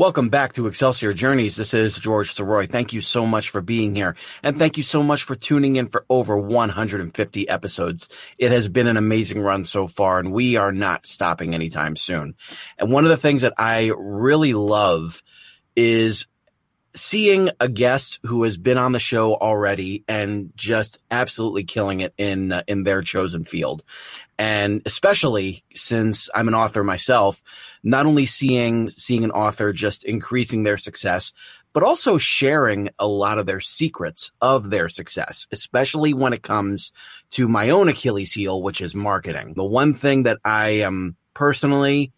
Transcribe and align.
Welcome 0.00 0.30
back 0.30 0.54
to 0.54 0.66
Excelsior 0.66 1.12
Journeys. 1.12 1.56
This 1.56 1.74
is 1.74 1.94
George 1.94 2.34
Sirois. 2.34 2.70
Thank 2.70 2.94
you 2.94 3.02
so 3.02 3.26
much 3.26 3.50
for 3.50 3.60
being 3.60 3.94
here. 3.94 4.16
And 4.42 4.58
thank 4.58 4.78
you 4.78 4.82
so 4.82 5.02
much 5.02 5.24
for 5.24 5.36
tuning 5.36 5.76
in 5.76 5.88
for 5.88 6.06
over 6.08 6.38
150 6.38 7.48
episodes. 7.50 8.08
It 8.38 8.50
has 8.50 8.66
been 8.66 8.86
an 8.86 8.96
amazing 8.96 9.42
run 9.42 9.66
so 9.66 9.86
far, 9.86 10.18
and 10.18 10.32
we 10.32 10.56
are 10.56 10.72
not 10.72 11.04
stopping 11.04 11.52
anytime 11.52 11.96
soon. 11.96 12.34
And 12.78 12.90
one 12.90 13.04
of 13.04 13.10
the 13.10 13.18
things 13.18 13.42
that 13.42 13.52
I 13.58 13.92
really 13.94 14.54
love 14.54 15.22
is 15.76 16.26
seeing 16.94 17.50
a 17.60 17.68
guest 17.68 18.20
who 18.22 18.44
has 18.44 18.56
been 18.56 18.78
on 18.78 18.92
the 18.92 18.98
show 18.98 19.34
already 19.34 20.02
and 20.08 20.50
just 20.56 20.98
absolutely 21.10 21.64
killing 21.64 22.00
it 22.00 22.14
in 22.16 22.52
uh, 22.52 22.62
in 22.66 22.84
their 22.84 23.02
chosen 23.02 23.44
field 23.44 23.84
and 24.40 24.80
especially 24.86 25.62
since 25.74 26.30
I'm 26.34 26.48
an 26.48 26.54
author 26.54 26.82
myself 26.82 27.42
not 27.82 28.06
only 28.06 28.24
seeing 28.24 28.88
seeing 28.88 29.22
an 29.22 29.30
author 29.32 29.70
just 29.72 30.02
increasing 30.02 30.62
their 30.62 30.78
success 30.78 31.34
but 31.74 31.82
also 31.82 32.16
sharing 32.16 32.88
a 32.98 33.06
lot 33.06 33.38
of 33.38 33.44
their 33.44 33.60
secrets 33.60 34.32
of 34.40 34.70
their 34.70 34.88
success 34.88 35.46
especially 35.52 36.14
when 36.14 36.32
it 36.32 36.42
comes 36.42 36.90
to 37.32 37.48
my 37.48 37.68
own 37.68 37.88
Achilles 37.88 38.32
heel 38.32 38.62
which 38.62 38.80
is 38.80 38.94
marketing. 38.94 39.52
The 39.56 39.64
one 39.64 39.92
thing 39.92 40.22
that 40.22 40.38
I 40.42 40.68
am 40.88 41.16
personally 41.34 42.12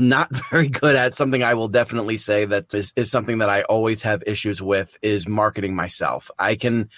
not 0.00 0.34
very 0.50 0.68
good 0.68 0.96
at 0.96 1.14
something 1.14 1.42
I 1.42 1.54
will 1.54 1.68
definitely 1.68 2.18
say 2.18 2.44
that 2.44 2.72
is, 2.74 2.92
is 2.96 3.10
something 3.10 3.38
that 3.38 3.48
I 3.48 3.62
always 3.62 4.02
have 4.02 4.22
issues 4.26 4.60
with 4.62 4.96
is 5.02 5.28
marketing 5.28 5.74
myself. 5.74 6.30
I 6.38 6.56
can 6.56 6.90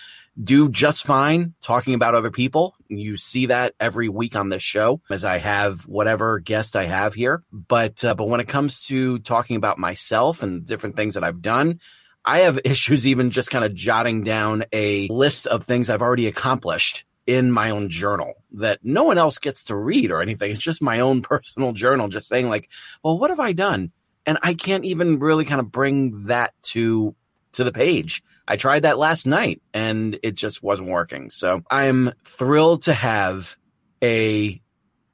do 0.42 0.68
just 0.68 1.04
fine 1.04 1.54
talking 1.60 1.94
about 1.94 2.14
other 2.14 2.30
people. 2.30 2.74
You 2.88 3.16
see 3.16 3.46
that 3.46 3.74
every 3.80 4.08
week 4.08 4.36
on 4.36 4.48
this 4.48 4.62
show 4.62 5.00
as 5.10 5.24
I 5.24 5.38
have 5.38 5.82
whatever 5.82 6.38
guest 6.38 6.76
I 6.76 6.84
have 6.84 7.14
here. 7.14 7.42
But, 7.52 8.04
uh, 8.04 8.14
but 8.14 8.28
when 8.28 8.40
it 8.40 8.48
comes 8.48 8.86
to 8.86 9.18
talking 9.18 9.56
about 9.56 9.78
myself 9.78 10.42
and 10.42 10.64
different 10.64 10.96
things 10.96 11.14
that 11.14 11.24
I've 11.24 11.42
done, 11.42 11.80
I 12.24 12.40
have 12.40 12.60
issues 12.64 13.06
even 13.06 13.30
just 13.30 13.50
kind 13.50 13.64
of 13.64 13.74
jotting 13.74 14.22
down 14.22 14.64
a 14.72 15.08
list 15.08 15.46
of 15.46 15.64
things 15.64 15.90
I've 15.90 16.02
already 16.02 16.28
accomplished 16.28 17.04
in 17.28 17.52
my 17.52 17.68
own 17.68 17.90
journal 17.90 18.32
that 18.52 18.80
no 18.82 19.04
one 19.04 19.18
else 19.18 19.38
gets 19.38 19.64
to 19.64 19.76
read 19.76 20.10
or 20.10 20.22
anything. 20.22 20.50
It's 20.50 20.62
just 20.62 20.82
my 20.82 21.00
own 21.00 21.20
personal 21.22 21.72
journal, 21.72 22.08
just 22.08 22.26
saying 22.26 22.48
like, 22.48 22.70
well, 23.04 23.18
what 23.18 23.30
have 23.30 23.38
I 23.38 23.52
done? 23.52 23.92
And 24.24 24.38
I 24.42 24.54
can't 24.54 24.86
even 24.86 25.18
really 25.18 25.44
kind 25.44 25.60
of 25.60 25.70
bring 25.70 26.24
that 26.24 26.54
to 26.62 27.14
to 27.52 27.64
the 27.64 27.72
page. 27.72 28.22
I 28.46 28.56
tried 28.56 28.80
that 28.80 28.98
last 28.98 29.26
night 29.26 29.60
and 29.74 30.18
it 30.22 30.34
just 30.36 30.62
wasn't 30.62 30.88
working. 30.88 31.30
So 31.30 31.62
I'm 31.70 32.12
thrilled 32.24 32.82
to 32.82 32.94
have 32.94 33.56
a 34.02 34.60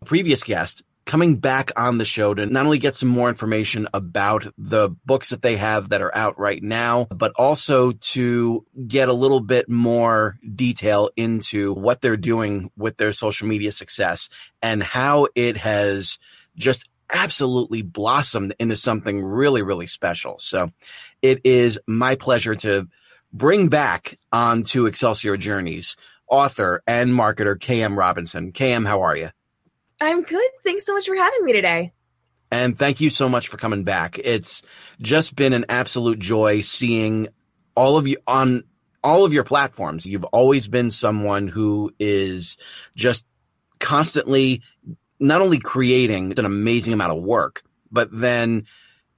previous 0.05 0.45
guest 0.45 0.85
coming 1.07 1.37
back 1.37 1.71
on 1.77 1.99
the 1.99 2.05
show 2.05 2.33
to 2.35 2.47
not 2.47 2.65
only 2.65 2.79
get 2.79 2.95
some 2.95 3.09
more 3.09 3.29
information 3.29 3.89
about 3.93 4.47
the 4.57 4.89
books 5.05 5.31
that 5.31 5.43
they 5.43 5.57
have 5.57 5.91
that 5.91 6.01
are 6.01 6.15
out 6.17 6.39
right 6.39 6.63
now, 6.63 7.07
but 7.11 7.33
also 7.37 7.93
to 7.93 8.65
get 8.87 9.09
a 9.09 9.13
little 9.13 9.41
bit 9.41 9.69
more 9.69 10.39
detail 10.55 11.11
into 11.17 11.73
what 11.75 12.01
they're 12.01 12.17
doing 12.17 12.71
with 12.77 12.97
their 12.97 13.13
social 13.13 13.47
media 13.47 13.71
success 13.71 14.29
and 14.63 14.83
how 14.83 15.29
it 15.35 15.57
has 15.57 16.19
just 16.57 16.89
absolutely 17.13 17.83
blossomed 17.83 18.55
into 18.59 18.77
something 18.77 19.23
really, 19.23 19.63
really 19.63 19.87
special. 19.87 20.39
So 20.39 20.71
it 21.21 21.41
is 21.45 21.79
my 21.87 22.15
pleasure 22.15 22.55
to 22.57 22.89
bring 23.33 23.69
back 23.69 24.19
onto 24.33 24.87
Excelsior 24.87 25.37
Journeys 25.37 25.97
author 26.29 26.83
and 26.87 27.11
marketer 27.11 27.57
KM 27.57 27.97
Robinson. 27.97 28.53
KM, 28.53 28.87
how 28.87 29.03
are 29.03 29.17
you? 29.17 29.31
I'm 30.05 30.23
good. 30.23 30.51
Thanks 30.63 30.85
so 30.85 30.95
much 30.95 31.07
for 31.07 31.17
having 31.17 31.45
me 31.45 31.53
today. 31.53 31.93
And 32.51 32.79
thank 32.79 33.01
you 33.01 33.11
so 33.11 33.29
much 33.29 33.49
for 33.49 33.57
coming 33.57 33.85
back. 33.85 34.19
It's 34.19 34.63
just 35.01 35.35
been 35.35 35.53
an 35.53 35.65
absolute 35.69 36.19
joy 36.19 36.61
seeing 36.61 37.29
all 37.75 37.97
of 37.97 38.07
you 38.07 38.19
on 38.27 38.65
all 39.03 39.25
of 39.25 39.33
your 39.33 39.45
platforms. 39.45 40.07
You've 40.07 40.25
always 40.25 40.69
been 40.69 40.91
someone 40.91 41.49
who 41.49 41.93
is 41.99 42.57
just 42.95 43.27
constantly 43.81 44.63
not 45.19 45.41
only 45.41 45.59
creating 45.59 46.39
an 46.39 46.45
amazing 46.45 46.93
amount 46.93 47.13
of 47.13 47.23
work, 47.23 47.63
but 47.91 48.09
then 48.13 48.67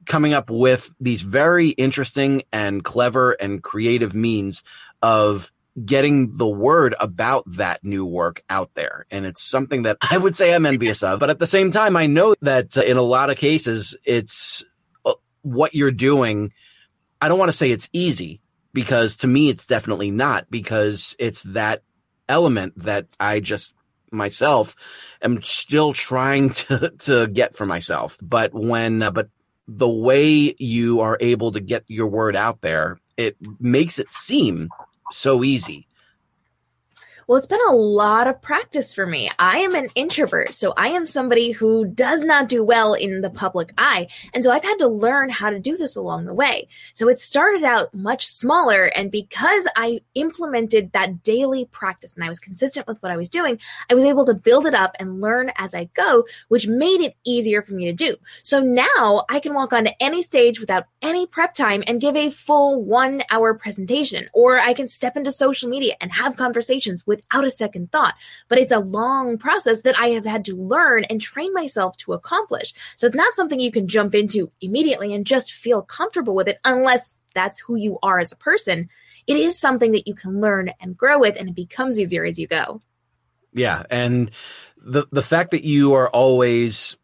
coming 0.06 0.34
up 0.34 0.50
with 0.50 0.92
these 1.00 1.22
very 1.22 1.70
interesting 1.70 2.42
and 2.52 2.84
clever 2.84 3.32
and 3.32 3.62
creative 3.62 4.14
means 4.14 4.62
of 5.02 5.50
getting 5.84 6.36
the 6.36 6.48
word 6.48 6.94
about 6.98 7.44
that 7.52 7.84
new 7.84 8.06
work 8.06 8.42
out 8.48 8.72
there. 8.74 9.06
And 9.10 9.26
it's 9.26 9.42
something 9.42 9.82
that 9.82 9.98
I 10.00 10.16
would 10.16 10.36
say 10.36 10.54
I'm 10.54 10.66
envious 10.66 11.02
of. 11.02 11.20
But 11.20 11.30
at 11.30 11.38
the 11.38 11.46
same 11.46 11.70
time, 11.70 11.96
I 11.96 12.06
know 12.06 12.34
that 12.42 12.76
uh, 12.78 12.82
in 12.82 12.96
a 12.96 13.02
lot 13.02 13.30
of 13.30 13.36
cases, 13.36 13.96
it's 14.04 14.64
uh, 15.04 15.12
what 15.42 15.74
you're 15.74 15.90
doing. 15.90 16.52
I 17.20 17.28
don't 17.28 17.38
want 17.38 17.50
to 17.50 17.56
say 17.56 17.70
it's 17.70 17.88
easy 17.92 18.40
because 18.72 19.18
to 19.18 19.26
me, 19.26 19.48
it's 19.48 19.66
definitely 19.66 20.10
not 20.10 20.50
because 20.50 21.14
it's 21.18 21.42
that 21.44 21.82
element 22.28 22.72
that 22.76 23.06
I 23.20 23.40
just 23.40 23.74
myself 24.10 24.76
am 25.20 25.42
still 25.42 25.92
trying 25.92 26.50
to, 26.50 26.90
to 27.00 27.26
get 27.26 27.54
for 27.54 27.66
myself. 27.66 28.16
But 28.22 28.54
when, 28.54 29.02
uh, 29.02 29.10
but 29.10 29.28
the 29.68 29.88
way 29.88 30.54
you 30.58 31.00
are 31.00 31.18
able 31.20 31.52
to 31.52 31.60
get 31.60 31.84
your 31.88 32.06
word 32.06 32.36
out 32.36 32.60
there, 32.60 32.98
it 33.16 33.36
makes 33.60 33.98
it 33.98 34.10
seem 34.10 34.68
so 35.12 35.42
easy. 35.44 35.86
Well, 37.28 37.38
it's 37.38 37.48
been 37.48 37.58
a 37.68 37.74
lot 37.74 38.28
of 38.28 38.40
practice 38.40 38.94
for 38.94 39.04
me. 39.04 39.28
I 39.36 39.58
am 39.58 39.74
an 39.74 39.88
introvert, 39.96 40.54
so 40.54 40.72
I 40.76 40.90
am 40.90 41.06
somebody 41.06 41.50
who 41.50 41.84
does 41.84 42.24
not 42.24 42.48
do 42.48 42.62
well 42.62 42.94
in 42.94 43.20
the 43.20 43.30
public 43.30 43.72
eye. 43.76 44.06
And 44.32 44.44
so 44.44 44.52
I've 44.52 44.62
had 44.62 44.78
to 44.78 44.86
learn 44.86 45.30
how 45.30 45.50
to 45.50 45.58
do 45.58 45.76
this 45.76 45.96
along 45.96 46.26
the 46.26 46.34
way. 46.34 46.68
So 46.94 47.08
it 47.08 47.18
started 47.18 47.64
out 47.64 47.92
much 47.92 48.28
smaller. 48.28 48.84
And 48.84 49.10
because 49.10 49.66
I 49.74 50.02
implemented 50.14 50.92
that 50.92 51.24
daily 51.24 51.64
practice 51.64 52.14
and 52.14 52.24
I 52.24 52.28
was 52.28 52.38
consistent 52.38 52.86
with 52.86 53.02
what 53.02 53.10
I 53.10 53.16
was 53.16 53.28
doing, 53.28 53.58
I 53.90 53.94
was 53.94 54.04
able 54.04 54.24
to 54.26 54.34
build 54.34 54.64
it 54.64 54.74
up 54.74 54.94
and 55.00 55.20
learn 55.20 55.50
as 55.56 55.74
I 55.74 55.90
go, 55.94 56.26
which 56.46 56.68
made 56.68 57.00
it 57.00 57.16
easier 57.26 57.60
for 57.60 57.74
me 57.74 57.86
to 57.86 57.92
do. 57.92 58.14
So 58.44 58.60
now 58.60 59.24
I 59.28 59.40
can 59.40 59.52
walk 59.52 59.72
onto 59.72 59.90
any 59.98 60.22
stage 60.22 60.60
without 60.60 60.84
any 61.02 61.26
prep 61.26 61.54
time 61.54 61.82
and 61.88 62.00
give 62.00 62.14
a 62.14 62.30
full 62.30 62.84
one 62.84 63.22
hour 63.32 63.52
presentation, 63.54 64.28
or 64.32 64.60
I 64.60 64.74
can 64.74 64.86
step 64.86 65.16
into 65.16 65.32
social 65.32 65.68
media 65.68 65.96
and 66.00 66.12
have 66.12 66.36
conversations 66.36 67.04
with 67.04 67.15
without 67.16 67.44
a 67.44 67.50
second 67.50 67.92
thought. 67.92 68.14
But 68.48 68.58
it's 68.58 68.72
a 68.72 68.78
long 68.78 69.38
process 69.38 69.82
that 69.82 69.98
I 69.98 70.08
have 70.08 70.24
had 70.24 70.44
to 70.46 70.56
learn 70.56 71.04
and 71.04 71.20
train 71.20 71.52
myself 71.52 71.96
to 71.98 72.12
accomplish. 72.12 72.74
So 72.96 73.06
it's 73.06 73.16
not 73.16 73.34
something 73.34 73.60
you 73.60 73.72
can 73.72 73.88
jump 73.88 74.14
into 74.14 74.50
immediately 74.60 75.14
and 75.14 75.26
just 75.26 75.52
feel 75.52 75.82
comfortable 75.82 76.34
with 76.34 76.48
it 76.48 76.58
unless 76.64 77.22
that's 77.34 77.60
who 77.60 77.76
you 77.76 77.98
are 78.02 78.18
as 78.18 78.32
a 78.32 78.36
person. 78.36 78.88
It 79.26 79.36
is 79.36 79.58
something 79.58 79.92
that 79.92 80.06
you 80.06 80.14
can 80.14 80.40
learn 80.40 80.70
and 80.80 80.96
grow 80.96 81.18
with, 81.18 81.36
and 81.36 81.48
it 81.48 81.54
becomes 81.54 81.98
easier 81.98 82.24
as 82.24 82.38
you 82.38 82.46
go. 82.46 82.80
Yeah, 83.52 83.84
and 83.90 84.30
the 84.76 85.06
the 85.10 85.22
fact 85.22 85.50
that 85.50 85.64
you 85.64 85.94
are 85.94 86.08
always 86.10 86.96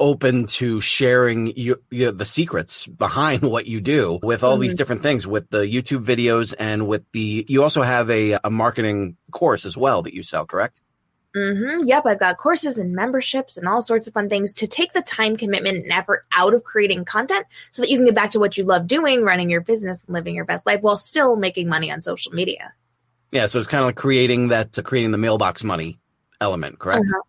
open 0.00 0.46
to 0.46 0.80
sharing 0.80 1.56
you, 1.56 1.82
you, 1.90 2.10
the 2.10 2.24
secrets 2.24 2.86
behind 2.86 3.42
what 3.50 3.66
you 3.66 3.80
do 3.80 4.18
with 4.22 4.44
all 4.44 4.54
mm-hmm. 4.54 4.62
these 4.62 4.74
different 4.74 5.02
things 5.02 5.26
with 5.26 5.48
the 5.50 5.62
YouTube 5.62 6.04
videos 6.04 6.54
and 6.58 6.86
with 6.86 7.04
the 7.12 7.44
you 7.48 7.62
also 7.62 7.82
have 7.82 8.10
a 8.10 8.38
a 8.44 8.50
marketing 8.50 9.16
course 9.30 9.64
as 9.64 9.76
well 9.76 10.02
that 10.02 10.14
you 10.14 10.22
sell, 10.22 10.46
correct? 10.46 10.82
Mm-hmm. 11.34 11.86
Yep, 11.86 12.04
I've 12.04 12.18
got 12.18 12.36
courses 12.36 12.78
and 12.78 12.92
memberships 12.92 13.56
and 13.56 13.66
all 13.66 13.80
sorts 13.80 14.06
of 14.06 14.12
fun 14.12 14.28
things 14.28 14.52
to 14.54 14.66
take 14.66 14.92
the 14.92 15.00
time 15.00 15.36
commitment 15.36 15.76
and 15.76 15.90
effort 15.90 16.26
out 16.36 16.52
of 16.52 16.62
creating 16.62 17.06
content 17.06 17.46
so 17.70 17.80
that 17.80 17.90
you 17.90 17.96
can 17.96 18.04
get 18.04 18.14
back 18.14 18.30
to 18.30 18.38
what 18.38 18.58
you 18.58 18.64
love 18.64 18.86
doing, 18.86 19.22
running 19.22 19.48
your 19.48 19.62
business 19.62 20.04
and 20.04 20.12
living 20.12 20.34
your 20.34 20.44
best 20.44 20.66
life 20.66 20.82
while 20.82 20.98
still 20.98 21.36
making 21.36 21.68
money 21.68 21.90
on 21.90 22.02
social 22.02 22.32
media. 22.32 22.74
Yeah, 23.30 23.46
so 23.46 23.58
it's 23.58 23.68
kind 23.68 23.80
of 23.80 23.86
like 23.86 23.96
creating 23.96 24.48
that 24.48 24.78
uh, 24.78 24.82
creating 24.82 25.10
the 25.10 25.18
mailbox 25.18 25.64
money 25.64 25.98
element, 26.40 26.78
correct? 26.78 27.00
Uh-huh. 27.00 27.22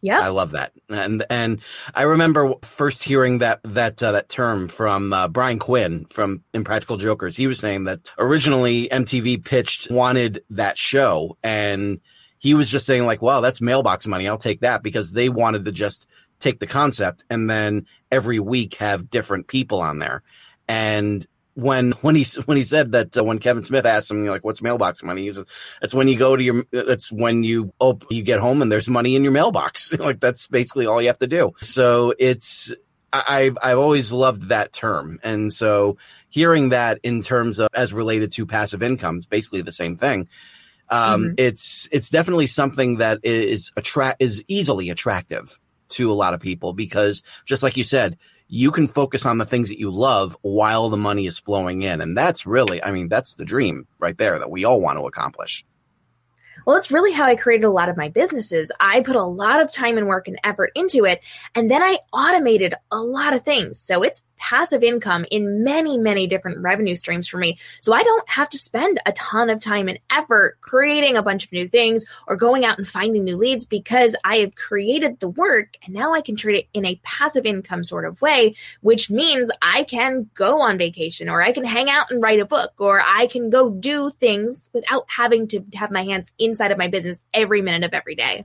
Yeah. 0.00 0.20
I 0.20 0.28
love 0.28 0.52
that. 0.52 0.72
And 0.88 1.24
and 1.28 1.60
I 1.94 2.02
remember 2.02 2.54
first 2.62 3.02
hearing 3.02 3.38
that 3.38 3.60
that 3.64 4.02
uh, 4.02 4.12
that 4.12 4.28
term 4.28 4.68
from 4.68 5.12
uh, 5.12 5.28
Brian 5.28 5.58
Quinn 5.58 6.06
from 6.10 6.44
Impractical 6.54 6.96
Jokers. 6.96 7.36
He 7.36 7.46
was 7.46 7.58
saying 7.58 7.84
that 7.84 8.12
originally 8.18 8.88
MTV 8.88 9.44
pitched 9.44 9.90
wanted 9.90 10.44
that 10.50 10.78
show 10.78 11.36
and 11.42 12.00
he 12.38 12.54
was 12.54 12.70
just 12.70 12.86
saying 12.86 13.04
like, 13.04 13.20
"Wow, 13.20 13.40
that's 13.40 13.60
mailbox 13.60 14.06
money. 14.06 14.28
I'll 14.28 14.38
take 14.38 14.60
that" 14.60 14.82
because 14.82 15.12
they 15.12 15.28
wanted 15.28 15.64
to 15.64 15.72
just 15.72 16.06
take 16.38 16.60
the 16.60 16.66
concept 16.68 17.24
and 17.28 17.50
then 17.50 17.86
every 18.12 18.38
week 18.38 18.74
have 18.74 19.10
different 19.10 19.48
people 19.48 19.80
on 19.80 19.98
there. 19.98 20.22
And 20.68 21.26
when 21.58 21.90
when 22.02 22.14
he 22.14 22.24
when 22.44 22.56
he 22.56 22.64
said 22.64 22.92
that 22.92 23.16
uh, 23.16 23.24
when 23.24 23.38
Kevin 23.38 23.64
Smith 23.64 23.84
asked 23.84 24.10
him 24.10 24.24
like 24.26 24.44
what's 24.44 24.62
mailbox 24.62 25.02
money? 25.02 25.22
He 25.22 25.32
says 25.32 25.44
that's 25.80 25.92
when 25.92 26.06
you 26.06 26.16
go 26.16 26.36
to 26.36 26.42
your 26.42 26.64
that's 26.70 27.10
when 27.10 27.42
you 27.42 27.72
oh 27.80 27.98
you 28.10 28.22
get 28.22 28.38
home 28.38 28.62
and 28.62 28.70
there's 28.70 28.88
money 28.88 29.16
in 29.16 29.22
your 29.24 29.32
mailbox. 29.32 29.92
Like 29.98 30.20
that's 30.20 30.46
basically 30.46 30.86
all 30.86 31.02
you 31.02 31.08
have 31.08 31.18
to 31.18 31.26
do. 31.26 31.52
So 31.60 32.14
it's 32.18 32.72
I've 33.12 33.58
I've 33.60 33.78
always 33.78 34.12
loved 34.12 34.48
that 34.48 34.72
term. 34.72 35.18
And 35.24 35.52
so 35.52 35.98
hearing 36.28 36.68
that 36.68 37.00
in 37.02 37.20
terms 37.20 37.58
of 37.58 37.68
as 37.74 37.92
related 37.92 38.32
to 38.32 38.46
passive 38.46 38.82
income 38.82 39.18
is 39.18 39.26
basically 39.26 39.62
the 39.62 39.72
same 39.72 39.96
thing. 39.96 40.28
Um, 40.88 41.22
mm-hmm. 41.22 41.34
it's 41.36 41.88
it's 41.90 42.08
definitely 42.08 42.46
something 42.46 42.98
that 42.98 43.20
is 43.24 43.72
attract 43.76 44.22
is 44.22 44.44
easily 44.46 44.88
attractive 44.90 45.58
to 45.90 46.12
a 46.12 46.14
lot 46.14 46.32
of 46.32 46.40
people 46.40 46.72
because 46.72 47.22
just 47.44 47.62
like 47.62 47.76
you 47.76 47.84
said 47.84 48.16
you 48.48 48.70
can 48.70 48.86
focus 48.86 49.26
on 49.26 49.38
the 49.38 49.44
things 49.44 49.68
that 49.68 49.78
you 49.78 49.90
love 49.90 50.36
while 50.40 50.88
the 50.88 50.96
money 50.96 51.26
is 51.26 51.38
flowing 51.38 51.82
in. 51.82 52.00
And 52.00 52.16
that's 52.16 52.46
really, 52.46 52.82
I 52.82 52.90
mean, 52.90 53.08
that's 53.08 53.34
the 53.34 53.44
dream 53.44 53.86
right 53.98 54.16
there 54.16 54.38
that 54.38 54.50
we 54.50 54.64
all 54.64 54.80
want 54.80 54.98
to 54.98 55.06
accomplish. 55.06 55.64
Well, 56.66 56.76
that's 56.76 56.90
really 56.90 57.12
how 57.12 57.24
I 57.24 57.36
created 57.36 57.64
a 57.64 57.70
lot 57.70 57.88
of 57.88 57.96
my 57.96 58.08
businesses. 58.08 58.72
I 58.80 59.00
put 59.00 59.16
a 59.16 59.22
lot 59.22 59.60
of 59.60 59.72
time 59.72 59.96
and 59.96 60.06
work 60.06 60.28
and 60.28 60.38
effort 60.44 60.70
into 60.74 61.04
it, 61.04 61.22
and 61.54 61.70
then 61.70 61.82
I 61.82 61.98
automated 62.12 62.74
a 62.90 62.98
lot 62.98 63.32
of 63.32 63.42
things. 63.42 63.80
So 63.80 64.02
it's 64.02 64.22
passive 64.38 64.82
income 64.82 65.24
in 65.30 65.62
many, 65.62 65.98
many 65.98 66.26
different 66.26 66.58
revenue 66.58 66.94
streams 66.94 67.28
for 67.28 67.38
me. 67.38 67.58
So 67.82 67.92
I 67.92 68.02
don't 68.02 68.28
have 68.28 68.48
to 68.50 68.58
spend 68.58 69.00
a 69.06 69.12
ton 69.12 69.50
of 69.50 69.60
time 69.60 69.88
and 69.88 69.98
effort 70.10 70.58
creating 70.60 71.16
a 71.16 71.22
bunch 71.22 71.44
of 71.44 71.52
new 71.52 71.68
things 71.68 72.04
or 72.26 72.36
going 72.36 72.64
out 72.64 72.78
and 72.78 72.88
finding 72.88 73.24
new 73.24 73.36
leads 73.36 73.66
because 73.66 74.16
I 74.24 74.36
have 74.36 74.54
created 74.54 75.20
the 75.20 75.28
work 75.28 75.76
and 75.84 75.94
now 75.94 76.12
I 76.12 76.20
can 76.20 76.36
treat 76.36 76.58
it 76.58 76.68
in 76.72 76.86
a 76.86 77.00
passive 77.02 77.46
income 77.46 77.84
sort 77.84 78.04
of 78.04 78.20
way, 78.20 78.54
which 78.80 79.10
means 79.10 79.50
I 79.60 79.84
can 79.84 80.30
go 80.34 80.62
on 80.62 80.78
vacation 80.78 81.28
or 81.28 81.42
I 81.42 81.52
can 81.52 81.64
hang 81.64 81.90
out 81.90 82.10
and 82.10 82.22
write 82.22 82.40
a 82.40 82.46
book 82.46 82.72
or 82.78 83.02
I 83.04 83.26
can 83.26 83.50
go 83.50 83.70
do 83.70 84.10
things 84.10 84.68
without 84.72 85.04
having 85.08 85.48
to 85.48 85.64
have 85.74 85.90
my 85.90 86.04
hands 86.04 86.32
inside 86.38 86.70
of 86.70 86.78
my 86.78 86.88
business 86.88 87.22
every 87.34 87.62
minute 87.62 87.84
of 87.84 87.94
every 87.94 88.14
day. 88.14 88.44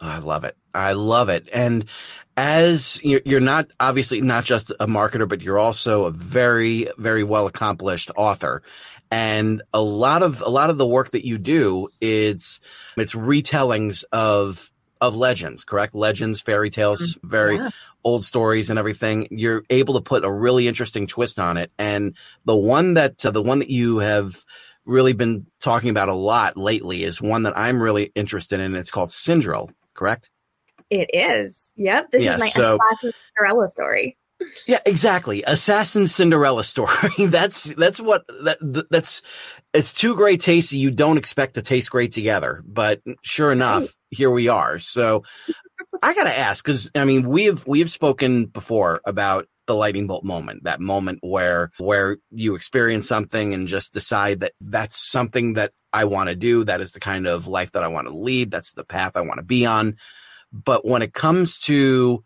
I 0.00 0.18
love 0.18 0.44
it. 0.44 0.56
I 0.74 0.92
love 0.92 1.28
it. 1.28 1.48
And 1.52 1.86
as 2.36 3.00
you're 3.02 3.40
not 3.40 3.68
obviously 3.80 4.20
not 4.20 4.44
just 4.44 4.70
a 4.78 4.86
marketer, 4.86 5.28
but 5.28 5.42
you're 5.42 5.58
also 5.58 6.04
a 6.04 6.10
very, 6.10 6.88
very 6.98 7.24
well 7.24 7.46
accomplished 7.46 8.10
author. 8.16 8.62
And 9.10 9.62
a 9.72 9.80
lot 9.80 10.22
of 10.22 10.42
a 10.42 10.48
lot 10.48 10.70
of 10.70 10.78
the 10.78 10.86
work 10.86 11.12
that 11.12 11.26
you 11.26 11.38
do 11.38 11.88
is 12.00 12.60
it's 12.96 13.14
retellings 13.14 14.04
of 14.12 14.70
of 15.00 15.16
legends, 15.16 15.64
correct? 15.64 15.94
Legends, 15.94 16.40
fairy 16.40 16.70
tales, 16.70 17.00
mm, 17.00 17.18
very 17.22 17.56
yeah. 17.56 17.70
old 18.04 18.24
stories 18.24 18.70
and 18.70 18.78
everything. 18.78 19.28
You're 19.30 19.62
able 19.70 19.94
to 19.94 20.00
put 20.00 20.24
a 20.24 20.32
really 20.32 20.68
interesting 20.68 21.06
twist 21.06 21.38
on 21.38 21.56
it. 21.56 21.70
And 21.78 22.16
the 22.44 22.56
one 22.56 22.94
that 22.94 23.24
uh, 23.24 23.30
the 23.30 23.42
one 23.42 23.60
that 23.60 23.70
you 23.70 23.98
have 23.98 24.44
really 24.84 25.12
been 25.12 25.46
talking 25.60 25.90
about 25.90 26.08
a 26.08 26.14
lot 26.14 26.56
lately 26.56 27.02
is 27.02 27.20
one 27.20 27.44
that 27.44 27.56
I'm 27.56 27.82
really 27.82 28.12
interested 28.14 28.60
in. 28.60 28.74
It's 28.74 28.90
called 28.90 29.10
Cinderella, 29.10 29.68
correct? 29.94 30.30
It 30.90 31.10
is. 31.12 31.72
Yep. 31.76 32.10
This 32.12 32.24
yeah, 32.24 32.34
is 32.34 32.38
my 32.38 32.48
so, 32.48 32.78
Assassin 32.90 33.12
Cinderella 33.36 33.68
story. 33.68 34.16
Yeah, 34.66 34.80
exactly. 34.84 35.42
Assassin 35.46 36.06
Cinderella 36.06 36.62
story. 36.62 36.92
that's 37.26 37.74
that's 37.74 38.00
what 38.00 38.24
that 38.42 38.86
that's 38.90 39.22
it's 39.72 39.94
two 39.94 40.14
great 40.14 40.40
tastes 40.40 40.72
you 40.72 40.90
don't 40.90 41.16
expect 41.16 41.54
to 41.54 41.62
taste 41.62 41.90
great 41.90 42.12
together, 42.12 42.62
but 42.66 43.00
sure 43.22 43.50
enough, 43.50 43.82
right. 43.82 43.90
here 44.10 44.30
we 44.30 44.48
are. 44.48 44.78
So 44.78 45.24
I 46.02 46.14
got 46.14 46.24
to 46.24 46.38
ask 46.38 46.64
cuz 46.64 46.90
I 46.94 47.04
mean, 47.04 47.28
we've 47.28 47.66
we've 47.66 47.90
spoken 47.90 48.46
before 48.46 49.00
about 49.06 49.46
the 49.66 49.74
lightning 49.74 50.06
bolt 50.06 50.22
moment, 50.22 50.64
that 50.64 50.80
moment 50.80 51.20
where 51.22 51.70
where 51.78 52.18
you 52.30 52.54
experience 52.54 53.08
something 53.08 53.54
and 53.54 53.66
just 53.66 53.94
decide 53.94 54.40
that 54.40 54.52
that's 54.60 55.10
something 55.10 55.54
that 55.54 55.72
I 55.92 56.04
want 56.04 56.28
to 56.28 56.36
do, 56.36 56.64
that 56.64 56.82
is 56.82 56.92
the 56.92 57.00
kind 57.00 57.26
of 57.26 57.46
life 57.46 57.72
that 57.72 57.82
I 57.82 57.88
want 57.88 58.06
to 58.06 58.16
lead, 58.16 58.50
that's 58.50 58.74
the 58.74 58.84
path 58.84 59.16
I 59.16 59.22
want 59.22 59.38
to 59.38 59.44
be 59.44 59.64
on. 59.64 59.96
But 60.64 60.84
when 60.84 61.02
it 61.02 61.12
comes 61.12 61.58
to 61.60 62.24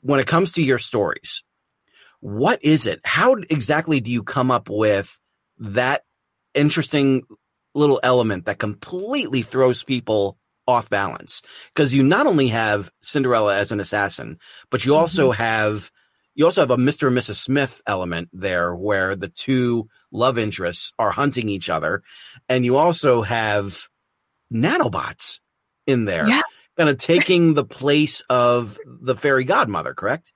when 0.00 0.20
it 0.20 0.26
comes 0.26 0.52
to 0.52 0.62
your 0.62 0.78
stories, 0.78 1.42
what 2.20 2.64
is 2.64 2.86
it? 2.86 3.00
How 3.04 3.34
exactly 3.34 4.00
do 4.00 4.10
you 4.10 4.22
come 4.22 4.50
up 4.50 4.68
with 4.70 5.18
that 5.58 6.02
interesting 6.54 7.24
little 7.74 8.00
element 8.02 8.46
that 8.46 8.58
completely 8.58 9.42
throws 9.42 9.82
people 9.82 10.38
off 10.66 10.88
balance? 10.88 11.42
Because 11.74 11.94
you 11.94 12.02
not 12.02 12.26
only 12.26 12.48
have 12.48 12.90
Cinderella 13.02 13.56
as 13.56 13.72
an 13.72 13.80
assassin, 13.80 14.38
but 14.70 14.84
you 14.84 14.94
also 14.94 15.32
mm-hmm. 15.32 15.42
have 15.42 15.90
you 16.34 16.44
also 16.44 16.60
have 16.60 16.70
a 16.70 16.76
Mr. 16.76 17.08
and 17.08 17.16
Mrs. 17.16 17.36
Smith 17.36 17.82
element 17.86 18.28
there 18.32 18.74
where 18.74 19.16
the 19.16 19.28
two 19.28 19.88
love 20.12 20.38
interests 20.38 20.92
are 20.98 21.10
hunting 21.10 21.48
each 21.48 21.70
other. 21.70 22.02
And 22.46 22.62
you 22.62 22.76
also 22.76 23.22
have 23.22 23.88
nanobots 24.52 25.40
in 25.86 26.04
there. 26.04 26.28
Yeah 26.28 26.42
kind 26.76 26.90
of 26.90 26.98
taking 26.98 27.54
the 27.54 27.64
place 27.64 28.22
of 28.28 28.78
the 28.86 29.16
fairy 29.16 29.44
godmother, 29.44 29.94
correct? 29.94 30.32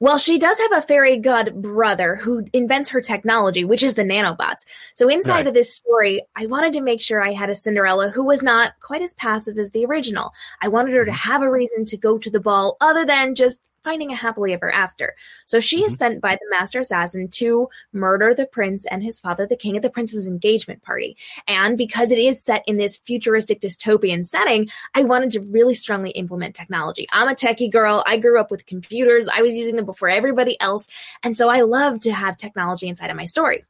Well, 0.00 0.18
she 0.18 0.38
does 0.38 0.58
have 0.58 0.72
a 0.72 0.82
fairy 0.82 1.16
god 1.16 1.54
brother 1.62 2.16
who 2.16 2.46
invents 2.52 2.90
her 2.90 3.00
technology, 3.00 3.64
which 3.64 3.82
is 3.82 3.94
the 3.94 4.04
nanobots. 4.04 4.64
So 4.94 5.08
inside 5.08 5.32
right. 5.32 5.46
of 5.46 5.54
this 5.54 5.74
story, 5.74 6.22
I 6.36 6.46
wanted 6.46 6.72
to 6.74 6.80
make 6.80 7.00
sure 7.00 7.22
I 7.22 7.32
had 7.32 7.50
a 7.50 7.54
Cinderella 7.54 8.10
who 8.10 8.24
was 8.24 8.42
not 8.42 8.72
quite 8.80 9.02
as 9.02 9.14
passive 9.14 9.58
as 9.58 9.70
the 9.70 9.84
original. 9.84 10.32
I 10.60 10.68
wanted 10.68 10.94
her 10.94 11.04
to 11.04 11.10
mm-hmm. 11.10 11.30
have 11.30 11.42
a 11.42 11.50
reason 11.50 11.84
to 11.86 11.96
go 11.96 12.18
to 12.18 12.30
the 12.30 12.40
ball 12.40 12.76
other 12.80 13.04
than 13.04 13.34
just 13.34 13.70
finding 13.82 14.12
a 14.12 14.16
happily 14.16 14.52
ever 14.52 14.72
after. 14.72 15.14
So 15.46 15.60
she 15.60 15.78
mm-hmm. 15.78 15.86
is 15.86 15.98
sent 15.98 16.20
by 16.20 16.34
the 16.34 16.46
master 16.50 16.80
assassin 16.80 17.28
to 17.32 17.68
murder 17.92 18.34
the 18.34 18.46
prince 18.46 18.84
and 18.86 19.02
his 19.02 19.20
father, 19.20 19.46
the 19.46 19.56
king, 19.56 19.76
at 19.76 19.82
the 19.82 19.90
prince's 19.90 20.26
engagement 20.26 20.82
party. 20.82 21.16
And 21.46 21.76
because 21.76 22.10
it 22.10 22.18
is 22.18 22.42
set 22.42 22.62
in 22.66 22.76
this 22.76 22.98
futuristic 22.98 23.60
dystopian 23.60 24.24
setting, 24.24 24.68
I 24.94 25.02
wanted 25.02 25.30
to 25.32 25.40
really 25.40 25.74
strongly 25.74 26.10
implement 26.10 26.54
technology. 26.54 27.06
I'm 27.12 27.28
a 27.28 27.34
techie 27.34 27.70
girl. 27.70 28.02
I 28.06 28.16
grew 28.16 28.40
up 28.40 28.50
with 28.50 28.66
computers. 28.66 29.28
I 29.28 29.42
was 29.42 29.54
using 29.54 29.76
them 29.76 29.86
before 29.86 30.08
everybody 30.08 30.60
else. 30.60 30.88
And 31.22 31.36
so 31.36 31.48
I 31.48 31.62
love 31.62 32.00
to 32.00 32.12
have 32.12 32.36
technology 32.36 32.88
inside 32.88 33.10
of 33.10 33.16
my 33.16 33.24
story. 33.24 33.64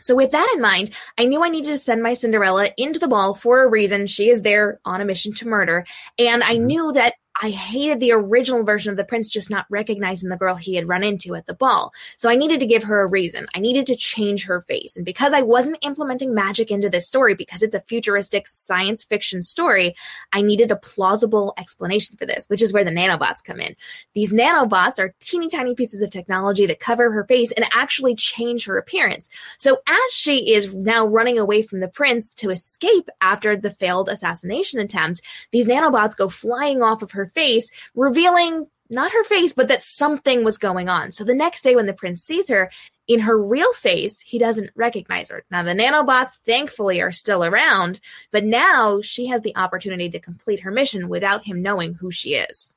So 0.00 0.14
with 0.14 0.30
that 0.30 0.52
in 0.54 0.60
mind, 0.60 0.90
I 1.18 1.24
knew 1.24 1.42
I 1.42 1.48
needed 1.48 1.70
to 1.70 1.78
send 1.78 2.02
my 2.02 2.12
Cinderella 2.12 2.68
into 2.76 3.00
the 3.00 3.08
ball 3.08 3.34
for 3.34 3.62
a 3.62 3.68
reason. 3.68 4.06
She 4.06 4.28
is 4.28 4.42
there 4.42 4.78
on 4.84 5.00
a 5.00 5.04
mission 5.04 5.32
to 5.34 5.48
murder. 5.48 5.86
And 6.18 6.44
I 6.44 6.56
mm-hmm. 6.56 6.66
knew 6.66 6.92
that 6.92 7.14
I 7.42 7.50
hated 7.50 8.00
the 8.00 8.12
original 8.12 8.64
version 8.64 8.90
of 8.90 8.96
the 8.96 9.04
prince 9.04 9.28
just 9.28 9.50
not 9.50 9.66
recognizing 9.68 10.28
the 10.28 10.36
girl 10.36 10.54
he 10.54 10.74
had 10.74 10.88
run 10.88 11.04
into 11.04 11.34
at 11.34 11.46
the 11.46 11.54
ball. 11.54 11.92
So 12.16 12.30
I 12.30 12.34
needed 12.34 12.60
to 12.60 12.66
give 12.66 12.84
her 12.84 13.00
a 13.00 13.06
reason. 13.06 13.46
I 13.54 13.58
needed 13.58 13.86
to 13.86 13.96
change 13.96 14.46
her 14.46 14.62
face. 14.62 14.96
And 14.96 15.04
because 15.04 15.32
I 15.32 15.42
wasn't 15.42 15.84
implementing 15.84 16.34
magic 16.34 16.70
into 16.70 16.88
this 16.88 17.06
story, 17.06 17.34
because 17.34 17.62
it's 17.62 17.74
a 17.74 17.80
futuristic 17.80 18.46
science 18.46 19.04
fiction 19.04 19.42
story, 19.42 19.94
I 20.32 20.42
needed 20.42 20.70
a 20.70 20.76
plausible 20.76 21.52
explanation 21.58 22.16
for 22.16 22.24
this, 22.24 22.46
which 22.48 22.62
is 22.62 22.72
where 22.72 22.84
the 22.84 22.90
nanobots 22.90 23.44
come 23.44 23.60
in. 23.60 23.76
These 24.14 24.32
nanobots 24.32 24.98
are 24.98 25.14
teeny 25.20 25.48
tiny 25.48 25.74
pieces 25.74 26.00
of 26.00 26.10
technology 26.10 26.66
that 26.66 26.80
cover 26.80 27.10
her 27.10 27.24
face 27.24 27.52
and 27.52 27.66
actually 27.72 28.14
change 28.14 28.64
her 28.64 28.78
appearance. 28.78 29.28
So 29.58 29.78
as 29.86 30.12
she 30.12 30.52
is 30.52 30.74
now 30.74 31.06
running 31.06 31.38
away 31.38 31.62
from 31.62 31.80
the 31.80 31.88
prince 31.88 32.34
to 32.36 32.50
escape 32.50 33.08
after 33.20 33.56
the 33.56 33.70
failed 33.70 34.08
assassination 34.08 34.80
attempt, 34.80 35.20
these 35.52 35.68
nanobots 35.68 36.16
go 36.16 36.28
flying 36.28 36.82
off 36.82 37.02
of 37.02 37.10
her 37.12 37.25
face, 37.28 37.70
revealing 37.94 38.66
not 38.88 39.12
her 39.12 39.24
face, 39.24 39.52
but 39.52 39.68
that 39.68 39.82
something 39.82 40.44
was 40.44 40.58
going 40.58 40.88
on. 40.88 41.10
So 41.10 41.24
the 41.24 41.34
next 41.34 41.62
day, 41.62 41.74
when 41.74 41.86
the 41.86 41.92
prince 41.92 42.22
sees 42.22 42.48
her 42.48 42.70
in 43.08 43.20
her 43.20 43.40
real 43.40 43.72
face, 43.72 44.20
he 44.20 44.38
doesn't 44.38 44.70
recognize 44.74 45.30
her. 45.30 45.44
Now, 45.50 45.62
the 45.62 45.74
nanobots, 45.74 46.38
thankfully, 46.44 47.00
are 47.00 47.12
still 47.12 47.44
around, 47.44 48.00
but 48.30 48.44
now 48.44 49.00
she 49.00 49.26
has 49.26 49.42
the 49.42 49.56
opportunity 49.56 50.08
to 50.10 50.20
complete 50.20 50.60
her 50.60 50.70
mission 50.70 51.08
without 51.08 51.44
him 51.44 51.62
knowing 51.62 51.94
who 51.94 52.10
she 52.10 52.34
is. 52.34 52.74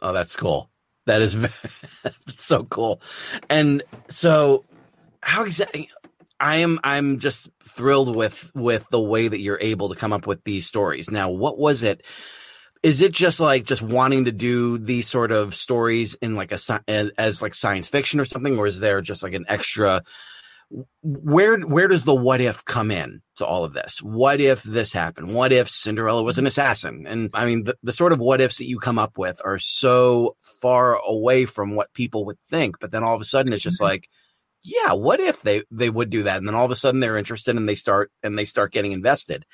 Oh, 0.00 0.12
that's 0.12 0.36
cool. 0.36 0.70
That 1.06 1.22
is 1.22 1.36
so 2.28 2.64
cool. 2.64 3.00
And 3.48 3.82
so, 4.08 4.64
how 5.22 5.44
exactly? 5.44 5.90
I 6.40 6.56
am 6.56 6.78
I'm 6.84 7.18
just 7.18 7.50
thrilled 7.60 8.14
with 8.14 8.54
with 8.54 8.88
the 8.90 9.00
way 9.00 9.26
that 9.26 9.40
you're 9.40 9.58
able 9.60 9.88
to 9.88 9.96
come 9.96 10.12
up 10.12 10.26
with 10.26 10.44
these 10.44 10.66
stories. 10.66 11.10
Now, 11.10 11.30
what 11.30 11.58
was 11.58 11.82
it 11.82 12.04
is 12.82 13.00
it 13.00 13.12
just 13.12 13.40
like 13.40 13.64
just 13.64 13.82
wanting 13.82 14.24
to 14.26 14.32
do 14.32 14.78
these 14.78 15.08
sort 15.08 15.32
of 15.32 15.54
stories 15.54 16.14
in 16.14 16.34
like 16.34 16.52
a 16.52 16.58
as, 16.88 17.10
as 17.18 17.42
like 17.42 17.54
science 17.54 17.88
fiction 17.88 18.20
or 18.20 18.24
something 18.24 18.58
or 18.58 18.66
is 18.66 18.80
there 18.80 19.00
just 19.00 19.22
like 19.22 19.34
an 19.34 19.44
extra 19.48 20.02
where 21.02 21.58
where 21.60 21.88
does 21.88 22.04
the 22.04 22.14
what 22.14 22.40
if 22.40 22.64
come 22.64 22.90
in 22.90 23.22
to 23.36 23.46
all 23.46 23.64
of 23.64 23.72
this? 23.72 24.02
What 24.02 24.40
if 24.40 24.62
this 24.62 24.92
happened? 24.92 25.34
What 25.34 25.50
if 25.50 25.68
Cinderella 25.68 26.22
was 26.22 26.36
an 26.36 26.46
assassin? 26.46 27.06
And 27.08 27.30
I 27.32 27.46
mean, 27.46 27.64
the, 27.64 27.76
the 27.82 27.92
sort 27.92 28.12
of 28.12 28.18
what 28.18 28.40
ifs 28.40 28.58
that 28.58 28.68
you 28.68 28.78
come 28.78 28.98
up 28.98 29.16
with 29.16 29.40
are 29.44 29.58
so 29.58 30.36
far 30.42 30.96
away 30.96 31.46
from 31.46 31.74
what 31.74 31.92
people 31.94 32.26
would 32.26 32.38
think. 32.50 32.76
But 32.80 32.90
then 32.90 33.02
all 33.02 33.14
of 33.14 33.22
a 33.22 33.24
sudden, 33.24 33.52
it's 33.52 33.62
just 33.62 33.80
Mm-hmm. 33.80 33.84
like, 33.84 34.08
yeah, 34.62 34.92
what 34.92 35.20
if 35.20 35.40
they 35.42 35.62
they 35.70 35.88
would 35.88 36.10
do 36.10 36.24
that? 36.24 36.36
And 36.36 36.46
then 36.46 36.54
all 36.54 36.64
of 36.64 36.70
a 36.70 36.76
sudden, 36.76 37.00
they're 37.00 37.16
interested 37.16 37.56
and 37.56 37.68
they 37.68 37.76
start 37.76 38.10
and 38.22 38.36
they 38.36 38.44
start 38.44 38.72
getting 38.72 38.92
invested. 38.92 39.46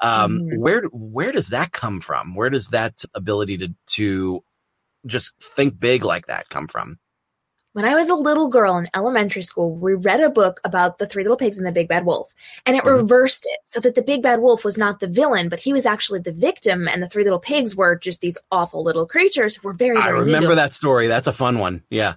Um, 0.00 0.40
Mhm. 0.40 0.58
Where 0.58 0.82
where 0.92 1.32
does 1.32 1.48
that 1.48 1.72
come 1.72 2.00
from? 2.00 2.34
Where 2.34 2.50
does 2.50 2.68
that 2.68 3.04
ability 3.14 3.58
to 3.58 3.74
to 3.96 4.44
just 5.06 5.32
think 5.42 5.78
big 5.80 6.04
like 6.04 6.26
that 6.26 6.48
come 6.50 6.68
from? 6.68 6.98
When 7.74 7.84
I 7.84 7.94
was 7.94 8.08
a 8.08 8.14
little 8.14 8.48
girl 8.48 8.76
in 8.76 8.88
elementary 8.94 9.42
school, 9.42 9.72
we 9.76 9.94
read 9.94 10.20
a 10.20 10.30
book 10.30 10.60
about 10.64 10.98
the 10.98 11.06
three 11.06 11.22
little 11.22 11.36
pigs 11.36 11.58
and 11.58 11.66
the 11.66 11.70
big 11.72 11.86
bad 11.86 12.04
wolf, 12.06 12.34
and 12.66 12.76
it 12.76 12.82
Mhm. 12.82 12.96
reversed 12.96 13.46
it 13.46 13.60
so 13.64 13.78
that 13.80 13.94
the 13.94 14.02
big 14.02 14.22
bad 14.22 14.40
wolf 14.40 14.64
was 14.64 14.76
not 14.78 14.98
the 15.00 15.06
villain, 15.06 15.48
but 15.48 15.60
he 15.60 15.72
was 15.72 15.86
actually 15.86 16.18
the 16.20 16.32
victim, 16.32 16.88
and 16.88 17.02
the 17.02 17.08
three 17.08 17.22
little 17.24 17.38
pigs 17.38 17.76
were 17.76 17.94
just 17.94 18.20
these 18.20 18.38
awful 18.50 18.82
little 18.82 19.06
creatures 19.06 19.56
who 19.56 19.68
were 19.68 19.74
very, 19.74 19.96
I 19.98 20.08
remember 20.08 20.40
little. 20.40 20.56
that 20.56 20.74
story. 20.74 21.06
That's 21.06 21.26
a 21.28 21.32
fun 21.32 21.58
one. 21.60 21.84
Yeah. 21.90 22.14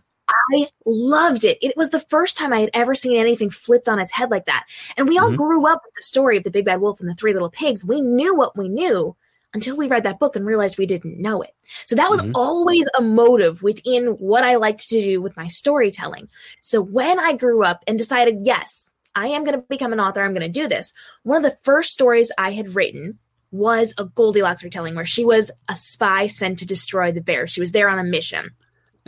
I 0.53 0.67
loved 0.85 1.43
it. 1.43 1.57
It 1.61 1.75
was 1.77 1.89
the 1.89 2.00
first 2.00 2.38
time 2.38 2.53
I 2.53 2.59
had 2.59 2.69
ever 2.73 2.95
seen 2.95 3.17
anything 3.17 3.50
flipped 3.50 3.89
on 3.89 4.00
its 4.00 4.11
head 4.11 4.31
like 4.31 4.45
that. 4.45 4.65
And 4.97 5.07
we 5.07 5.17
all 5.17 5.31
Mhm. 5.31 5.38
grew 5.38 5.67
up 5.67 5.81
with 5.85 5.93
the 5.95 6.03
story 6.03 6.38
of 6.38 6.43
the 6.43 6.51
big 6.51 6.65
bad 6.65 6.81
wolf 6.81 7.00
and 7.00 7.09
the 7.09 7.15
three 7.15 7.33
little 7.33 7.50
pigs. 7.50 7.85
We 7.85 8.01
knew 8.01 8.35
what 8.35 8.57
we 8.57 8.69
knew 8.69 9.15
until 9.53 9.75
we 9.75 9.88
read 9.88 10.03
that 10.03 10.19
book 10.19 10.35
and 10.35 10.45
realized 10.45 10.77
we 10.77 10.85
didn't 10.85 11.19
know 11.19 11.41
it. 11.41 11.53
So 11.85 11.95
that 11.95 12.09
was 12.09 12.21
Mhm. 12.21 12.31
always 12.35 12.88
a 12.97 13.01
motive 13.01 13.61
within 13.61 14.17
what 14.17 14.43
I 14.43 14.55
liked 14.55 14.89
to 14.89 15.01
do 15.01 15.21
with 15.21 15.35
my 15.35 15.47
storytelling. 15.47 16.29
So 16.61 16.81
when 16.81 17.19
I 17.19 17.33
grew 17.33 17.63
up 17.63 17.83
and 17.85 17.97
decided, 17.97 18.39
yes, 18.43 18.91
I 19.13 19.27
am 19.27 19.43
going 19.43 19.59
to 19.59 19.65
become 19.67 19.91
an 19.91 20.00
author, 20.00 20.21
I'm 20.21 20.33
going 20.33 20.41
to 20.41 20.47
do 20.47 20.69
this, 20.69 20.93
one 21.23 21.43
of 21.43 21.51
the 21.51 21.57
first 21.63 21.91
stories 21.91 22.31
I 22.38 22.51
had 22.51 22.75
written 22.75 23.19
was 23.51 23.93
a 23.97 24.05
Goldilocks 24.05 24.63
retelling 24.63 24.95
where 24.95 25.05
she 25.05 25.25
was 25.25 25.51
a 25.67 25.75
spy 25.75 26.27
sent 26.27 26.59
to 26.59 26.65
destroy 26.65 27.11
the 27.11 27.19
bear. 27.19 27.45
She 27.47 27.59
was 27.59 27.73
there 27.73 27.89
on 27.89 28.00
a 28.00 28.03
mission. 28.05 28.51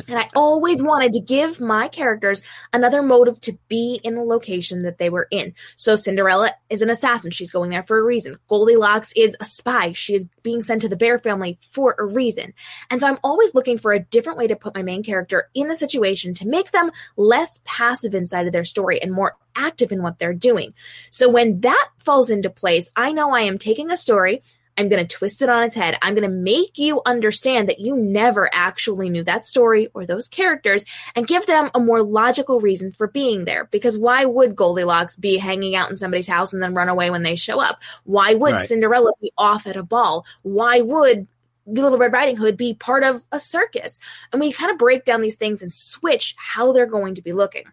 And 0.08 0.18
I 0.18 0.30
always 0.36 0.82
wanted 0.82 1.14
to 1.14 1.20
give 1.20 1.62
my 1.62 1.88
characters 1.88 2.42
another 2.74 3.02
motive 3.02 3.40
to 3.42 3.58
be 3.68 4.00
in 4.04 4.16
the 4.16 4.24
location 4.24 4.82
that 4.82 4.98
they 4.98 5.10
were 5.10 5.28
in. 5.30 5.54
So 5.76 5.96
Cinderella 5.96 6.52
is 6.70 6.82
an 6.82 6.90
assassin. 6.90 7.32
She's 7.32 7.52
going 7.52 7.70
there 7.70 7.84
for 7.84 8.00
a 8.00 8.04
reason. 8.04 8.38
Goldilocks 8.48 9.14
is 9.16 9.38
a 9.40 9.46
spy. 9.46 9.92
She 9.92 10.16
is 10.16 10.28
being 10.42 10.62
sent 10.62 10.82
to 10.82 10.90
the 10.90 10.96
bear 10.96 11.20
family 11.20 11.60
for 11.72 11.96
a 12.00 12.06
reason. 12.06 12.54
And 12.90 13.00
so 13.00 13.08
I'm 13.08 13.20
always 13.24 13.54
looking 13.54 13.78
for 13.78 13.92
a 13.92 14.00
different 14.00 14.40
way 14.40 14.48
to 14.48 14.56
put 14.56 14.76
my 14.76 14.84
main 14.84 15.04
character 15.04 15.50
in 15.54 15.68
the 15.68 15.76
situation 15.76 16.34
to 16.36 16.48
make 16.48 16.72
them 16.72 16.92
less 17.16 17.62
passive 17.64 18.16
inside 18.16 18.48
of 18.48 18.54
their 18.54 18.66
story 18.66 19.02
and 19.02 19.12
more 19.12 19.38
active 19.56 19.92
in 19.92 20.02
what 20.02 20.18
they're 20.18 20.34
doing. 20.34 20.74
So 21.12 21.30
when 21.30 21.62
that 21.62 21.90
falls 22.00 22.30
into 22.30 22.50
place, 22.50 22.90
I 22.96 23.12
know 23.12 23.32
I 23.32 23.42
am 23.42 23.60
taking 23.60 23.92
a 23.92 23.98
story 23.98 24.42
I'm 24.78 24.90
going 24.90 25.06
to 25.06 25.16
twist 25.16 25.42
it 25.42 25.50
on 25.50 25.64
its 25.64 25.76
head. 25.76 25.98
I'm 26.02 26.16
going 26.16 26.30
to 26.30 26.36
make 26.36 26.78
you 26.78 27.02
understand 27.06 27.70
that 27.70 27.80
you 27.80 27.96
never 27.96 28.50
actually 28.54 29.10
knew 29.10 29.24
that 29.24 29.46
story 29.46 29.88
or 29.94 30.06
those 30.06 30.28
characters 30.28 30.86
and 31.16 31.28
give 31.28 31.46
them 31.46 31.70
a 31.76 31.80
more 31.80 32.02
logical 32.02 32.60
reason 32.60 32.92
for 32.92 33.08
being 33.08 33.46
there. 33.46 33.66
Because 33.66 33.98
why 33.98 34.26
would 34.26 34.56
Goldilocks 34.56 35.16
be 35.18 35.38
hanging 35.38 35.76
out 35.76 35.90
in 35.90 35.96
somebody's 35.96 36.28
house 36.28 36.54
and 36.54 36.62
then 36.62 36.74
run 36.74 36.90
away 36.90 37.10
when 37.10 37.24
they 37.24 37.36
show 37.36 37.60
up? 37.60 37.82
Why 38.04 38.34
would 38.34 38.54
Right. 38.54 38.62
Cinderella 38.62 39.12
be 39.22 39.32
off 39.38 39.68
at 39.68 39.78
a 39.78 39.84
ball? 39.84 40.26
Why 40.42 40.82
would 40.82 41.28
Little 41.66 41.98
Red 41.98 42.12
Riding 42.14 42.38
Hood 42.38 42.58
be 42.58 42.74
part 42.74 43.04
of 43.04 43.24
a 43.32 43.40
circus? 43.40 44.00
And 44.32 44.40
we 44.40 44.52
kind 44.52 44.72
of 44.72 44.78
break 44.78 45.06
down 45.06 45.22
these 45.22 45.38
things 45.38 45.62
and 45.62 45.72
switch 45.72 46.36
how 46.38 46.74
they're 46.74 46.86
going 46.86 47.16
to 47.16 47.22
be 47.22 47.34
looking. 47.34 47.66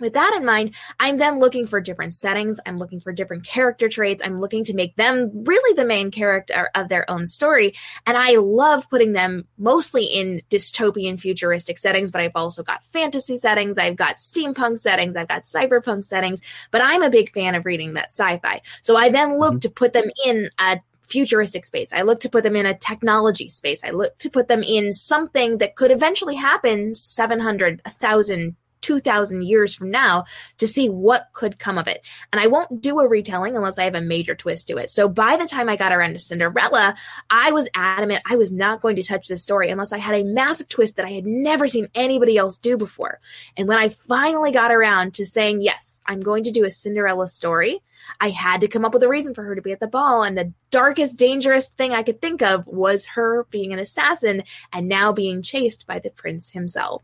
With 0.00 0.14
that 0.14 0.34
in 0.36 0.44
mind, 0.44 0.74
I'm 1.00 1.16
then 1.16 1.38
looking 1.38 1.66
for 1.66 1.80
different 1.80 2.14
settings. 2.14 2.60
I'm 2.66 2.78
looking 2.78 3.00
for 3.00 3.12
different 3.12 3.44
character 3.44 3.88
traits. 3.88 4.22
I'm 4.24 4.40
looking 4.40 4.64
to 4.64 4.74
make 4.74 4.96
them 4.96 5.30
really 5.44 5.74
the 5.74 5.84
main 5.84 6.10
character 6.10 6.70
of 6.74 6.88
their 6.88 7.10
own 7.10 7.26
story. 7.26 7.74
And 8.06 8.16
I 8.16 8.36
love 8.36 8.88
putting 8.88 9.12
them 9.12 9.46
mostly 9.58 10.04
in 10.04 10.42
dystopian 10.50 11.18
futuristic 11.18 11.78
settings, 11.78 12.10
but 12.10 12.20
I've 12.20 12.32
also 12.34 12.62
got 12.62 12.84
fantasy 12.84 13.36
settings. 13.36 13.78
I've 13.78 13.96
got 13.96 14.16
steampunk 14.16 14.78
settings. 14.78 15.16
I've 15.16 15.28
got 15.28 15.42
cyberpunk 15.42 16.04
settings, 16.04 16.42
but 16.70 16.80
I'm 16.82 17.02
a 17.02 17.10
big 17.10 17.32
fan 17.32 17.54
of 17.54 17.66
reading 17.66 17.94
that 17.94 18.12
sci-fi. 18.12 18.60
So 18.82 18.96
I 18.96 19.10
then 19.10 19.38
look 19.38 19.54
mm-hmm. 19.54 19.58
to 19.60 19.70
put 19.70 19.92
them 19.92 20.10
in 20.24 20.50
a 20.58 20.80
futuristic 21.08 21.64
space. 21.64 21.92
I 21.92 22.02
look 22.02 22.20
to 22.20 22.28
put 22.28 22.44
them 22.44 22.56
in 22.56 22.66
a 22.66 22.74
technology 22.74 23.48
space. 23.48 23.82
I 23.82 23.90
look 23.90 24.16
to 24.18 24.30
put 24.30 24.48
them 24.48 24.62
in 24.62 24.92
something 24.92 25.58
that 25.58 25.74
could 25.74 25.90
eventually 25.90 26.36
happen 26.36 26.94
700, 26.94 27.80
1000, 27.84 28.56
2000 28.80 29.42
years 29.42 29.74
from 29.74 29.90
now 29.90 30.24
to 30.58 30.66
see 30.66 30.88
what 30.88 31.28
could 31.32 31.58
come 31.58 31.78
of 31.78 31.88
it. 31.88 32.04
And 32.32 32.40
I 32.40 32.46
won't 32.46 32.80
do 32.80 33.00
a 33.00 33.08
retelling 33.08 33.56
unless 33.56 33.78
I 33.78 33.84
have 33.84 33.94
a 33.94 34.00
major 34.00 34.34
twist 34.34 34.68
to 34.68 34.76
it. 34.76 34.90
So 34.90 35.08
by 35.08 35.36
the 35.36 35.46
time 35.46 35.68
I 35.68 35.76
got 35.76 35.92
around 35.92 36.12
to 36.12 36.18
Cinderella, 36.18 36.94
I 37.30 37.52
was 37.52 37.68
adamant 37.74 38.22
I 38.26 38.36
was 38.36 38.52
not 38.52 38.80
going 38.80 38.96
to 38.96 39.02
touch 39.02 39.28
this 39.28 39.42
story 39.42 39.70
unless 39.70 39.92
I 39.92 39.98
had 39.98 40.14
a 40.14 40.24
massive 40.24 40.68
twist 40.68 40.96
that 40.96 41.06
I 41.06 41.12
had 41.12 41.26
never 41.26 41.68
seen 41.68 41.88
anybody 41.94 42.36
else 42.36 42.58
do 42.58 42.76
before. 42.76 43.20
And 43.56 43.68
when 43.68 43.78
I 43.78 43.88
finally 43.88 44.52
got 44.52 44.70
around 44.70 45.14
to 45.14 45.26
saying, 45.26 45.62
yes, 45.62 46.00
I'm 46.06 46.20
going 46.20 46.44
to 46.44 46.50
do 46.50 46.64
a 46.64 46.70
Cinderella 46.70 47.28
story, 47.28 47.80
I 48.20 48.30
had 48.30 48.60
to 48.60 48.68
come 48.68 48.84
up 48.84 48.94
with 48.94 49.02
a 49.02 49.08
reason 49.08 49.34
for 49.34 49.44
her 49.44 49.54
to 49.54 49.62
be 49.62 49.72
at 49.72 49.80
the 49.80 49.88
ball. 49.88 50.22
And 50.22 50.36
the 50.36 50.52
darkest, 50.70 51.18
dangerous 51.18 51.68
thing 51.68 51.92
I 51.92 52.02
could 52.02 52.20
think 52.20 52.42
of 52.42 52.66
was 52.66 53.06
her 53.06 53.44
being 53.50 53.72
an 53.72 53.78
assassin 53.78 54.42
and 54.72 54.88
now 54.88 55.12
being 55.12 55.42
chased 55.42 55.86
by 55.86 55.98
the 55.98 56.10
prince 56.10 56.50
himself. 56.50 57.02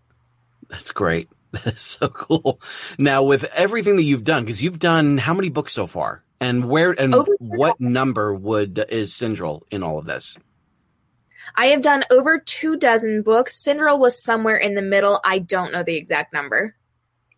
That's 0.68 0.92
great. 0.92 1.28
That 1.54 1.74
is 1.74 1.80
so 1.98 2.08
cool. 2.08 2.60
Now, 2.98 3.22
with 3.22 3.44
everything 3.44 3.96
that 3.96 4.02
you've 4.02 4.24
done, 4.24 4.44
because 4.44 4.62
you've 4.62 4.78
done 4.78 5.18
how 5.18 5.34
many 5.34 5.48
books 5.48 5.72
so 5.72 5.86
far, 5.86 6.24
and 6.40 6.68
where 6.68 6.92
and 6.92 7.14
Over 7.14 7.32
what 7.38 7.80
number 7.80 8.34
would 8.34 8.84
is 8.88 9.14
Syndrel 9.14 9.64
in 9.70 9.82
all 9.82 9.98
of 9.98 10.04
this? 10.04 10.36
I 11.56 11.66
have 11.66 11.82
done 11.82 12.04
over 12.10 12.38
two 12.38 12.76
dozen 12.76 13.22
books. 13.22 13.56
Cinderella 13.56 13.98
was 13.98 14.22
somewhere 14.22 14.56
in 14.56 14.74
the 14.74 14.82
middle. 14.82 15.20
I 15.24 15.38
don't 15.38 15.72
know 15.72 15.82
the 15.82 15.96
exact 15.96 16.32
number. 16.32 16.74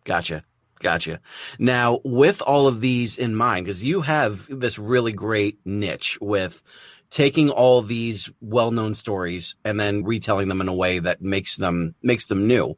Gotcha. 0.03 0.43
Gotcha. 0.79 1.19
Now, 1.57 1.99
with 2.03 2.41
all 2.41 2.67
of 2.67 2.81
these 2.81 3.17
in 3.17 3.35
mind, 3.35 3.65
because 3.65 3.83
you 3.83 4.01
have 4.01 4.47
this 4.49 4.77
really 4.77 5.11
great 5.11 5.59
niche 5.65 6.17
with 6.21 6.61
taking 7.09 7.49
all 7.49 7.81
these 7.81 8.29
well-known 8.41 8.93
stories 8.93 9.55
and 9.63 9.79
then 9.79 10.03
retelling 10.03 10.49
them 10.49 10.61
in 10.61 10.67
a 10.67 10.73
way 10.73 10.99
that 10.99 11.21
makes 11.21 11.57
them 11.57 11.95
makes 12.01 12.25
them 12.25 12.47
new. 12.47 12.77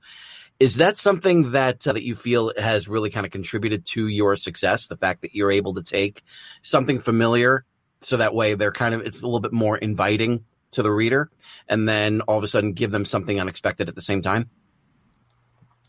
Is 0.60 0.76
that 0.76 0.98
something 0.98 1.52
that 1.52 1.88
uh, 1.88 1.94
that 1.94 2.04
you 2.04 2.16
feel 2.16 2.52
has 2.58 2.90
really 2.90 3.10
kind 3.10 3.26
of 3.26 3.32
contributed 3.32 3.86
to 3.88 4.08
your 4.08 4.36
success? 4.36 4.88
The 4.88 4.98
fact 4.98 5.22
that 5.22 5.34
you're 5.34 5.52
able 5.52 5.76
to 5.76 5.84
take 5.84 6.24
something 6.64 7.00
familiar, 7.00 7.66
so 8.02 8.18
that 8.18 8.36
way 8.36 8.56
they're 8.56 8.72
kind 8.72 8.94
of 8.94 9.02
it's 9.02 9.22
a 9.22 9.26
little 9.26 9.40
bit 9.40 9.54
more 9.54 9.78
inviting 9.78 10.44
to 10.72 10.84
the 10.84 10.92
reader, 10.92 11.32
and 11.68 11.88
then 11.88 12.22
all 12.22 12.38
of 12.38 12.44
a 12.44 12.48
sudden 12.48 12.74
give 12.74 12.92
them 12.92 13.06
something 13.06 13.40
unexpected 13.40 13.88
at 13.88 13.96
the 13.96 14.02
same 14.02 14.22
time. 14.22 14.50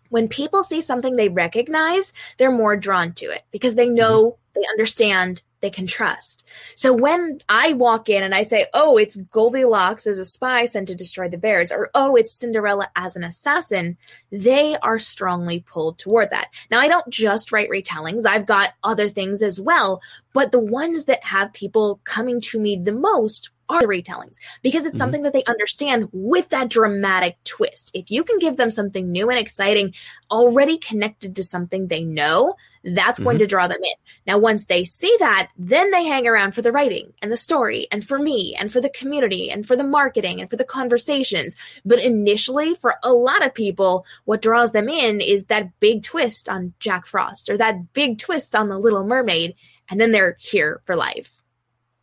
When 0.09 0.29
people 0.29 0.63
see 0.63 0.81
something 0.81 1.17
they 1.17 1.29
recognize, 1.29 2.13
they're 2.37 2.51
more 2.51 2.77
drawn 2.77 3.13
to 3.15 3.27
it 3.27 3.43
because 3.53 3.77
they 3.77 3.89
know, 3.89 4.39
they 4.55 4.63
understand, 4.71 5.43
they 5.61 5.71
can 5.71 5.87
trust. 5.87 6.47
So 6.75 6.93
when 6.93 7.41
I 7.49 7.75
walk 7.75 8.09
in 8.09 8.23
and 8.23 8.35
I 8.35 8.43
say, 8.43 8.67
oh, 8.75 8.97
it's 8.97 9.17
Goldilocks 9.17 10.07
as 10.07 10.19
a 10.19 10.25
spy 10.25 10.65
sent 10.65 10.89
to 10.89 10.95
destroy 10.95 11.29
the 11.29 11.39
bears, 11.39 11.71
or 11.71 11.91
oh, 11.95 12.17
it's 12.17 12.33
Cinderella 12.33 12.89
as 12.97 13.17
an 13.17 13.25
assassin, 13.25 13.97
they 14.31 14.77
are 14.79 14.99
strongly 14.99 15.61
pulled 15.61 15.99
toward 15.99 16.31
that. 16.31 16.49
Now, 16.71 16.81
I 16.81 16.89
don't 16.89 17.11
just 17.11 17.53
write 17.53 17.71
retellings, 17.71 18.27
I've 18.27 18.47
got 18.47 18.75
other 18.83 19.09
things 19.09 19.43
as 19.43 19.61
well, 19.61 20.01
but 20.33 20.53
the 20.53 20.61
ones 20.61 21.05
that 21.05 21.25
have 21.25 21.53
people 21.53 22.01
coming 22.05 22.41
to 22.43 22.61
me 22.61 22.77
the 22.77 22.93
most 22.93 23.51
are 23.71 23.81
the 23.81 23.87
retellings 23.87 24.39
because 24.63 24.85
it's 24.85 24.97
Mhm. 24.97 24.99
something 24.99 25.23
that 25.23 25.33
they 25.33 25.45
understand 25.45 26.09
with 26.13 26.49
that 26.51 26.69
dramatic 26.69 27.37
twist. 27.45 27.91
If 27.95 28.11
you 28.11 28.25
can 28.25 28.39
give 28.39 28.57
them 28.57 28.71
something 28.71 29.11
new 29.11 29.31
and 29.31 29.39
exciting, 29.39 29.95
already 30.31 30.77
connected 30.77 31.37
to 31.37 31.43
something 31.43 31.87
they 31.87 32.03
know, 32.03 32.57
that's 32.83 33.19
going 33.19 33.39
to 33.39 33.47
draw 33.47 33.69
them 33.69 33.83
in. 33.83 33.93
Now, 34.27 34.39
once 34.39 34.65
they 34.65 34.85
see 34.85 35.15
that, 35.19 35.51
then 35.59 35.91
they 35.91 36.05
hang 36.05 36.27
around 36.27 36.55
for 36.55 36.63
the 36.63 36.73
writing 36.73 37.13
and 37.21 37.31
the 37.31 37.37
story 37.37 37.87
and 37.93 38.03
for 38.03 38.19
me 38.19 38.57
and 38.59 38.73
for 38.73 38.81
the 38.81 38.89
community 38.89 39.51
and 39.51 39.67
for 39.67 39.77
the 39.77 39.85
marketing 39.85 40.41
and 40.41 40.49
for 40.49 40.57
the 40.57 40.65
conversations. 40.65 41.57
But 41.85 41.99
initially, 41.99 42.75
for 42.75 42.95
a 43.03 43.13
lot 43.13 43.45
of 43.45 43.53
people, 43.53 44.07
what 44.25 44.41
draws 44.41 44.73
them 44.73 44.89
in 44.89 45.21
is 45.21 45.47
that 45.47 45.79
big 45.79 46.03
twist 46.03 46.49
on 46.49 46.73
Jack 46.81 47.07
Frost 47.07 47.51
or 47.51 47.59
that 47.59 47.93
big 47.93 48.19
twist 48.19 48.57
on 48.57 48.69
the 48.69 48.79
Little 48.79 49.05
Mermaid. 49.05 49.55
And 49.91 50.01
then 50.01 50.13
they're 50.13 50.37
here 50.41 50.81
for 50.85 50.97
life. 50.97 51.33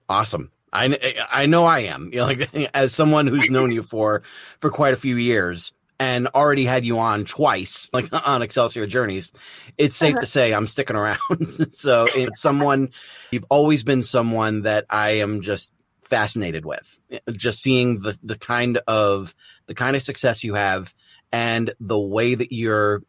Awesome. 0.10 0.52
I, 0.72 1.16
I 1.32 1.46
know 1.46 1.66
I 1.66 1.80
am. 1.80 2.10
You 2.12 2.20
know, 2.20 2.26
like 2.26 2.54
as 2.74 2.94
someone 2.94 3.28
who's 3.28 3.50
known 3.50 3.72
you 3.72 3.84
for 3.84 4.24
for 4.60 4.70
quite 4.70 4.94
a 4.94 4.98
few 4.98 5.16
years 5.16 5.72
and 6.00 6.28
already 6.28 6.66
had 6.66 6.86
you 6.86 7.00
on 7.00 7.26
twice, 7.26 7.90
like 7.94 8.08
on 8.28 8.42
Excelsior 8.42 8.86
Journeys, 8.86 9.32
it's 9.78 9.96
safe 9.96 10.14
uh-huh. 10.14 10.22
to 10.22 10.28
say 10.28 10.54
I'm 10.54 10.68
sticking 10.68 10.96
around. 10.96 11.20
so 11.72 12.08
it's 12.14 12.42
someone 12.42 12.90
you've 13.32 13.46
always 13.50 13.84
been 13.84 14.02
someone 14.02 14.64
that 14.64 14.86
I 14.90 15.20
am 15.20 15.42
just 15.42 15.74
fascinated 16.04 16.66
with. 16.66 17.00
Eh, 17.12 17.20
just 17.32 17.62
seeing 17.62 18.00
the 18.02 18.18
the 18.24 18.38
kind 18.38 18.80
of 18.88 19.34
the 19.68 19.76
kind 19.76 19.96
of 19.96 20.04
success 20.04 20.44
you 20.44 20.54
have 20.54 20.94
and 21.32 21.74
the 21.80 22.00
way 22.00 22.36
that 22.36 22.54
you're 22.54 23.02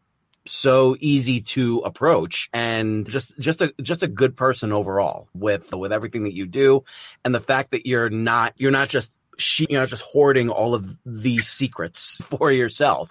so 0.51 0.97
easy 1.01 1.41
to 1.41 1.79
approach 1.81 2.49
and 2.53 3.09
just 3.09 3.39
just 3.39 3.61
a 3.61 3.73
just 3.83 4.03
a 4.03 4.09
good 4.09 4.37
person 4.37 4.73
overall 4.73 5.29
with 5.35 5.73
with 5.75 5.93
everything 5.93 6.25
that 6.25 6.35
you 6.35 6.47
do 6.47 6.85
and 7.25 7.35
the 7.35 7.41
fact 7.41 7.71
that 7.73 7.87
you're 7.87 8.11
not 8.11 8.55
you're 8.57 8.71
not 8.71 8.89
just 8.89 9.19
she, 9.39 9.67
you 9.71 9.79
know, 9.79 9.87
just 9.87 10.03
hoarding 10.03 10.51
all 10.51 10.75
of 10.75 10.99
these 11.07 11.49
secrets 11.49 12.17
for 12.23 12.51
yourself. 12.51 13.11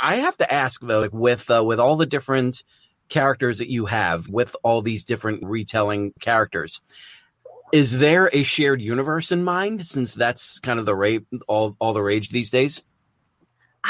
I 0.00 0.16
have 0.16 0.36
to 0.38 0.52
ask 0.52 0.80
though, 0.80 1.00
like 1.00 1.12
with 1.12 1.50
uh, 1.50 1.64
with 1.64 1.80
all 1.80 1.96
the 1.96 2.06
different 2.06 2.62
characters 3.08 3.58
that 3.58 3.70
you 3.70 3.86
have, 3.86 4.28
with 4.28 4.54
all 4.62 4.82
these 4.82 5.04
different 5.04 5.44
retelling 5.44 6.12
characters, 6.20 6.82
is 7.72 7.98
there 7.98 8.28
a 8.32 8.42
shared 8.42 8.82
universe 8.82 9.32
in 9.32 9.44
mind? 9.44 9.86
Since 9.86 10.14
that's 10.14 10.58
kind 10.60 10.78
of 10.78 10.86
the 10.86 10.96
rate, 10.96 11.24
all 11.46 11.76
all 11.78 11.92
the 11.92 12.02
rage 12.02 12.28
these 12.28 12.50
days. 12.50 12.82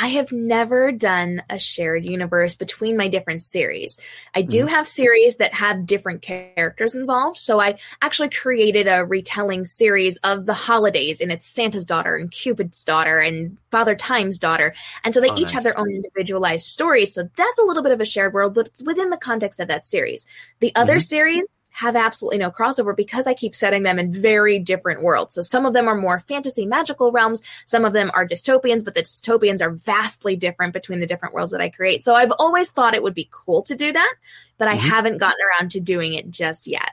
I 0.00 0.06
have 0.08 0.30
never 0.30 0.92
done 0.92 1.42
a 1.50 1.58
shared 1.58 2.04
universe 2.04 2.54
between 2.54 2.96
my 2.96 3.08
different 3.08 3.42
series. 3.42 3.98
I 4.32 4.42
do 4.42 4.66
Mhm. 4.66 4.68
have 4.68 4.86
series 4.86 5.36
that 5.38 5.52
have 5.54 5.86
different 5.86 6.22
characters 6.22 6.94
involved. 6.94 7.36
So 7.38 7.60
I 7.60 7.78
actually 8.00 8.28
created 8.30 8.86
a 8.86 9.04
retelling 9.04 9.64
series 9.64 10.16
of 10.18 10.46
the 10.46 10.54
holidays, 10.54 11.20
and 11.20 11.32
it's 11.32 11.46
Santa's 11.46 11.84
daughter 11.84 12.14
and 12.14 12.30
Cupid's 12.30 12.84
daughter 12.84 13.18
and 13.18 13.58
Father 13.72 13.96
Time's 13.96 14.38
daughter. 14.38 14.72
And 15.02 15.12
so 15.12 15.20
they 15.20 15.32
Oh, 15.32 15.34
each 15.34 15.50
have 15.50 15.64
their 15.64 15.76
own 15.76 15.90
individualized 15.90 16.66
stories. 16.66 17.12
So 17.12 17.28
that's 17.36 17.58
a 17.58 17.64
little 17.64 17.82
bit 17.82 17.90
of 17.90 18.00
a 18.00 18.06
shared 18.06 18.34
world, 18.34 18.54
but 18.54 18.68
it's 18.68 18.82
within 18.84 19.10
the 19.10 19.16
context 19.16 19.58
of 19.58 19.66
that 19.66 19.84
series. 19.84 20.26
The 20.60 20.72
other 20.76 20.98
Mhm. 20.98 21.02
series 21.02 21.48
have 21.70 21.94
absolutely 21.96 22.38
no 22.38 22.50
crossover 22.50 22.96
because 22.96 23.26
I 23.26 23.34
keep 23.34 23.54
setting 23.54 23.84
them 23.84 23.98
in 23.98 24.12
very 24.12 24.58
different 24.58 25.02
worlds. 25.02 25.34
So 25.34 25.42
some 25.42 25.64
of 25.64 25.74
them 25.74 25.86
are 25.86 25.94
more 25.94 26.18
fantasy 26.18 26.66
magical 26.66 27.12
realms, 27.12 27.42
some 27.66 27.84
of 27.84 27.92
them 27.92 28.10
are 28.14 28.26
dystopians, 28.26 28.84
but 28.84 28.94
the 28.94 29.02
dystopians 29.02 29.60
are 29.60 29.70
vastly 29.70 30.34
different 30.34 30.72
between 30.72 31.00
the 31.00 31.06
different 31.06 31.34
worlds 31.34 31.52
that 31.52 31.60
I 31.60 31.68
create. 31.68 32.02
So 32.02 32.14
I've 32.14 32.32
always 32.32 32.70
thought 32.70 32.94
it 32.94 33.02
would 33.02 33.14
be 33.14 33.28
cool 33.30 33.62
to 33.62 33.74
do 33.74 33.92
that, 33.92 34.14
but 34.56 34.68
I 34.68 34.74
Mhm. 34.74 34.80
haven't 34.80 35.18
gotten 35.18 35.38
around 35.46 35.70
to 35.72 35.80
doing 35.80 36.14
it 36.14 36.30
just 36.30 36.66
yet. 36.66 36.92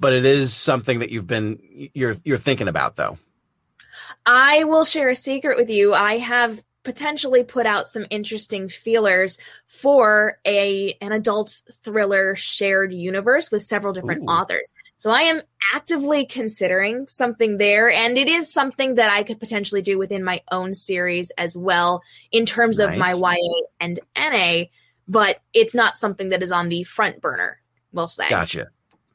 But 0.00 0.12
it 0.12 0.24
is 0.24 0.54
something 0.54 1.00
that 1.00 1.10
you've 1.10 1.26
been 1.26 1.58
you're 1.94 2.16
you're 2.24 2.38
thinking 2.38 2.68
about 2.68 2.96
though. 2.96 3.18
I 4.26 4.64
will 4.64 4.84
share 4.84 5.08
a 5.08 5.16
secret 5.16 5.56
with 5.56 5.70
you. 5.70 5.94
I 5.94 6.18
have 6.18 6.62
potentially 6.88 7.44
put 7.44 7.66
out 7.66 7.86
some 7.86 8.06
interesting 8.08 8.66
feelers 8.66 9.36
for 9.66 10.38
a 10.46 10.96
an 11.02 11.12
adult 11.12 11.60
thriller 11.84 12.34
shared 12.34 12.94
universe 12.94 13.50
with 13.50 13.62
several 13.62 13.92
different 13.92 14.22
Ooh. 14.22 14.32
authors. 14.32 14.72
So 14.96 15.10
I 15.10 15.20
am 15.20 15.42
actively 15.74 16.24
considering 16.24 17.06
something 17.06 17.58
there 17.58 17.90
and 17.90 18.16
it 18.16 18.26
is 18.26 18.50
something 18.50 18.94
that 18.94 19.10
I 19.10 19.22
could 19.22 19.38
potentially 19.38 19.82
do 19.82 19.98
within 19.98 20.24
my 20.24 20.40
own 20.50 20.72
series 20.72 21.30
as 21.36 21.54
well 21.54 22.00
in 22.32 22.46
terms 22.46 22.78
of 22.78 22.96
my 22.96 23.12
YA 23.12 23.36
and 23.78 24.00
NA, 24.16 24.64
but 25.06 25.42
it's 25.52 25.74
not 25.74 25.98
something 25.98 26.30
that 26.30 26.42
is 26.42 26.50
on 26.50 26.70
the 26.70 26.84
front 26.84 27.20
burner, 27.20 27.60
we'll 27.92 28.08
say. 28.08 28.30
Gotcha. 28.30 28.68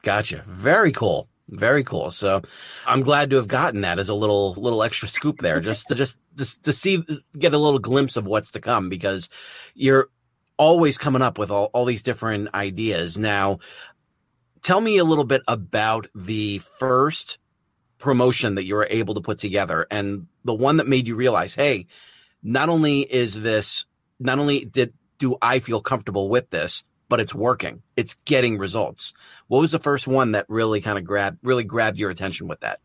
Gotcha. 0.04 0.44
Very 0.46 0.92
cool. 0.92 1.28
Very 1.50 1.84
cool. 1.84 2.12
So 2.12 2.42
I'm 2.86 3.02
glad 3.02 3.30
to 3.30 3.36
have 3.36 3.48
gotten 3.48 3.82
that 3.82 4.00
as 4.00 4.10
a 4.10 4.14
little 4.14 4.54
little 4.54 4.84
extra 4.84 5.08
scoop 5.08 5.40
there, 5.40 5.60
just 5.62 5.88
to 5.90 5.96
just 5.96 6.18
just 6.36 6.64
to 6.64 6.74
see 6.74 7.06
get 7.38 7.54
a 7.54 7.58
little 7.58 7.80
glimpse 7.80 8.16
of 8.18 8.26
what's 8.26 8.52
to 8.52 8.62
come 8.62 8.90
because 8.90 9.30
you're 9.74 10.10
always 10.58 10.98
coming 10.98 11.22
up 11.22 11.38
with 11.38 11.52
all, 11.52 11.70
all 11.74 11.86
these 11.86 12.04
different 12.04 12.50
ideas. 12.54 13.18
Now, 13.18 13.60
tell 14.62 14.80
me 14.80 14.98
a 14.98 15.04
little 15.04 15.24
bit 15.24 15.42
about 15.48 16.08
the 16.16 16.60
first 16.80 17.40
promotion 17.98 18.56
that 18.56 18.66
you 18.66 18.76
were 18.76 18.88
able 18.90 19.16
to 19.16 19.22
put 19.22 19.40
together 19.40 19.88
and 19.90 20.28
the 20.44 20.54
one 20.54 20.78
that 20.78 20.88
made 20.88 21.08
you 21.08 21.16
realize, 21.16 21.54
hey, 21.54 21.88
not 22.42 22.70
only 22.70 23.02
is 23.02 23.42
this 23.42 23.86
not 24.20 24.40
only 24.40 24.66
did 24.66 24.94
do 25.20 25.38
I 25.42 25.60
feel 25.60 25.82
comfortable 25.82 26.30
with 26.30 26.50
this, 26.50 26.84
but 27.10 27.20
it's 27.20 27.34
working. 27.36 27.82
It's 27.96 28.16
getting 28.26 28.58
results. 28.58 29.14
What 29.48 29.60
was 29.60 29.72
the 29.72 29.80
first 29.80 30.08
one 30.08 30.32
that 30.34 30.46
really 30.50 30.82
kind 30.82 30.98
of 30.98 31.04
grabbed 31.06 31.40
really 31.44 31.64
grabbed 31.64 31.98
your 32.00 32.10
attention 32.10 32.48
with 32.48 32.62
that? 32.62 32.80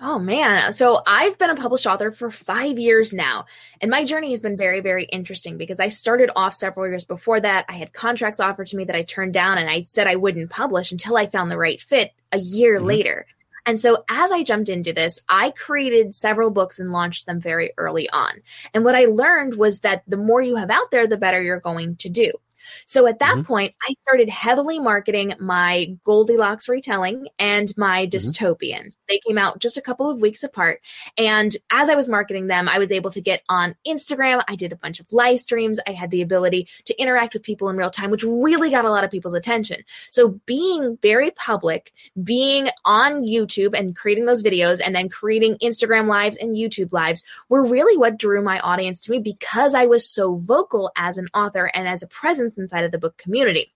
Oh 0.00 0.20
man. 0.20 0.72
So 0.72 1.02
I've 1.04 1.38
been 1.38 1.50
a 1.50 1.56
published 1.56 1.86
author 1.86 2.12
for 2.12 2.30
five 2.30 2.78
years 2.78 3.12
now. 3.12 3.46
And 3.80 3.90
my 3.90 4.04
journey 4.04 4.30
has 4.30 4.40
been 4.40 4.56
very, 4.56 4.80
very 4.80 5.04
interesting 5.04 5.58
because 5.58 5.80
I 5.80 5.88
started 5.88 6.30
off 6.36 6.54
several 6.54 6.86
years 6.86 7.04
before 7.04 7.40
that. 7.40 7.64
I 7.68 7.72
had 7.72 7.92
contracts 7.92 8.38
offered 8.38 8.68
to 8.68 8.76
me 8.76 8.84
that 8.84 8.94
I 8.94 9.02
turned 9.02 9.34
down 9.34 9.58
and 9.58 9.68
I 9.68 9.82
said 9.82 10.06
I 10.06 10.14
wouldn't 10.14 10.50
publish 10.50 10.92
until 10.92 11.16
I 11.16 11.26
found 11.26 11.50
the 11.50 11.58
right 11.58 11.80
fit 11.80 12.12
a 12.30 12.38
year 12.38 12.78
Mhm. 12.78 12.84
later. 12.84 13.26
And 13.66 13.78
so 13.78 14.04
as 14.08 14.30
I 14.30 14.44
jumped 14.44 14.68
into 14.68 14.92
this, 14.92 15.20
I 15.28 15.50
created 15.50 16.14
several 16.14 16.50
books 16.50 16.78
and 16.78 16.92
launched 16.92 17.26
them 17.26 17.40
very 17.40 17.72
early 17.76 18.08
on. 18.08 18.30
And 18.72 18.84
what 18.84 18.94
I 18.94 19.06
learned 19.06 19.56
was 19.56 19.80
that 19.80 20.04
the 20.06 20.16
more 20.16 20.40
you 20.40 20.56
have 20.56 20.70
out 20.70 20.92
there, 20.92 21.08
the 21.08 21.18
better 21.18 21.42
you're 21.42 21.60
going 21.60 21.96
to 21.96 22.08
do. 22.08 22.30
So 22.86 23.06
at 23.06 23.18
that 23.20 23.36
Mhm. 23.36 23.46
point, 23.46 23.74
I 23.82 23.92
started 24.02 24.28
heavily 24.28 24.78
marketing 24.78 25.34
my 25.38 25.96
Goldilocks 26.04 26.68
retelling 26.68 27.28
and 27.38 27.72
my 27.76 28.06
dystopian. 28.06 28.92
They 29.08 29.20
came 29.26 29.38
out 29.38 29.58
just 29.58 29.78
a 29.78 29.82
couple 29.82 30.10
of 30.10 30.20
weeks 30.20 30.42
apart. 30.42 30.80
And 31.16 31.56
as 31.70 31.88
I 31.88 31.94
was 31.94 32.08
marketing 32.08 32.48
them, 32.48 32.68
I 32.68 32.78
was 32.78 32.92
able 32.92 33.10
to 33.12 33.20
get 33.20 33.42
on 33.48 33.74
Instagram. 33.86 34.42
I 34.48 34.54
did 34.54 34.72
a 34.72 34.76
bunch 34.76 35.00
of 35.00 35.12
live 35.12 35.40
streams. 35.40 35.80
I 35.86 35.92
had 35.92 36.10
the 36.10 36.22
ability 36.22 36.68
to 36.84 37.00
interact 37.00 37.32
with 37.32 37.42
people 37.42 37.68
in 37.68 37.76
real 37.76 37.90
time, 37.90 38.10
which 38.10 38.22
really 38.22 38.70
got 38.70 38.84
a 38.84 38.90
lot 38.90 39.04
of 39.04 39.10
people's 39.10 39.34
attention. 39.34 39.82
So 40.10 40.40
being 40.44 40.98
very 41.00 41.30
public, 41.30 41.92
being 42.22 42.68
on 42.84 43.24
YouTube 43.24 43.78
and 43.78 43.96
creating 43.96 44.26
those 44.26 44.42
videos 44.42 44.80
and 44.84 44.94
then 44.94 45.08
creating 45.08 45.56
Instagram 45.62 46.06
lives 46.06 46.36
and 46.36 46.56
YouTube 46.56 46.92
lives 46.92 47.24
were 47.48 47.64
really 47.64 47.96
what 47.96 48.18
drew 48.18 48.42
my 48.42 48.58
audience 48.60 49.00
to 49.02 49.10
me 49.12 49.18
because 49.18 49.74
I 49.74 49.86
was 49.86 50.08
so 50.08 50.36
vocal 50.36 50.90
as 50.96 51.16
an 51.16 51.28
author 51.32 51.70
and 51.72 51.88
as 51.88 52.02
a 52.02 52.08
presence 52.08 52.57
inside 52.58 52.84
of 52.84 52.92
the 52.92 52.98
book 52.98 53.16
community. 53.16 53.72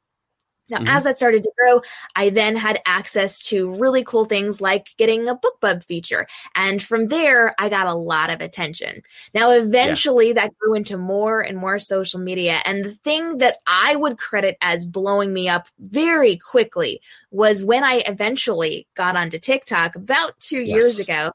Now, 0.69 0.79
Mhm. 0.79 0.87
as 0.87 1.05
that 1.05 1.17
started 1.19 1.43
to 1.43 1.53
grow, 1.59 1.83
I 2.17 2.31
then 2.31 2.57
had 2.57 2.81
access 2.87 3.41
to 3.49 3.71
really 3.71 4.05
cool 4.05 4.25
things 4.25 4.61
like 4.61 4.89
getting 4.97 5.29
a 5.29 5.37
BookBub 5.37 5.85
feature. 5.85 6.27
And 6.55 6.81
from 6.83 7.09
there, 7.09 7.55
I 7.59 7.69
got 7.69 7.89
a 7.89 7.95
lot 7.95 8.31
of 8.31 8.41
attention. 8.41 9.03
Now, 9.35 9.51
eventually, 9.51 10.33
that 10.33 10.57
grew 10.57 10.75
into 10.75 10.97
more 10.97 11.41
and 11.41 11.59
more 11.59 11.79
social 11.79 12.21
media. 12.21 12.61
And 12.65 12.85
the 12.85 12.95
thing 12.95 13.39
that 13.39 13.59
I 13.67 13.97
would 13.97 14.17
credit 14.19 14.57
as 14.63 14.87
blowing 14.87 15.33
me 15.35 15.49
up 15.49 15.67
very 15.79 16.37
quickly 16.39 17.03
was 17.31 17.63
when 17.65 17.85
I 17.85 18.03
eventually 18.07 18.87
got 18.95 19.17
onto 19.17 19.39
TikTok 19.39 19.97
about 19.97 20.39
two 20.41 20.61
years 20.61 21.01
ago. 21.01 21.33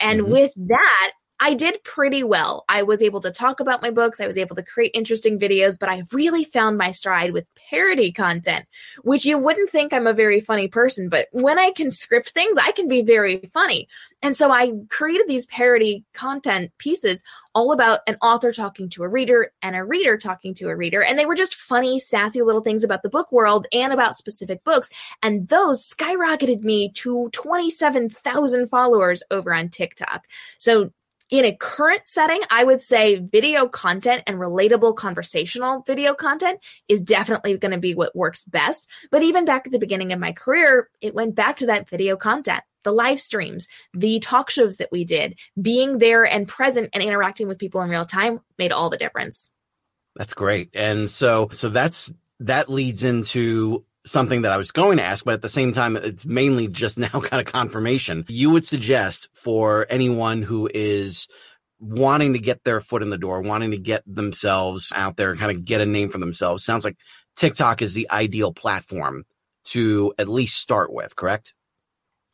And 0.00 0.22
Mhm. 0.22 0.30
with 0.30 0.52
that, 0.56 1.12
I 1.44 1.54
did 1.54 1.82
pretty 1.82 2.22
well. 2.22 2.64
I 2.68 2.84
was 2.84 3.02
able 3.02 3.20
to 3.22 3.32
talk 3.32 3.58
about 3.58 3.82
my 3.82 3.90
books. 3.90 4.20
I 4.20 4.28
was 4.28 4.38
able 4.38 4.54
to 4.54 4.62
create 4.62 4.92
interesting 4.94 5.40
videos, 5.40 5.76
but 5.76 5.88
I 5.88 6.04
really 6.12 6.44
found 6.44 6.78
my 6.78 6.92
stride 6.92 7.32
with 7.32 7.52
parody 7.68 8.12
content, 8.12 8.64
which 9.02 9.24
you 9.24 9.36
wouldn't 9.38 9.68
think 9.68 9.92
I'm 9.92 10.06
a 10.06 10.12
very 10.12 10.40
funny 10.40 10.68
person, 10.68 11.08
but 11.08 11.26
when 11.32 11.58
I 11.58 11.72
can 11.72 11.90
script 11.90 12.30
things, 12.30 12.56
I 12.56 12.70
can 12.70 12.86
be 12.86 13.02
very 13.02 13.38
funny. 13.52 13.88
And 14.22 14.36
so 14.36 14.52
I 14.52 14.72
created 14.88 15.26
these 15.26 15.46
parody 15.46 16.04
content 16.14 16.70
pieces 16.78 17.24
all 17.56 17.72
about 17.72 17.98
an 18.06 18.18
author 18.22 18.52
talking 18.52 18.88
to 18.90 19.02
a 19.02 19.08
reader 19.08 19.50
and 19.62 19.74
a 19.74 19.82
reader 19.82 20.16
talking 20.16 20.54
to 20.54 20.68
a 20.68 20.76
reader. 20.76 21.02
And 21.02 21.18
they 21.18 21.26
were 21.26 21.34
just 21.34 21.56
funny, 21.56 21.98
sassy 21.98 22.42
little 22.42 22.62
things 22.62 22.84
about 22.84 23.02
the 23.02 23.10
book 23.10 23.32
world 23.32 23.66
and 23.72 23.92
about 23.92 24.14
specific 24.14 24.62
books. 24.62 24.90
And 25.24 25.48
those 25.48 25.84
skyrocketed 25.84 26.60
me 26.60 26.92
to 26.92 27.30
27,000 27.30 28.68
followers 28.68 29.24
over 29.32 29.52
on 29.52 29.68
TikTok. 29.68 30.28
So 30.58 30.92
in 31.32 31.46
a 31.46 31.56
current 31.56 32.06
setting, 32.06 32.40
I 32.50 32.62
would 32.62 32.82
say 32.82 33.16
video 33.16 33.66
content 33.66 34.22
and 34.26 34.36
relatable 34.36 34.96
conversational 34.96 35.80
video 35.86 36.12
content 36.12 36.60
is 36.88 37.00
definitely 37.00 37.56
going 37.56 37.72
to 37.72 37.78
be 37.78 37.94
what 37.94 38.14
works 38.14 38.44
best. 38.44 38.88
But 39.10 39.22
even 39.22 39.46
back 39.46 39.66
at 39.66 39.72
the 39.72 39.78
beginning 39.78 40.12
of 40.12 40.20
my 40.20 40.32
career, 40.32 40.90
it 41.00 41.14
went 41.14 41.34
back 41.34 41.56
to 41.56 41.66
that 41.66 41.88
video 41.88 42.16
content. 42.16 42.62
The 42.84 42.92
live 42.92 43.18
streams, 43.18 43.66
the 43.94 44.20
talk 44.20 44.50
shows 44.50 44.76
that 44.76 44.92
we 44.92 45.04
did, 45.04 45.38
being 45.60 45.96
there 45.96 46.26
and 46.26 46.46
present 46.46 46.90
and 46.92 47.02
interacting 47.02 47.48
with 47.48 47.58
people 47.58 47.80
in 47.80 47.88
real 47.88 48.04
time 48.04 48.40
made 48.58 48.72
all 48.72 48.90
the 48.90 48.98
difference. 48.98 49.50
That's 50.14 50.34
great. 50.34 50.68
And 50.74 51.10
so 51.10 51.48
so 51.52 51.70
that's 51.70 52.12
that 52.40 52.68
leads 52.68 53.04
into 53.04 53.86
something 54.04 54.42
that 54.42 54.52
I 54.52 54.56
was 54.56 54.70
going 54.70 54.98
to 54.98 55.04
ask, 55.04 55.24
but 55.24 55.34
at 55.34 55.42
the 55.42 55.48
same 55.48 55.72
time, 55.72 55.96
it's 55.96 56.26
mainly 56.26 56.68
just 56.68 56.98
now 56.98 57.08
kind 57.08 57.40
of 57.40 57.52
confirmation. 57.52 58.24
You 58.28 58.50
would 58.50 58.64
suggest 58.64 59.28
for 59.34 59.86
anyone 59.88 60.42
who 60.42 60.68
is 60.72 61.28
wanting 61.78 62.34
to 62.34 62.38
get 62.38 62.62
their 62.64 62.80
foot 62.80 63.02
in 63.02 63.10
the 63.10 63.18
door, 63.18 63.40
wanting 63.40 63.72
to 63.72 63.76
get 63.78 64.02
themselves 64.06 64.92
out 64.94 65.16
there 65.16 65.34
kind 65.34 65.50
of 65.50 65.64
get 65.64 65.80
a 65.80 65.86
name 65.86 66.10
for 66.10 66.18
themselves. 66.18 66.64
Sounds 66.64 66.84
like 66.84 66.96
TikTok 67.36 67.82
is 67.82 67.92
the 67.92 68.08
ideal 68.10 68.52
platform 68.52 69.24
to 69.64 70.14
at 70.18 70.28
least 70.28 70.58
start 70.58 70.92
with, 70.92 71.16
correct? 71.16 71.54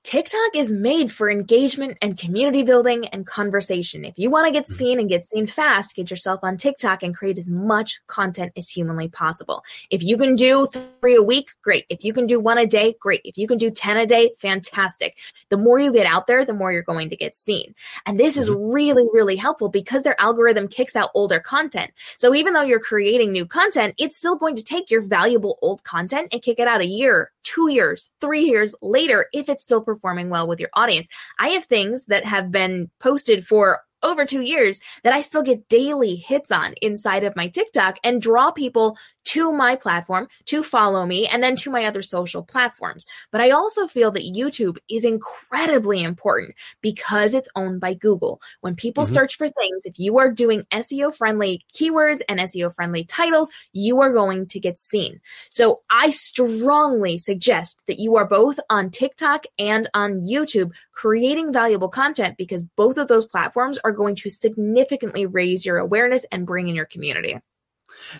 TikTok 0.04 0.54
is 0.54 0.72
made 0.72 1.12
for 1.12 1.28
engagement 1.30 1.98
and 2.00 2.16
community 2.16 2.62
building 2.62 3.06
and 3.08 3.26
conversation. 3.26 4.04
If 4.04 4.14
you 4.16 4.30
want 4.30 4.46
to 4.46 4.52
get 4.52 4.64
Mm-hmm. 4.68 4.74
seen 4.74 5.00
and 5.00 5.08
get 5.08 5.24
seen 5.24 5.46
fast, 5.46 5.94
get 5.94 6.10
yourself 6.10 6.40
on 6.42 6.56
TikTok 6.56 7.02
and 7.02 7.14
create 7.14 7.38
as 7.38 7.48
much 7.48 8.00
content 8.06 8.52
as 8.56 8.68
humanly 8.68 9.08
possible. 9.08 9.62
If 9.90 10.02
you 10.02 10.16
can 10.16 10.36
do 10.36 10.66
three 10.66 11.16
a 11.16 11.22
week, 11.22 11.50
great. 11.62 11.84
If 11.88 12.04
you 12.04 12.12
can 12.12 12.26
do 12.26 12.40
one 12.40 12.58
a 12.58 12.66
day, 12.66 12.94
great. 13.00 13.20
If 13.24 13.38
you 13.38 13.46
can 13.46 13.58
do 13.58 13.70
10 13.70 13.96
a 13.96 14.06
day, 14.06 14.30
fantastic. 14.38 15.18
The 15.48 15.56
more 15.56 15.78
you 15.78 15.92
get 15.92 16.06
out 16.06 16.26
there, 16.26 16.44
the 16.44 16.54
more 16.54 16.72
you're 16.72 16.82
going 16.82 17.08
to 17.10 17.16
get 17.16 17.36
seen. 17.36 17.74
And 18.04 18.18
this 18.18 18.36
is 18.36 18.50
really, 18.50 19.04
really 19.12 19.36
helpful 19.36 19.68
because 19.68 20.02
their 20.02 20.20
algorithm 20.20 20.68
kicks 20.68 20.96
out 20.96 21.10
older 21.14 21.40
content. 21.40 21.92
So 22.18 22.34
even 22.34 22.52
though 22.52 22.62
you're 22.62 22.80
creating 22.80 23.32
new 23.32 23.46
content, 23.46 23.94
it's 23.98 24.16
still 24.16 24.36
going 24.36 24.56
to 24.56 24.64
take 24.64 24.90
your 24.90 25.02
valuable 25.02 25.58
old 25.62 25.84
content 25.84 26.28
and 26.32 26.42
kick 26.42 26.58
it 26.58 26.68
out 26.68 26.80
a 26.80 26.86
year, 26.86 27.30
two 27.54 27.70
years, 27.70 28.10
three 28.20 28.42
years 28.42 28.74
later 28.82 29.26
if 29.32 29.48
it's 29.48 29.62
still 29.62 29.82
performing 29.82 30.28
well 30.28 30.46
with 30.46 30.60
your 30.60 30.70
audience. 30.74 31.08
I 31.40 31.48
have 31.48 31.64
things 31.64 32.04
that 32.06 32.24
have 32.24 32.50
been 32.50 32.90
posted 33.00 33.46
for 33.46 33.80
over 34.02 34.24
two 34.24 34.42
years 34.42 34.80
that 35.02 35.12
I 35.12 35.22
still 35.22 35.42
get 35.42 35.68
daily 35.68 36.14
hits 36.14 36.52
on 36.52 36.74
inside 36.82 37.24
of 37.24 37.34
my 37.34 37.48
TikTok 37.48 37.98
and 38.04 38.22
draw 38.22 38.52
people 38.52 38.96
to 39.28 39.52
my 39.52 39.76
platform 39.76 40.28
to 40.46 40.62
follow 40.62 41.04
me 41.04 41.26
and 41.26 41.42
then 41.42 41.56
to 41.56 41.70
my 41.70 41.84
other 41.84 42.02
social 42.02 42.42
platforms. 42.42 43.06
But 43.30 43.40
I 43.40 43.50
also 43.50 43.86
feel 43.86 44.10
that 44.12 44.32
YouTube 44.34 44.78
is 44.88 45.04
incredibly 45.04 46.02
important 46.02 46.54
because 46.80 47.34
it's 47.34 47.48
owned 47.54 47.80
by 47.80 47.94
Google. 47.94 48.40
When 48.60 48.74
people 48.74 49.04
Mhm. 49.04 49.14
search 49.14 49.36
for 49.36 49.48
things, 49.48 49.84
if 49.84 49.98
you 49.98 50.18
are 50.18 50.30
doing 50.30 50.64
SEO 50.70 51.10
friendly 51.10 51.64
keywords 51.74 52.20
and 52.28 52.40
SEO 52.40 52.70
friendly 52.70 53.04
titles, 53.04 53.50
you 53.72 54.00
are 54.00 54.12
going 54.12 54.46
to 54.46 54.60
get 54.60 54.78
seen. 54.78 55.20
So 55.50 55.82
I 55.90 56.10
strongly 56.10 57.18
suggest 57.18 57.82
that 57.86 57.98
you 57.98 58.16
are 58.16 58.26
both 58.26 58.58
on 58.70 58.90
TikTok 58.90 59.44
and 59.58 59.88
on 59.94 60.22
YouTube 60.22 60.70
creating 60.92 61.52
valuable 61.52 61.88
content 61.88 62.36
because 62.38 62.64
both 62.64 62.96
of 62.96 63.08
those 63.08 63.26
platforms 63.26 63.78
are 63.84 63.92
going 63.92 64.14
to 64.16 64.30
significantly 64.30 65.26
raise 65.26 65.66
your 65.66 65.78
awareness 65.78 66.24
and 66.32 66.46
bring 66.46 66.68
in 66.68 66.74
your 66.74 66.86
community. 66.86 67.38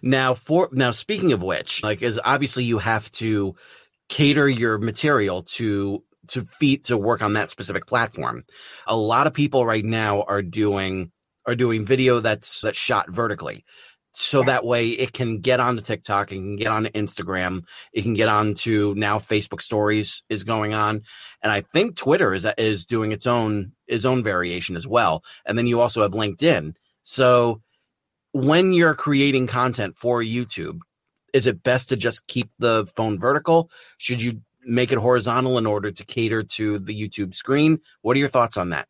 Now, 0.02 0.34
for 0.34 0.68
now, 0.72 0.90
speaking 0.90 1.32
of 1.32 1.42
which, 1.42 1.82
like, 1.82 2.02
is 2.02 2.20
obviously 2.24 2.64
you 2.64 2.78
have 2.78 3.10
to 3.12 3.54
cater 4.08 4.48
your 4.48 4.78
material 4.78 5.42
to 5.42 6.02
to 6.28 6.44
feed 6.58 6.84
to 6.84 6.96
work 6.96 7.22
on 7.22 7.34
that 7.34 7.50
specific 7.50 7.86
platform. 7.86 8.44
A 8.86 8.96
lot 8.96 9.26
of 9.26 9.34
people 9.34 9.64
right 9.64 9.84
now 9.84 10.22
are 10.22 10.42
doing 10.42 11.10
are 11.46 11.54
doing 11.54 11.84
video 11.84 12.20
that's 12.20 12.60
that's 12.60 12.78
shot 12.78 13.10
vertically. 13.10 13.64
So 14.12 14.42
that 14.42 14.64
way 14.64 14.88
it 14.88 15.12
can 15.12 15.38
get 15.40 15.60
onto 15.60 15.82
TikTok, 15.82 16.32
it 16.32 16.36
can 16.36 16.56
get 16.56 16.68
onto 16.68 16.90
Instagram, 16.90 17.64
it 17.92 18.02
can 18.02 18.14
get 18.14 18.28
onto 18.28 18.94
now 18.96 19.18
Facebook 19.18 19.62
stories 19.62 20.22
is 20.28 20.44
going 20.44 20.74
on. 20.74 21.02
And 21.42 21.52
I 21.52 21.60
think 21.60 21.94
Twitter 21.94 22.32
is 22.34 22.46
is 22.56 22.84
doing 22.86 23.12
its 23.12 23.26
own 23.26 23.72
its 23.86 24.04
own 24.04 24.24
variation 24.24 24.76
as 24.76 24.86
well. 24.86 25.22
And 25.46 25.56
then 25.56 25.66
you 25.66 25.80
also 25.80 26.02
have 26.02 26.12
LinkedIn. 26.12 26.74
So 27.04 27.62
when 28.32 28.72
you're 28.72 28.94
creating 28.94 29.46
content 29.46 29.96
for 29.96 30.22
YouTube, 30.22 30.80
is 31.32 31.46
it 31.46 31.62
best 31.62 31.88
to 31.90 31.96
just 31.96 32.26
keep 32.26 32.50
the 32.58 32.86
phone 32.96 33.18
vertical? 33.18 33.70
Should 33.98 34.22
you 34.22 34.40
make 34.64 34.92
it 34.92 34.98
horizontal 34.98 35.58
in 35.58 35.66
order 35.66 35.90
to 35.90 36.04
cater 36.04 36.42
to 36.42 36.78
the 36.78 36.98
YouTube 36.98 37.34
screen? 37.34 37.80
What 38.02 38.16
are 38.16 38.20
your 38.20 38.28
thoughts 38.28 38.56
on 38.56 38.70
that? 38.70 38.88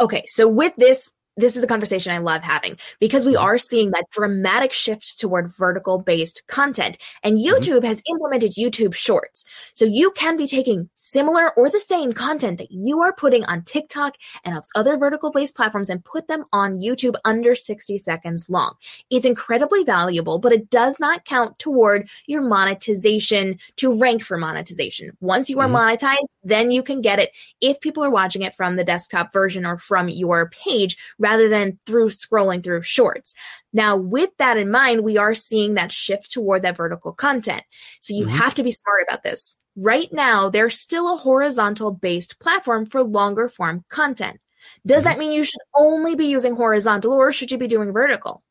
Okay, 0.00 0.24
so 0.26 0.48
with 0.48 0.74
this, 0.76 1.10
this 1.36 1.56
is 1.56 1.64
a 1.64 1.66
conversation 1.66 2.12
I 2.12 2.18
love 2.18 2.42
having 2.42 2.78
because 3.00 3.26
we 3.26 3.36
are 3.36 3.58
seeing 3.58 3.90
that 3.90 4.06
dramatic 4.10 4.72
shift 4.72 5.18
toward 5.18 5.52
vertical 5.52 5.98
based 5.98 6.42
content. 6.46 6.98
And 7.22 7.38
YouTube 7.38 7.84
has 7.84 8.02
implemented 8.08 8.54
YouTube 8.54 8.94
Shorts. 8.94 9.44
So 9.74 9.84
you 9.84 10.10
can 10.12 10.36
be 10.36 10.46
taking 10.46 10.88
similar 10.94 11.52
or 11.56 11.70
the 11.70 11.80
same 11.80 12.12
content 12.12 12.58
that 12.58 12.70
you 12.70 13.00
are 13.02 13.12
putting 13.12 13.44
on 13.46 13.62
TikTok 13.62 14.16
and 14.44 14.60
other 14.76 14.96
vertical 14.96 15.30
based 15.30 15.56
platforms 15.56 15.90
and 15.90 16.04
put 16.04 16.28
them 16.28 16.44
on 16.52 16.80
YouTube 16.80 17.14
under 17.24 17.54
60 17.54 17.98
seconds 17.98 18.46
long. 18.48 18.74
It's 19.10 19.26
incredibly 19.26 19.84
valuable, 19.84 20.38
but 20.38 20.52
it 20.52 20.70
does 20.70 21.00
not 21.00 21.24
count 21.24 21.58
toward 21.58 22.08
your 22.26 22.42
monetization 22.42 23.58
to 23.76 23.98
rank 23.98 24.22
for 24.22 24.36
monetization. 24.36 25.16
Once 25.20 25.50
you 25.50 25.60
are 25.60 25.68
Mhm. 25.68 25.98
monetized, 25.98 26.36
then 26.42 26.70
you 26.70 26.82
can 26.82 27.00
get 27.00 27.18
it 27.18 27.32
if 27.60 27.80
people 27.80 28.04
are 28.04 28.10
watching 28.10 28.42
it 28.42 28.54
from 28.54 28.76
the 28.76 28.84
desktop 28.84 29.32
version 29.32 29.66
or 29.66 29.78
from 29.78 30.08
your 30.08 30.50
page 30.50 30.96
rather 31.24 31.48
than 31.48 31.78
through 31.86 32.10
scrolling 32.10 32.62
through 32.62 32.82
shorts. 32.82 33.32
Now, 33.72 33.96
with 33.96 34.28
that 34.36 34.58
in 34.58 34.70
mind, 34.70 35.00
we 35.00 35.16
are 35.16 35.34
seeing 35.34 35.72
that 35.74 35.90
shift 35.90 36.30
toward 36.30 36.60
that 36.62 36.76
vertical 36.76 37.12
content. 37.12 37.62
So 38.00 38.14
you 38.14 38.26
Mhm. 38.26 38.36
have 38.42 38.54
to 38.54 38.62
be 38.62 38.70
smart 38.70 39.04
about 39.08 39.22
this. 39.22 39.58
Right 39.74 40.12
now, 40.12 40.50
there's 40.50 40.78
still 40.78 41.14
a 41.14 41.16
horizontal 41.16 41.92
based 41.92 42.38
platform 42.40 42.84
for 42.84 43.02
longer 43.02 43.48
form 43.48 43.84
content. 43.88 44.38
Does 44.86 45.02
Mhm. 45.02 45.04
that 45.06 45.18
mean 45.18 45.32
you 45.32 45.44
should 45.44 45.62
only 45.74 46.14
be 46.14 46.26
using 46.26 46.54
horizontal 46.56 47.14
or 47.14 47.32
should 47.32 47.50
you 47.50 47.56
be 47.56 47.68
doing 47.68 47.90
vertical? 47.90 48.42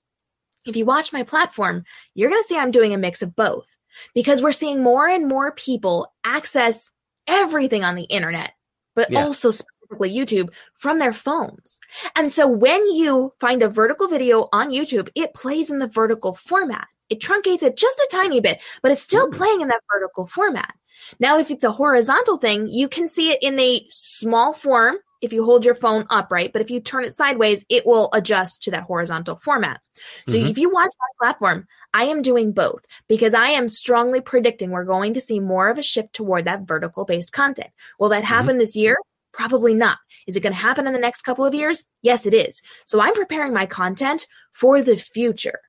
If 0.65 0.75
you 0.75 0.85
watch 0.85 1.13
my 1.13 1.21
platform, 1.23 1.83
you're 2.15 2.29
going 2.31 2.41
to 2.41 2.47
see 2.47 2.57
I'm 2.57 2.71
doing 2.71 2.93
a 2.93 2.97
mix 2.97 3.21
of 3.21 3.35
both 3.35 3.77
because 4.15 4.41
we're 4.41 4.51
seeing 4.51 4.81
more 4.81 5.07
and 5.07 5.27
more 5.27 5.51
people 5.51 6.11
access 6.23 6.89
everything 7.27 7.83
on 7.83 7.95
the 7.95 8.09
internet, 8.09 8.53
but 8.95 9.11
Yeah. 9.11 9.25
also 9.25 9.51
specifically 9.51 10.13
YouTube 10.13 10.49
from 10.73 10.99
their 10.99 11.13
phones. 11.13 11.79
And 12.15 12.31
so 12.31 12.47
when 12.47 12.85
you 12.87 13.33
find 13.39 13.61
a 13.61 13.69
vertical 13.69 14.07
video 14.07 14.47
on 14.51 14.71
YouTube, 14.71 15.09
it 15.15 15.33
plays 15.33 15.69
in 15.69 15.79
the 15.79 15.87
vertical 15.87 16.33
format. 16.33 16.87
It 17.09 17.19
truncates 17.19 17.63
it 17.63 17.77
just 17.77 17.99
a 17.99 18.07
tiny 18.11 18.39
bit, 18.39 18.61
but 18.81 18.91
it's 18.91 19.01
still 19.01 19.27
mm-hmm. 19.27 19.37
playing 19.37 19.61
in 19.61 19.67
that 19.67 19.81
vertical 19.91 20.25
format. 20.25 20.73
Now, 21.19 21.37
if 21.37 21.51
it's 21.51 21.63
a 21.63 21.71
horizontal 21.71 22.37
thing, 22.37 22.67
you 22.69 22.87
can 22.87 23.07
see 23.07 23.31
it 23.31 23.39
in 23.41 23.59
a 23.59 23.85
small 23.89 24.53
form 24.53 24.97
if 25.23 25.33
you 25.33 25.43
hold 25.43 25.65
your 25.65 25.75
phone 25.75 26.05
upright, 26.09 26.53
but 26.53 26.61
if 26.61 26.69
you 26.69 26.79
turn 26.79 27.05
it 27.05 27.13
sideways, 27.13 27.65
it 27.69 27.85
will 27.85 28.09
adjust 28.13 28.61
to 28.63 28.71
that 28.71 28.83
horizontal 28.83 29.37
format. 29.37 29.79
So 30.27 30.35
Mhm. 30.35 30.49
if 30.49 30.57
you 30.57 30.69
watch 30.69 30.91
my 30.99 31.25
platform, 31.25 31.67
I 31.93 32.03
am 32.05 32.21
doing 32.21 32.51
both 32.51 32.85
because 33.07 33.33
I 33.33 33.47
am 33.49 33.69
strongly 33.69 34.21
predicting 34.21 34.71
we're 34.71 34.83
going 34.83 35.13
to 35.13 35.21
see 35.21 35.39
more 35.39 35.69
of 35.69 35.77
a 35.77 35.83
shift 35.83 36.13
toward 36.13 36.45
that 36.45 36.67
vertical 36.67 37.05
based 37.05 37.31
content. 37.31 37.69
Will 37.99 38.09
that 38.09 38.23
happen 38.23 38.57
this 38.57 38.75
year? 38.75 38.97
Probably 39.31 39.73
not. 39.73 39.97
Is 40.27 40.35
it 40.35 40.41
going 40.41 40.53
to 40.53 40.59
happen 40.59 40.85
in 40.85 40.93
the 40.93 40.99
next 40.99 41.21
couple 41.21 41.45
of 41.45 41.55
years? 41.55 41.85
Yes, 42.01 42.25
it 42.25 42.33
is. 42.33 42.61
So 42.85 42.99
I'm 43.01 43.13
preparing 43.13 43.53
my 43.53 43.65
content 43.65 44.27
for 44.51 44.81
the 44.81 44.97
future. 44.97 45.59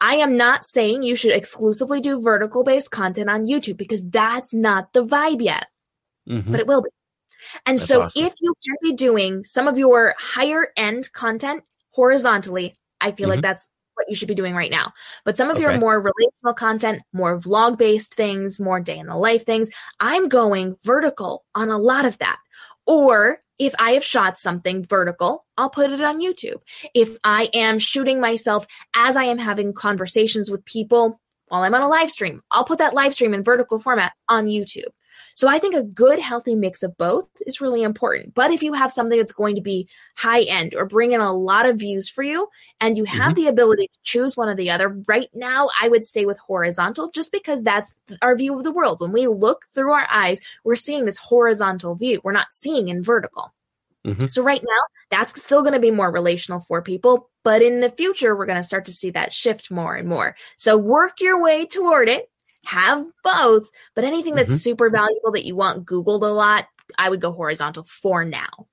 I 0.00 0.16
am 0.16 0.36
not 0.36 0.64
saying 0.64 1.04
you 1.04 1.14
should 1.14 1.30
exclusively 1.32 2.00
do 2.00 2.20
vertical 2.20 2.64
based 2.64 2.90
content 2.90 3.30
on 3.30 3.46
YouTube 3.46 3.76
because 3.76 4.04
that's 4.08 4.52
not 4.52 4.92
the 4.92 5.04
vibe 5.04 5.40
yet, 5.42 5.66
Mhm. 6.28 6.50
but 6.50 6.60
it 6.60 6.66
will 6.66 6.82
be. 6.82 6.90
And 7.66 7.78
That's 7.78 7.88
so 7.88 8.02
awesome. 8.02 8.24
if 8.24 8.34
you 8.40 8.54
can 8.64 8.76
be 8.82 8.92
doing 8.92 9.44
some 9.44 9.68
of 9.68 9.78
your 9.78 10.14
higher 10.18 10.68
end 10.76 11.12
content 11.12 11.64
horizontally, 11.90 12.74
I 13.00 13.12
feel 13.12 13.28
like 13.28 13.40
Mhm. 13.40 13.42
that's 13.42 13.68
what 13.94 14.08
you 14.08 14.14
should 14.14 14.28
be 14.28 14.34
doing 14.34 14.54
right 14.54 14.70
now. 14.70 14.92
But 15.24 15.36
some 15.36 15.50
of 15.50 15.60
your 15.60 15.76
more 15.78 16.00
relational 16.00 16.54
content, 16.54 17.02
more 17.12 17.38
vlog 17.38 17.76
based 17.76 18.14
things, 18.14 18.58
more 18.58 18.80
day 18.80 18.98
in 18.98 19.06
the 19.06 19.16
life 19.16 19.44
things, 19.44 19.70
I'm 20.00 20.28
going 20.28 20.76
vertical 20.82 21.44
on 21.54 21.68
a 21.68 21.76
lot 21.78 22.06
of 22.06 22.16
that. 22.18 22.38
Or 22.86 23.40
if 23.58 23.74
I 23.78 23.92
have 23.92 24.02
shot 24.02 24.38
something 24.38 24.86
vertical, 24.86 25.44
I'll 25.58 25.70
put 25.70 25.90
it 25.92 26.00
on 26.00 26.20
YouTube. 26.20 26.60
If 26.94 27.18
I 27.22 27.50
am 27.52 27.78
shooting 27.78 28.18
myself 28.18 28.66
as 28.94 29.16
I 29.16 29.24
am 29.24 29.38
having 29.38 29.72
conversations 29.74 30.50
with 30.50 30.64
people 30.64 31.20
while 31.48 31.62
I'm 31.62 31.74
on 31.74 31.82
a 31.82 31.88
live 31.88 32.10
stream, 32.10 32.40
I'll 32.50 32.64
put 32.64 32.78
that 32.78 32.94
live 32.94 33.12
stream 33.12 33.34
in 33.34 33.44
vertical 33.44 33.78
format 33.78 34.14
on 34.28 34.46
YouTube. 34.46 34.88
So 35.34 35.48
I 35.48 35.58
think 35.58 35.74
a 35.74 35.82
good, 35.82 36.18
healthy 36.18 36.54
mix 36.54 36.82
of 36.82 36.96
both 36.96 37.28
is 37.46 37.60
really 37.60 37.82
important. 37.82 38.34
But 38.34 38.50
if 38.50 38.62
you 38.62 38.72
have 38.72 38.92
something 38.92 39.18
that's 39.18 39.32
going 39.32 39.54
to 39.56 39.60
be 39.60 39.88
high 40.16 40.42
end 40.42 40.74
or 40.74 40.86
bring 40.86 41.12
in 41.12 41.20
a 41.20 41.32
lot 41.32 41.66
of 41.66 41.76
views 41.76 42.08
for 42.08 42.22
you, 42.22 42.48
and 42.80 42.96
you 42.96 43.04
have 43.04 43.34
the 43.34 43.46
ability 43.46 43.88
to 43.88 43.98
choose 44.02 44.36
one 44.36 44.48
or 44.48 44.54
the 44.54 44.70
other, 44.70 44.88
right 45.08 45.28
now 45.34 45.68
I 45.80 45.88
would 45.88 46.06
stay 46.06 46.26
with 46.26 46.38
horizontal 46.38 47.10
just 47.10 47.32
because 47.32 47.62
that's 47.62 47.94
our 48.20 48.36
view 48.36 48.54
of 48.56 48.64
the 48.64 48.72
world. 48.72 49.00
When 49.00 49.12
we 49.12 49.26
look 49.26 49.66
through 49.74 49.92
our 49.92 50.06
eyes, 50.10 50.40
we're 50.64 50.76
seeing 50.76 51.04
this 51.04 51.18
horizontal 51.18 51.94
view. 51.94 52.20
We're 52.22 52.32
not 52.32 52.52
seeing 52.52 52.88
in 52.88 53.02
vertical. 53.02 53.52
Mhm. 54.06 54.32
So 54.32 54.42
right 54.42 54.62
now, 54.62 54.82
that's 55.10 55.40
still 55.40 55.62
going 55.62 55.74
to 55.74 55.78
be 55.78 55.92
more 55.92 56.10
relational 56.10 56.58
for 56.60 56.82
people. 56.82 57.30
But 57.44 57.62
in 57.62 57.80
the 57.80 57.90
future, 57.90 58.36
we're 58.36 58.46
going 58.46 58.58
to 58.58 58.62
start 58.62 58.84
to 58.86 58.92
see 58.92 59.10
that 59.10 59.32
shift 59.32 59.70
more 59.70 59.94
and 59.94 60.08
more. 60.08 60.36
So 60.56 60.76
work 60.76 61.20
your 61.20 61.40
way 61.40 61.66
toward 61.66 62.08
it. 62.08 62.28
Have 62.64 63.04
both, 63.24 63.70
but 63.94 64.04
anything 64.04 64.34
that's 64.34 64.52
Mhm. 64.52 64.60
super 64.60 64.90
valuable 64.90 65.32
that 65.32 65.44
you 65.44 65.56
want 65.56 65.84
Googled 65.84 66.22
a 66.22 66.26
lot, 66.26 66.66
I 66.98 67.08
would 67.08 67.20
go 67.20 67.32
horizontal 67.32 67.84
for 67.84 68.24
now. 68.24 68.68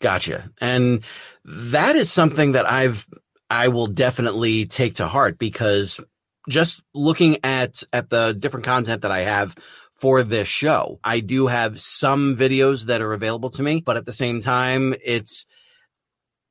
Gotcha. 0.00 0.50
And 0.60 1.02
that 1.44 1.96
is 1.96 2.10
something 2.10 2.52
that 2.52 2.70
I've 2.70 3.06
I 3.50 3.68
will 3.68 3.88
definitely 3.88 4.66
take 4.66 4.94
to 4.94 5.08
heart 5.08 5.38
because 5.38 6.00
just 6.48 6.82
looking 6.94 7.38
at 7.44 7.82
at 7.92 8.08
the 8.08 8.32
different 8.32 8.64
content 8.64 9.02
that 9.02 9.10
I 9.10 9.20
have 9.20 9.56
for 9.92 10.22
this 10.22 10.48
show, 10.48 10.98
I 11.04 11.20
do 11.20 11.46
have 11.48 11.80
some 11.80 12.36
videos 12.36 12.86
that 12.86 13.02
are 13.02 13.12
available 13.12 13.50
to 13.50 13.62
me, 13.62 13.82
but 13.84 13.96
at 13.98 14.06
the 14.06 14.12
same 14.12 14.40
time, 14.40 14.94
it's 15.04 15.44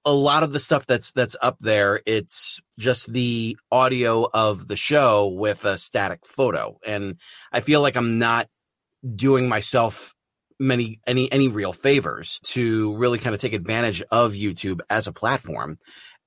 a 0.05 0.13
lot 0.13 0.43
of 0.43 0.53
the 0.53 0.59
stuff 0.59 0.85
that's 0.85 1.11
that's 1.11 1.35
up 1.41 1.59
there 1.59 2.01
it's 2.05 2.61
just 2.77 3.11
the 3.11 3.57
audio 3.71 4.27
of 4.33 4.67
the 4.67 4.77
show 4.77 5.27
with 5.27 5.65
a 5.65 5.77
static 5.77 6.25
photo 6.25 6.77
and 6.85 7.17
i 7.51 7.59
feel 7.59 7.81
like 7.81 7.97
i'm 7.97 8.17
not 8.17 8.47
doing 9.15 9.47
myself 9.47 10.13
many 10.59 10.99
any 11.07 11.31
any 11.31 11.47
real 11.47 11.73
favors 11.73 12.39
to 12.43 12.95
really 12.97 13.17
kind 13.17 13.33
of 13.33 13.41
take 13.41 13.53
advantage 13.53 14.03
of 14.11 14.33
YouTube 14.33 14.81
as 14.89 15.07
a 15.07 15.13
platform. 15.13 15.77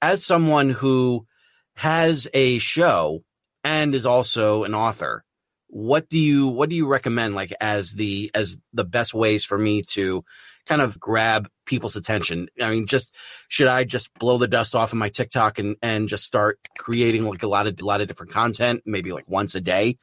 As 0.00 0.24
someone 0.24 0.70
who 0.70 1.26
has 1.74 2.26
a 2.32 2.58
show 2.58 3.22
and 3.62 3.94
is 3.94 4.06
also 4.06 4.64
an 4.64 4.74
author, 4.74 5.24
what 5.68 6.08
do 6.08 6.18
you 6.18 6.48
what 6.48 6.70
do 6.70 6.76
you 6.76 6.86
recommend 6.86 7.34
like 7.34 7.52
as 7.60 7.92
the 7.92 8.30
as 8.34 8.56
the 8.72 8.84
best 8.84 9.14
ways 9.14 9.44
for 9.44 9.58
me 9.58 9.82
to 9.82 10.24
kind 10.66 10.80
of 10.80 10.98
grab 10.98 11.48
people's 11.66 11.96
attention? 11.96 12.48
I 12.60 12.70
mean, 12.70 12.86
just 12.86 13.14
should 13.48 13.68
I 13.68 13.84
just 13.84 14.12
blow 14.18 14.38
the 14.38 14.48
dust 14.48 14.74
off 14.74 14.92
of 14.92 14.98
my 14.98 15.08
TikTok 15.08 15.58
and 15.58 15.76
and 15.82 16.08
just 16.08 16.24
start 16.24 16.58
creating 16.78 17.24
like 17.24 17.42
a 17.42 17.48
lot 17.48 17.66
of 17.66 17.80
a 17.80 17.84
lot 17.84 18.00
of 18.00 18.08
different 18.08 18.32
content, 18.32 18.82
maybe 18.86 19.12
like 19.12 19.28
once 19.28 19.54
a 19.54 19.60
day? 19.60 19.98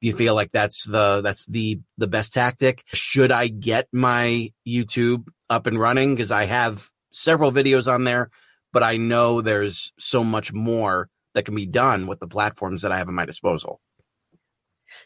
Do 0.00 0.08
you 0.08 0.14
feel 0.14 0.34
like 0.34 0.50
that's 0.50 0.84
the 0.84 1.20
that's 1.22 1.46
the 1.46 1.80
the 1.98 2.08
best 2.08 2.34
tactic? 2.34 2.82
Should 2.86 3.30
I 3.30 3.48
get 3.48 3.88
my 3.92 4.52
YouTube 4.66 5.28
up 5.48 5.66
and 5.66 5.78
running 5.78 6.14
because 6.14 6.30
I 6.30 6.46
have 6.46 6.88
several 7.12 7.52
videos 7.52 7.92
on 7.92 8.04
there, 8.04 8.30
but 8.72 8.82
I 8.82 8.96
know 8.96 9.40
there's 9.40 9.92
so 9.98 10.24
much 10.24 10.52
more 10.52 11.08
that 11.34 11.44
can 11.44 11.54
be 11.54 11.66
done 11.66 12.06
with 12.06 12.20
the 12.20 12.26
platforms 12.26 12.82
that 12.82 12.92
I 12.92 12.98
have 12.98 13.08
at 13.08 13.14
my 13.14 13.26
disposal. 13.26 13.80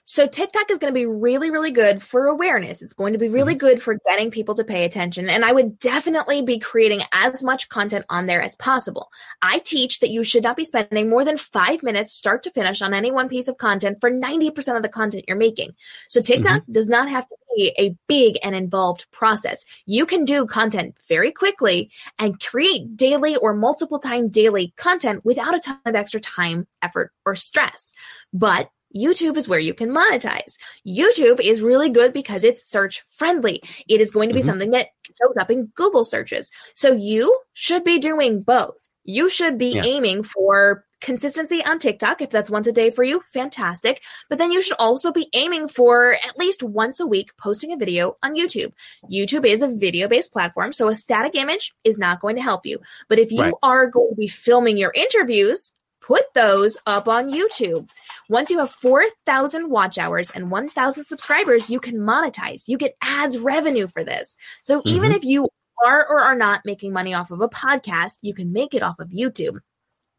So 0.04 0.26
TikTok 0.26 0.70
is 0.70 0.78
going 0.78 0.92
to 0.92 0.98
be 0.98 1.06
really, 1.06 1.50
really 1.50 1.70
good 1.72 2.02
for 2.02 2.26
awareness. 2.26 2.82
It's 2.82 2.92
going 2.92 3.12
to 3.12 3.18
be 3.18 3.28
really 3.28 3.54
Mm-hmm. 3.54 3.58
good 3.58 3.82
for 3.82 3.98
getting 4.06 4.30
people 4.30 4.54
to 4.56 4.64
pay 4.64 4.84
attention. 4.84 5.28
And 5.28 5.44
I 5.44 5.52
would 5.52 5.78
definitely 5.78 6.42
be 6.42 6.58
creating 6.58 7.02
as 7.12 7.42
much 7.42 7.68
content 7.68 8.04
on 8.10 8.26
there 8.26 8.42
as 8.42 8.56
possible. 8.56 9.10
I 9.40 9.60
teach 9.60 10.00
that 10.00 10.10
you 10.10 10.24
should 10.24 10.42
not 10.42 10.56
be 10.56 10.64
spending 10.64 11.08
more 11.08 11.24
than 11.24 11.38
five 11.38 11.82
minutes 11.82 12.12
start 12.12 12.42
to 12.44 12.50
finish 12.50 12.82
on 12.82 12.92
any 12.92 13.10
one 13.10 13.28
piece 13.28 13.48
of 13.48 13.56
content 13.56 13.98
for 14.00 14.10
90% 14.10 14.76
of 14.76 14.82
the 14.82 14.88
content 14.88 15.24
you're 15.28 15.36
making. 15.36 15.74
So 16.08 16.20
TikTok 16.20 16.62
Mm-hmm. 16.62 16.72
does 16.72 16.88
not 16.88 17.08
have 17.08 17.26
to 17.26 17.36
be 17.56 17.72
a 17.78 17.96
big 18.06 18.38
and 18.42 18.54
involved 18.54 19.06
process. 19.10 19.64
You 19.86 20.06
can 20.06 20.24
do 20.24 20.46
content 20.46 20.96
very 21.08 21.32
quickly 21.32 21.90
and 22.18 22.40
create 22.40 22.96
daily 22.96 23.36
or 23.36 23.54
multiple 23.54 23.98
time 23.98 24.28
daily 24.28 24.72
content 24.76 25.24
without 25.24 25.54
a 25.54 25.60
ton 25.60 25.78
of 25.86 25.94
extra 25.94 26.20
time, 26.20 26.66
effort, 26.82 27.12
or 27.24 27.34
stress. 27.36 27.94
But 28.32 28.70
YouTube 28.94 29.36
is 29.36 29.48
where 29.48 29.58
you 29.58 29.74
can 29.74 29.90
monetize. 29.90 30.56
YouTube 30.86 31.40
is 31.40 31.60
really 31.60 31.90
good 31.90 32.12
because 32.12 32.44
it's 32.44 32.62
search 32.62 33.02
friendly. 33.08 33.62
It 33.88 34.00
is 34.00 34.10
going 34.10 34.28
to 34.28 34.34
be 34.34 34.40
Mhm. 34.40 34.46
something 34.46 34.70
that 34.70 34.88
shows 35.20 35.36
up 35.36 35.50
in 35.50 35.66
Google 35.74 36.04
searches. 36.04 36.50
So 36.74 36.92
you 36.92 37.38
should 37.52 37.84
be 37.84 37.98
doing 37.98 38.40
both. 38.40 38.88
You 39.04 39.28
should 39.28 39.58
be 39.58 39.72
Yeah. 39.74 39.84
aiming 39.84 40.24
for 40.24 40.84
consistency 41.02 41.62
on 41.64 41.78
TikTok. 41.78 42.22
If 42.22 42.30
that's 42.30 42.50
once 42.50 42.66
a 42.66 42.72
day 42.72 42.90
for 42.90 43.04
you, 43.04 43.22
fantastic. 43.32 44.02
But 44.30 44.38
then 44.38 44.50
you 44.50 44.62
should 44.62 44.76
also 44.78 45.12
be 45.12 45.28
aiming 45.34 45.68
for 45.68 46.14
at 46.14 46.38
least 46.38 46.62
once 46.62 46.98
a 47.00 47.06
week 47.06 47.36
posting 47.36 47.70
a 47.72 47.76
video 47.76 48.16
on 48.22 48.34
YouTube. 48.34 48.72
YouTube 49.12 49.44
is 49.44 49.62
a 49.62 49.68
video 49.68 50.08
based 50.08 50.32
platform, 50.32 50.72
so 50.72 50.88
a 50.88 50.94
static 50.96 51.34
image 51.34 51.74
is 51.84 51.98
not 51.98 52.20
going 52.20 52.34
to 52.36 52.42
help 52.42 52.64
you. 52.64 52.80
But 53.08 53.18
if 53.18 53.30
you 53.30 53.42
Right. 53.42 53.54
are 53.62 53.86
going 53.88 54.10
to 54.10 54.16
be 54.16 54.26
filming 54.26 54.78
your 54.78 54.92
interviews, 54.94 55.72
put 56.06 56.22
those 56.34 56.78
up 56.86 57.08
on 57.08 57.32
YouTube. 57.32 57.90
Once 58.28 58.50
you 58.50 58.58
have 58.58 58.70
4,000 58.70 59.70
watch 59.70 59.98
hours 59.98 60.30
and 60.30 60.50
1,000 60.50 61.04
subscribers, 61.04 61.70
you 61.70 61.80
can 61.80 61.96
monetize. 61.96 62.68
You 62.68 62.78
get 62.78 62.96
ads 63.02 63.38
revenue 63.38 63.88
for 63.88 64.04
this. 64.04 64.36
So 64.62 64.82
even 64.84 65.10
mm-hmm. 65.10 65.16
if 65.16 65.24
you 65.24 65.48
are 65.84 66.06
or 66.08 66.20
are 66.20 66.36
not 66.36 66.62
making 66.64 66.92
money 66.92 67.14
off 67.14 67.30
of 67.30 67.40
a 67.40 67.48
podcast, 67.48 68.18
you 68.22 68.34
can 68.34 68.52
make 68.52 68.74
it 68.74 68.82
off 68.82 68.98
of 68.98 69.08
YouTube. 69.08 69.58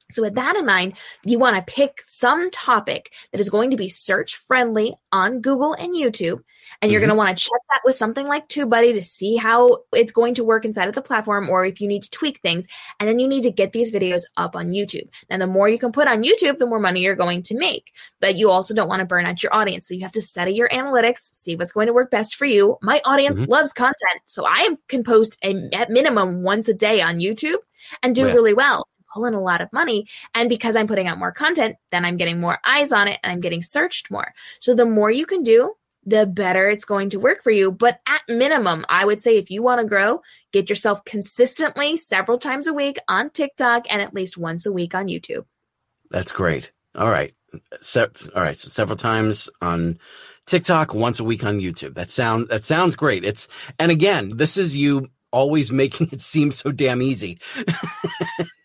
So 0.09 0.21
with 0.21 0.35
that 0.35 0.55
in 0.55 0.65
mind, 0.65 0.93
you 1.25 1.37
want 1.37 1.57
to 1.57 1.73
pick 1.73 1.99
some 2.03 2.49
topic 2.51 3.13
that 3.31 3.41
is 3.41 3.49
going 3.49 3.71
to 3.71 3.77
be 3.77 3.89
search 3.89 4.35
friendly 4.37 4.95
on 5.11 5.41
Google 5.41 5.73
and 5.73 5.93
YouTube. 5.93 6.39
And 6.81 6.91
you're 6.91 6.99
Mhm. 6.99 7.05
going 7.05 7.09
to 7.11 7.15
want 7.15 7.37
to 7.37 7.43
check 7.43 7.61
that 7.71 7.81
with 7.85 7.95
something 7.95 8.27
like 8.27 8.49
TubeBuddy 8.49 8.93
to 8.93 9.01
see 9.01 9.35
how 9.37 9.83
it's 9.93 10.11
going 10.11 10.33
to 10.35 10.43
work 10.43 10.65
inside 10.65 10.87
of 10.89 10.95
the 10.95 11.01
platform 11.01 11.49
or 11.49 11.65
if 11.65 11.79
you 11.79 11.87
need 11.87 12.03
to 12.03 12.09
tweak 12.09 12.39
things. 12.41 12.67
And 12.99 13.07
then 13.07 13.19
you 13.19 13.27
need 13.27 13.43
to 13.43 13.51
get 13.51 13.71
these 13.71 13.91
videos 13.91 14.23
up 14.35 14.55
on 14.55 14.69
YouTube. 14.69 15.07
And 15.29 15.41
the 15.41 15.47
more 15.47 15.69
you 15.69 15.79
can 15.79 15.91
put 15.93 16.07
on 16.07 16.23
YouTube, 16.23 16.57
the 16.57 16.67
more 16.67 16.79
money 16.79 17.01
you're 17.01 17.15
going 17.15 17.41
to 17.43 17.57
make. 17.57 17.93
But 18.19 18.35
you 18.35 18.49
also 18.49 18.73
don't 18.73 18.89
want 18.89 18.99
to 18.99 19.05
burn 19.05 19.25
out 19.25 19.41
your 19.43 19.53
audience. 19.53 19.87
So 19.87 19.93
you 19.93 20.01
have 20.01 20.11
to 20.13 20.21
study 20.21 20.53
your 20.53 20.69
analytics, 20.69 21.33
see 21.33 21.55
what's 21.55 21.71
going 21.71 21.87
to 21.87 21.93
work 21.93 22.11
best 22.11 22.35
for 22.35 22.45
you. 22.45 22.77
My 22.81 23.01
audience 23.05 23.39
Mhm. 23.39 23.47
loves 23.47 23.71
content. 23.71 24.21
So 24.25 24.45
I 24.45 24.77
can 24.89 25.03
post 25.03 25.37
a, 25.43 25.69
at 25.73 25.89
minimum 25.89 26.43
once 26.43 26.67
a 26.67 26.73
day 26.73 27.01
on 27.01 27.19
YouTube 27.19 27.59
and 28.03 28.13
do 28.13 28.27
Yeah. 28.27 28.33
really 28.33 28.53
well. 28.53 28.87
Pull 29.13 29.25
in 29.25 29.33
a 29.33 29.41
lot 29.41 29.61
of 29.61 29.71
money. 29.71 30.07
And 30.33 30.49
because 30.49 30.75
I'm 30.75 30.87
putting 30.87 31.07
out 31.07 31.19
more 31.19 31.31
content, 31.31 31.77
then 31.91 32.05
I'm 32.05 32.17
getting 32.17 32.39
more 32.39 32.59
eyes 32.65 32.91
on 32.91 33.07
it 33.07 33.19
and 33.23 33.31
I'm 33.31 33.41
getting 33.41 33.61
searched 33.61 34.11
more. 34.11 34.33
So 34.59 34.73
the 34.73 34.85
more 34.85 35.11
you 35.11 35.25
can 35.25 35.43
do, 35.43 35.73
the 36.07 36.25
better 36.25 36.69
it's 36.69 36.85
going 36.85 37.09
to 37.09 37.19
work 37.19 37.43
for 37.43 37.51
you. 37.51 37.71
But 37.71 37.99
at 38.07 38.21
minimum, 38.29 38.85
I 38.89 39.05
would 39.05 39.21
say 39.21 39.37
if 39.37 39.51
you 39.51 39.61
want 39.61 39.81
to 39.81 39.87
grow, 39.87 40.21
get 40.53 40.69
yourself 40.69 41.03
consistently 41.03 41.97
several 41.97 42.39
times 42.39 42.67
a 42.67 42.73
week 42.73 42.97
on 43.09 43.29
TikTok 43.29 43.85
and 43.89 44.01
at 44.01 44.13
least 44.13 44.37
once 44.37 44.65
a 44.65 44.71
week 44.71 44.95
on 44.95 45.07
YouTube. 45.07 45.45
That's 46.09 46.31
great. 46.31 46.71
All 46.95 47.09
right. 47.09 47.33
Se- 47.81 48.07
all 48.33 48.41
right. 48.41 48.57
So 48.57 48.69
several 48.69 48.97
times 48.97 49.49
on 49.61 49.99
TikTok, 50.45 50.93
once 50.93 51.19
a 51.19 51.25
week 51.25 51.43
on 51.43 51.59
YouTube. 51.59 51.95
That 51.95 52.09
sound 52.09 52.47
that 52.49 52.63
sounds 52.63 52.95
great. 52.95 53.25
It's 53.25 53.49
and 53.77 53.91
again, 53.91 54.31
this 54.35 54.57
is 54.57 54.75
you 54.75 55.09
always 55.31 55.71
making 55.83 56.09
it 56.13 56.21
seem 56.21 56.51
so 56.51 56.71
damn 56.71 57.01
easy. 57.01 57.37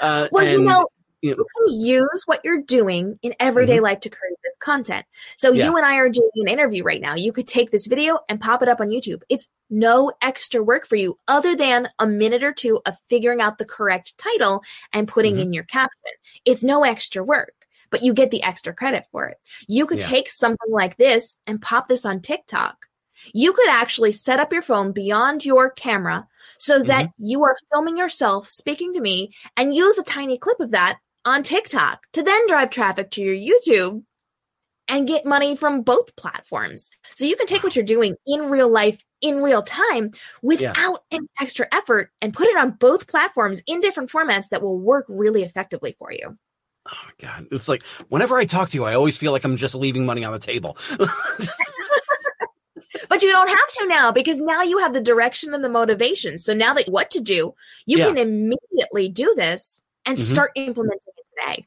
uh, 0.00 0.28
Well, 0.32 0.44
you 0.46 0.60
know, 0.62 0.62
you 0.62 0.62
know- 0.62 0.88
you 1.22 1.34
can 1.36 1.74
use 1.74 2.22
what 2.24 2.40
you're 2.44 2.62
doing 2.62 3.18
in 3.20 3.34
everyday 3.38 3.80
life 3.80 4.00
to 4.00 4.08
create 4.08 4.36
this 4.42 4.56
content. 4.58 5.04
So 5.36 5.52
Yeah. 5.52 5.66
you 5.66 5.76
and 5.76 5.84
I 5.84 5.96
are 5.96 6.08
doing 6.08 6.30
an 6.36 6.48
interview 6.48 6.82
right 6.82 7.00
now. 7.00 7.14
You 7.14 7.30
could 7.30 7.46
take 7.46 7.70
this 7.70 7.86
video 7.86 8.20
and 8.30 8.40
pop 8.40 8.62
it 8.62 8.68
up 8.70 8.80
on 8.80 8.88
YouTube. 8.88 9.20
It's 9.28 9.46
no 9.68 10.12
extra 10.22 10.62
work 10.62 10.86
for 10.86 10.96
you 10.96 11.18
other 11.28 11.54
than 11.54 11.90
a 11.98 12.06
minute 12.06 12.42
or 12.42 12.54
two 12.54 12.80
of 12.86 12.94
figuring 13.06 13.42
out 13.42 13.58
the 13.58 13.66
correct 13.66 14.16
title 14.16 14.64
and 14.94 15.06
putting 15.06 15.36
Mhm. 15.36 15.42
in 15.42 15.52
your 15.52 15.64
caption. 15.64 16.12
It's 16.46 16.62
no 16.62 16.84
extra 16.84 17.22
work. 17.22 17.52
But 17.90 18.02
you 18.02 18.14
get 18.14 18.30
the 18.30 18.42
extra 18.44 18.72
credit 18.72 19.04
for 19.10 19.26
it. 19.26 19.36
You 19.66 19.84
could 19.84 19.98
Yeah. 19.98 20.06
take 20.06 20.30
something 20.30 20.70
like 20.70 20.96
this 20.96 21.36
and 21.46 21.60
pop 21.60 21.88
this 21.88 22.04
on 22.06 22.20
TikTok. 22.20 22.86
You 23.32 23.52
could 23.52 23.68
actually 23.68 24.12
set 24.12 24.40
up 24.40 24.52
your 24.52 24.62
phone 24.62 24.92
beyond 24.92 25.44
your 25.44 25.70
camera 25.70 26.26
so 26.58 26.78
mm-hmm. 26.78 26.88
that 26.88 27.10
you 27.18 27.44
are 27.44 27.56
filming 27.72 27.96
yourself 27.96 28.46
speaking 28.46 28.92
to 28.94 29.00
me 29.00 29.32
and 29.56 29.74
use 29.74 29.98
a 29.98 30.02
tiny 30.02 30.38
clip 30.38 30.60
of 30.60 30.70
that 30.70 30.98
on 31.24 31.42
TikTok 31.42 32.02
to 32.12 32.22
then 32.22 32.46
drive 32.48 32.70
traffic 32.70 33.10
to 33.12 33.22
your 33.22 33.34
YouTube 33.34 34.02
and 34.90 35.06
get 35.06 35.24
money 35.24 35.54
from 35.54 35.82
both 35.82 36.16
platforms. 36.16 36.90
So 37.14 37.24
you 37.24 37.36
can 37.36 37.46
take 37.46 37.62
what 37.62 37.76
you're 37.76 37.84
doing 37.84 38.16
in 38.26 38.50
real 38.50 38.68
life 38.68 39.02
in 39.20 39.42
real 39.42 39.62
time 39.62 40.10
without 40.42 41.04
any 41.10 41.26
extra 41.40 41.66
effort 41.72 42.10
and 42.20 42.34
put 42.34 42.48
it 42.48 42.56
on 42.56 42.72
both 42.72 43.06
platforms 43.06 43.62
in 43.66 43.80
different 43.80 44.10
formats 44.10 44.48
that 44.48 44.62
will 44.62 44.80
work 44.80 45.06
really 45.08 45.42
effectively 45.42 45.94
for 45.98 46.10
you. 46.12 46.36
oh 46.88 46.98
my 47.04 47.28
god, 47.28 47.46
it's 47.52 47.68
like 47.68 47.84
whenever 48.08 48.36
I 48.36 48.46
talk 48.46 48.70
to 48.70 48.76
you, 48.76 48.84
I 48.84 48.94
always 48.94 49.16
feel 49.16 49.32
like 49.32 49.44
I'm 49.44 49.56
just 49.56 49.74
leaving 49.74 50.06
money 50.06 50.24
on 50.24 50.32
the 50.32 50.38
table. 50.38 50.76
But 53.10 53.22
you 53.22 53.28
don't 53.30 53.48
have 53.48 53.68
to 53.80 53.86
now 53.88 54.12
because 54.12 54.40
now 54.40 54.62
you 54.62 54.78
have 54.78 54.94
the 54.94 55.00
direction 55.02 55.52
and 55.52 55.62
the 55.62 55.68
motivation. 55.68 56.38
So 56.38 56.54
now 56.54 56.72
that 56.74 56.88
what 56.88 57.10
to 57.10 57.20
do, 57.20 57.54
you 57.84 57.98
Yeah. 57.98 58.06
can 58.06 58.16
immediately 58.16 59.08
do 59.10 59.34
this 59.36 59.82
and 60.06 60.16
Mhm. 60.16 60.20
start 60.20 60.52
implementing 60.54 61.12
it 61.18 61.26
today. 61.36 61.66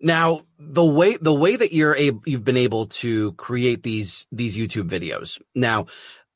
Now, 0.00 0.42
the 0.58 0.84
way 0.84 1.16
the 1.16 1.34
way 1.34 1.56
that 1.56 1.72
you're 1.72 1.96
able, 1.96 2.22
you've 2.26 2.44
been 2.44 2.56
able 2.56 2.86
to 2.86 3.32
create 3.32 3.82
these 3.82 4.26
these 4.32 4.56
YouTube 4.56 4.88
videos. 4.88 5.40
Now, 5.54 5.86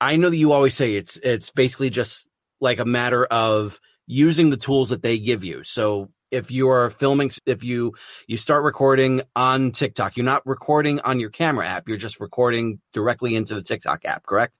I 0.00 0.16
know 0.16 0.28
that 0.30 0.36
you 0.36 0.52
always 0.52 0.74
say 0.74 0.94
it's 0.94 1.16
it's 1.18 1.50
basically 1.50 1.90
just 1.90 2.28
like 2.60 2.78
a 2.80 2.84
matter 2.84 3.24
of 3.26 3.80
using 4.06 4.50
the 4.50 4.56
tools 4.56 4.90
that 4.90 5.02
they 5.02 5.18
give 5.18 5.44
you. 5.44 5.64
So 5.64 6.10
if 6.30 6.50
you 6.50 6.68
are 6.68 6.90
filming, 6.90 7.30
if 7.46 7.64
you 7.64 7.94
you 8.26 8.36
start 8.36 8.64
recording 8.64 9.22
on 9.34 9.72
TikTok, 9.72 10.16
you're 10.16 10.24
not 10.24 10.46
recording 10.46 11.00
on 11.00 11.20
your 11.20 11.30
camera 11.30 11.66
app. 11.66 11.88
You're 11.88 11.96
just 11.96 12.20
recording 12.20 12.80
directly 12.92 13.34
into 13.34 13.54
the 13.54 13.62
TikTok 13.62 14.04
app, 14.04 14.26
correct? 14.26 14.58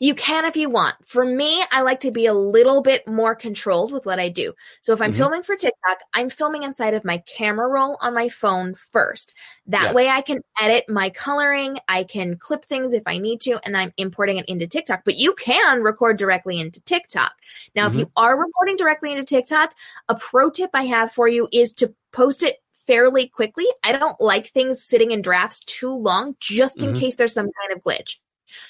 You 0.00 0.14
can 0.14 0.44
if 0.44 0.56
you 0.56 0.68
want. 0.70 0.94
For 1.06 1.24
me, 1.24 1.62
I 1.70 1.82
like 1.82 2.00
to 2.00 2.10
be 2.10 2.26
a 2.26 2.34
little 2.34 2.82
bit 2.82 3.06
more 3.06 3.34
controlled 3.34 3.92
with 3.92 4.06
what 4.06 4.18
I 4.18 4.28
do. 4.28 4.54
So 4.80 4.92
if 4.92 5.00
I'm 5.00 5.12
Mhm. 5.12 5.16
filming 5.16 5.42
for 5.42 5.56
TikTok, 5.56 5.98
I'm 6.14 6.30
filming 6.30 6.62
inside 6.62 6.94
of 6.94 7.04
my 7.04 7.18
camera 7.18 7.68
roll 7.68 7.96
on 8.00 8.14
my 8.14 8.28
phone 8.28 8.74
first. 8.74 9.34
That 9.66 9.86
Yeah. 9.86 9.92
way 9.92 10.08
I 10.08 10.22
can 10.22 10.40
edit 10.60 10.88
my 10.88 11.10
coloring, 11.10 11.78
I 11.88 12.04
can 12.04 12.36
clip 12.36 12.64
things 12.64 12.92
if 12.92 13.02
I 13.06 13.18
need 13.18 13.40
to, 13.42 13.60
and 13.64 13.76
I'm 13.76 13.92
importing 13.96 14.38
it 14.38 14.46
into 14.46 14.66
TikTok. 14.66 15.02
But 15.04 15.16
you 15.16 15.34
can 15.34 15.82
record 15.82 16.16
directly 16.16 16.58
into 16.60 16.80
TikTok. 16.80 17.32
Now, 17.74 17.86
if 17.86 17.94
you 17.94 18.10
are 18.16 18.38
recording 18.38 18.76
directly 18.76 19.12
into 19.12 19.24
TikTok, 19.24 19.74
a 20.08 20.14
pro 20.14 20.50
tip 20.50 20.70
I 20.74 20.84
have 20.86 21.12
for 21.12 21.28
you 21.28 21.48
is 21.52 21.72
to 21.74 21.94
post 22.12 22.42
it 22.42 22.58
fairly 22.86 23.28
quickly. 23.28 23.66
I 23.84 23.92
don't 23.92 24.20
like 24.20 24.48
things 24.48 24.82
sitting 24.82 25.12
in 25.12 25.22
drafts 25.22 25.60
too 25.60 25.94
long 25.94 26.36
just 26.40 26.82
in 26.82 26.92
Mhm. 26.92 26.98
case 26.98 27.14
there's 27.14 27.32
some 27.32 27.50
kind 27.60 27.72
of 27.76 27.82
glitch. 27.82 28.16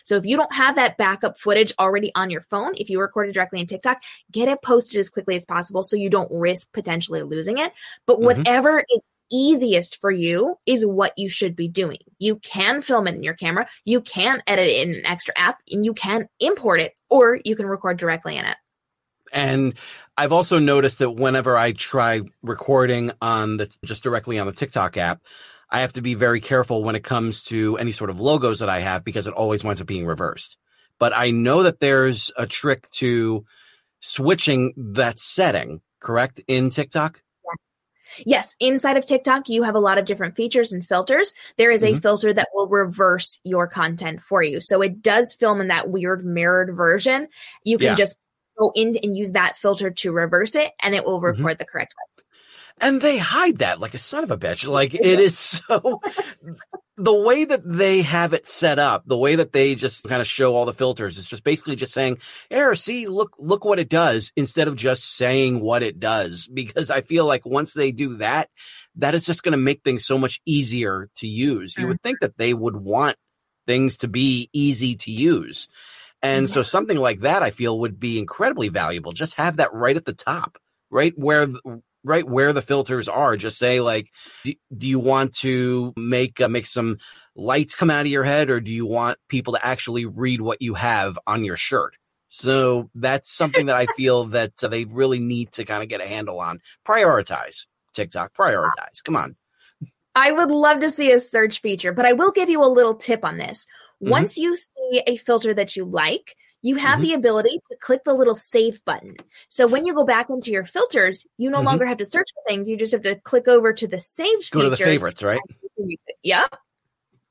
So 0.05 0.17
if 0.17 0.27
you 0.27 0.37
don't 0.37 0.53
have 0.53 0.77
that 0.77 0.97
backup 0.97 1.39
footage 1.39 1.73
already 1.79 2.13
on 2.15 2.31
your 2.31 2.43
phone, 2.43 2.75
if 2.77 2.91
you 2.91 3.01
recorded 3.01 3.35
directly 3.35 3.61
in 3.61 3.67
TikTok, 3.67 4.03
get 4.31 4.49
it 4.49 4.63
posted 4.63 5.01
as 5.01 5.11
quickly 5.11 5.37
as 5.37 5.45
possible 5.45 5.83
so 5.83 5.97
you 5.97 6.11
don't 6.11 6.31
risk 6.33 6.73
potentially 6.73 7.23
losing 7.23 7.59
it. 7.59 7.73
But 8.07 8.19
Mhm. 8.19 8.25
whatever 8.25 8.85
is 8.95 9.07
easiest 9.31 10.01
for 10.01 10.11
you 10.11 10.59
is 10.67 10.85
what 10.85 11.13
you 11.17 11.29
should 11.29 11.57
be 11.57 11.67
doing. 11.67 11.97
You 12.19 12.37
can 12.37 12.83
film 12.83 13.09
it 13.09 13.15
in 13.15 13.23
your 13.23 13.35
camera, 13.35 13.67
you 13.85 14.03
can 14.03 14.43
edit 14.47 14.69
it 14.69 14.87
in 14.87 14.95
an 14.95 15.07
extra 15.07 15.33
app, 15.39 15.59
and 15.71 15.85
you 15.85 15.95
can 15.95 16.29
import 16.39 16.81
it, 16.81 16.93
or 17.09 17.41
you 17.45 17.57
can 17.57 17.67
record 17.67 17.97
directly 17.97 18.37
in 18.37 18.45
it. 18.45 18.57
And 19.33 19.75
I've 20.19 20.33
also 20.33 20.59
noticed 20.59 20.99
that 20.99 21.13
whenever 21.13 21.57
I 21.57 21.73
try 21.73 22.21
recording 22.43 23.13
on 23.23 23.57
the 23.57 23.75
just 23.83 24.03
directly 24.03 24.39
on 24.39 24.47
the 24.47 24.53
TikTok 24.53 24.99
app, 24.99 25.23
I 25.73 25.81
have 25.81 25.95
to 25.95 26.03
be 26.03 26.15
very 26.15 26.41
careful 26.41 26.85
when 26.85 26.95
it 26.95 27.03
comes 27.03 27.45
to 27.45 27.79
any 27.79 27.93
sort 27.93 28.11
of 28.11 28.21
logos 28.21 28.59
that 28.59 28.69
I 28.69 28.81
have 28.81 29.05
because 29.05 29.27
it 29.27 29.33
always 29.33 29.65
winds 29.65 29.81
up 29.81 29.87
being 29.87 30.07
reversed. 30.07 30.59
But 30.99 31.17
I 31.17 31.31
know 31.31 31.63
that 31.63 31.81
there's 31.81 32.31
a 32.37 32.47
trick 32.47 32.91
to 32.93 33.45
switching 34.01 34.75
that 34.77 35.19
setting, 35.19 35.81
correct, 35.99 36.43
in 36.47 36.69
TikTok? 36.69 37.23
Yes, 38.27 38.55
inside 38.61 38.99
of 38.99 39.07
TikTok, 39.07 39.49
you 39.49 39.63
have 39.63 39.75
a 39.75 39.81
lot 39.81 39.97
of 39.97 40.05
different 40.05 40.37
features 40.37 40.71
and 40.71 40.87
filters. 40.87 41.33
There 41.57 41.71
is 41.71 41.83
a 41.83 41.93
Mhm. 41.93 42.03
filter 42.03 42.35
that 42.35 42.49
will 42.53 42.69
reverse 42.69 43.41
your 43.43 43.67
content 43.67 44.21
for 44.21 44.43
you. 44.43 44.61
So 44.61 44.83
it 44.83 45.01
does 45.01 45.33
film 45.33 45.63
in 45.63 45.69
that 45.69 45.89
weird 45.89 46.23
mirrored 46.23 46.77
version. 46.77 47.29
You 47.65 47.79
can 47.79 47.87
Yeah. 47.87 47.95
just 47.95 48.19
go 48.59 48.71
in 48.75 48.99
and 49.03 49.17
use 49.17 49.33
that 49.33 49.57
filter 49.57 49.91
to 49.91 50.13
reverse 50.13 50.55
it, 50.55 50.73
and 50.83 50.95
it 50.95 51.05
will 51.05 51.23
record 51.23 51.57
the 51.57 51.65
correct. 51.65 51.95
And 52.81 53.01
they 53.01 53.19
hide 53.19 53.59
that 53.59 53.81
like 53.81 53.95
a 53.95 53.99
son 53.99 54.25
of 54.25 54.31
a 54.31 54.39
bitch. 54.39 54.67
Like 54.67 54.95
it 54.95 55.21
is 55.21 55.39
so 55.39 56.01
the 56.97 57.15
way 57.15 57.45
that 57.45 57.63
they 57.65 58.03
have 58.03 58.33
it 58.33 58.47
set 58.47 58.79
up, 58.79 59.05
the 59.07 59.17
way 59.17 59.37
that 59.37 59.53
they 59.53 59.75
just 59.75 60.05
kind 60.05 60.21
of 60.21 60.27
show 60.27 60.55
all 60.55 60.65
the 60.65 60.73
filters 60.73 61.19
it's 61.19 61.27
just 61.27 61.45
basically 61.45 61.77
just 61.77 61.95
saying, 61.95 62.19
"Here, 62.51 62.75
see, 62.75 63.07
look, 63.07 63.35
look 63.39 63.65
what 63.65 63.79
it 63.79 63.89
does," 63.89 64.33
instead 64.37 64.69
of 64.69 64.77
just 64.77 65.17
saying 65.17 65.61
what 65.61 65.83
it 65.83 65.99
does. 65.99 66.47
Because 66.47 66.91
I 66.91 67.01
feel 67.01 67.25
like 67.25 67.47
once 67.47 67.73
they 67.73 67.93
do 67.93 68.17
that, 68.17 68.51
that 68.97 69.15
is 69.15 69.27
just 69.27 69.43
going 69.43 69.53
to 69.53 69.59
make 69.59 69.83
things 69.83 70.05
so 70.05 70.19
much 70.19 70.41
easier 70.45 71.09
to 71.17 71.27
use. 71.27 71.77
You 71.77 71.87
would 71.87 71.97
mm-hmm. 71.97 72.09
think 72.09 72.21
that 72.21 72.37
they 72.37 72.55
would 72.55 72.77
want 72.77 73.17
things 73.67 73.97
to 73.99 74.09
be 74.09 74.51
easy 74.53 74.97
to 74.97 75.11
use. 75.11 75.69
And 76.23 76.47
mm-hmm. 76.47 76.53
so 76.53 76.63
something 76.63 76.99
like 76.99 77.21
that, 77.21 77.43
I 77.43 77.51
feel 77.51 77.81
would 77.81 77.99
be 77.99 78.19
incredibly 78.19 78.69
valuable. 78.69 79.13
Just 79.13 79.35
have 79.35 79.57
that 79.57 79.73
right 79.73 79.97
at 79.97 80.05
the 80.05 80.13
top, 80.13 80.59
right 80.91 81.13
where, 81.17 81.47
the- 81.47 81.83
right 82.05 82.27
where 82.27 82.53
the 82.53 82.63
filters 82.63 83.09
are. 83.09 83.37
Just 83.37 83.59
say 83.59 83.81
like, 83.81 84.11
do, 84.45 84.55
do 84.77 84.89
you 84.89 84.99
want 84.99 85.35
to 85.37 85.93
make, 85.97 86.41
uh, 86.41 86.49
make 86.49 86.67
some 86.67 86.99
lights 87.35 87.75
come 87.75 87.91
out 87.91 88.03
of 88.03 88.13
your 88.13 88.25
head 88.25 88.51
or 88.51 88.61
do 88.61 88.71
you 88.71 88.87
want 88.87 89.19
people 89.29 89.55
to 89.55 89.65
actually 89.65 90.05
read 90.05 90.41
what 90.41 90.63
you 90.63 90.75
have 90.75 91.19
on 91.27 91.45
your 91.45 91.57
shirt? 91.57 91.97
So 92.29 92.91
that's 92.95 93.31
something 93.31 93.67
that 93.67 93.77
I 93.77 93.87
feel 93.97 94.25
that 94.27 94.53
uh, 94.63 94.69
they 94.69 94.85
really 94.85 95.19
need 95.19 95.53
to 95.53 95.65
kind 95.65 95.83
of 95.83 95.89
get 95.89 96.01
a 96.01 96.09
handle 96.09 96.41
on. 96.41 96.61
Prioritize 96.87 97.67
TikTok, 97.93 98.35
prioritize. 98.35 99.03
Come 99.05 99.17
on. 99.17 99.37
I 100.15 100.33
would 100.33 100.51
love 100.51 100.81
to 100.81 100.91
see 100.91 101.11
a 101.13 101.21
search 101.21 101.61
feature, 101.61 101.93
but 101.93 102.05
I 102.05 102.13
will 102.13 102.33
give 102.33 102.51
you 102.51 102.63
a 102.63 102.67
little 102.67 102.95
tip 102.95 103.25
on 103.25 103.39
this. 103.39 103.67
Mhm. 104.03 104.11
Once 104.11 104.37
you 104.37 104.57
see 104.57 105.03
a 105.07 105.17
filter 105.17 105.55
that 105.55 105.75
you 105.77 105.85
like, 105.85 106.37
you 106.63 106.77
have 106.77 107.01
Mhm. 107.01 107.03
the 107.03 107.13
ability 107.15 107.61
to 107.71 107.77
click 107.79 108.03
the 108.05 108.15
little 108.15 108.35
save 108.35 108.85
button. 108.85 109.17
So 109.49 109.67
when 109.67 109.85
you 109.85 109.95
go 109.95 110.05
back 110.05 110.31
into 110.31 110.51
your 110.51 110.65
filters, 110.65 111.27
you 111.37 111.51
no 111.51 111.61
Mhm. 111.61 111.65
longer 111.65 111.87
have 111.87 111.99
to 111.99 112.05
search 112.05 112.31
for 112.35 112.43
things. 112.49 112.69
You 112.69 112.77
just 112.77 112.93
have 112.93 113.03
to 113.03 113.17
click 113.17 113.49
over 113.49 113.73
to 113.73 113.87
the 113.87 113.99
saved 113.99 114.51
Go 114.53 114.63
to 114.63 114.71
the 114.71 114.77
favorites, 114.77 115.23
right? 115.23 115.41
Yep. 116.23 116.55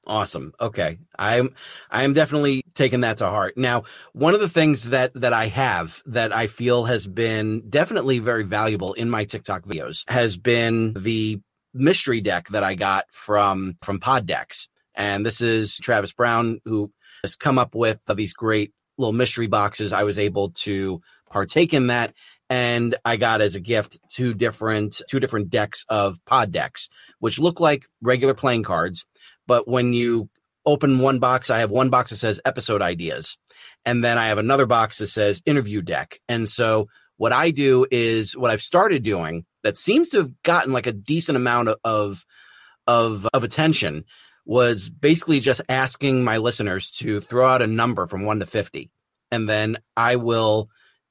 Awesome. 0.08 0.52
Okay. 0.60 0.98
I'm 1.20 1.54
I 1.92 2.04
am 2.04 2.14
definitely 2.14 2.64
taking 2.74 3.02
that 3.02 3.18
to 3.20 3.28
heart. 3.28 3.56
Now, 3.56 3.84
one 4.14 4.34
of 4.34 4.40
the 4.40 4.50
things 4.50 4.90
that 4.90 5.14
that 5.14 5.32
I 5.32 5.46
have 5.48 6.02
that 6.08 6.34
I 6.34 6.48
feel 6.48 6.86
has 6.86 7.06
been 7.08 7.70
definitely 7.70 8.18
very 8.20 8.44
valuable 8.44 8.94
in 8.94 9.10
my 9.12 9.26
TikTok 9.26 9.64
videos 9.64 10.04
has 10.10 10.38
been 10.38 10.94
the 10.94 11.40
mystery 11.74 12.20
deck 12.20 12.50
that 12.50 12.64
I 12.64 12.74
got 12.74 13.06
from 13.12 13.78
from 13.84 14.00
Poddex. 14.00 14.68
And 14.96 15.24
this 15.26 15.40
is 15.40 15.78
Travis 15.78 16.12
Brown 16.14 16.60
who 16.66 16.92
has 17.24 17.36
come 17.36 17.60
up 17.60 17.76
with 17.76 18.00
these 18.16 18.34
great 18.34 18.74
little 19.02 19.14
mystery 19.14 19.48
boxes. 19.48 19.92
I 19.92 20.04
was 20.04 20.18
able 20.18 20.52
to 20.52 21.02
partake 21.30 21.74
in 21.74 21.88
that 21.88 22.14
and 22.50 22.96
I 23.06 23.18
got 23.18 23.42
as 23.42 23.56
a 23.56 23.60
gift 23.60 24.00
two 24.10 24.34
different 24.34 25.02
two 25.10 25.20
different 25.20 25.50
decks 25.50 25.86
of 25.90 26.24
pod 26.26 26.52
decks, 26.52 26.90
which 27.20 27.40
look 27.40 27.60
like 27.60 27.86
regular 28.02 28.34
playing 28.34 28.64
cards 28.64 29.06
but 29.52 29.68
when 29.68 29.94
you 29.94 30.30
open 30.66 31.00
one 31.00 31.20
box, 31.20 31.50
I 31.50 31.60
have 31.60 31.72
one 31.72 31.90
box 31.90 32.12
that 32.12 32.16
says 32.18 32.40
episode 32.46 32.82
ideas, 32.82 33.38
and 33.86 34.02
then 34.02 34.18
I 34.18 34.28
have 34.28 34.38
another 34.38 34.66
box 34.66 35.00
that 35.00 35.08
says 35.08 35.42
interview 35.46 35.82
deck. 35.82 36.20
And 36.30 36.48
so 36.48 36.88
what 37.18 37.34
I 37.34 37.52
do 37.52 37.86
is 37.92 38.38
what 38.38 38.52
I've 38.52 38.62
started 38.62 39.04
doing 39.04 39.46
that 39.64 39.78
seems 39.78 40.10
to 40.10 40.20
have 40.20 40.42
gotten 40.44 40.72
like 40.72 40.88
a 40.88 40.94
decent 40.94 41.36
amount 41.36 41.68
of 41.68 41.78
of 41.84 43.28
of, 43.34 43.44
attention 43.44 44.06
was 44.46 44.90
basically 44.90 45.40
just 45.40 45.62
asking 45.70 46.24
my 46.24 46.38
listeners 46.38 46.92
to 46.92 47.20
throw 47.22 47.48
out 47.48 47.62
a 47.62 47.68
number 47.68 48.08
from 48.08 48.26
1 48.26 48.40
to 48.40 48.46
50 48.46 48.90
and 49.32 49.48
then 49.48 49.78
I 49.96 50.18
will 50.18 50.70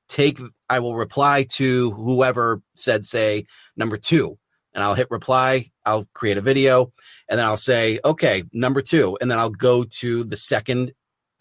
take 0.08 0.38
I 0.68 0.80
will 0.80 0.96
reply 0.96 1.46
to 1.52 1.92
whoever 1.92 2.60
said 2.74 3.06
say 3.06 3.46
number 3.76 3.96
2 3.96 4.36
and 4.74 4.84
I'll 4.84 4.94
hit 4.94 5.10
reply, 5.10 5.70
I'll 5.84 6.06
create 6.14 6.38
a 6.38 6.42
video, 6.42 6.92
and 7.28 7.38
then 7.38 7.46
I'll 7.46 7.56
say, 7.56 7.98
okay, 8.04 8.44
number 8.52 8.80
two. 8.80 9.18
And 9.20 9.30
then 9.30 9.38
I'll 9.38 9.50
go 9.50 9.84
to 9.98 10.24
the 10.24 10.36
second 10.36 10.92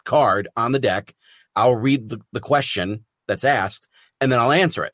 card 0.04 0.48
on 0.56 0.72
the 0.72 0.78
deck. 0.78 1.14
I'll 1.54 1.76
read 1.76 2.08
the, 2.08 2.20
the 2.32 2.40
question 2.40 3.04
that's 3.28 3.44
asked, 3.44 3.88
and 4.20 4.30
then 4.30 4.38
I'll 4.38 4.52
answer 4.52 4.84
it. 4.84 4.92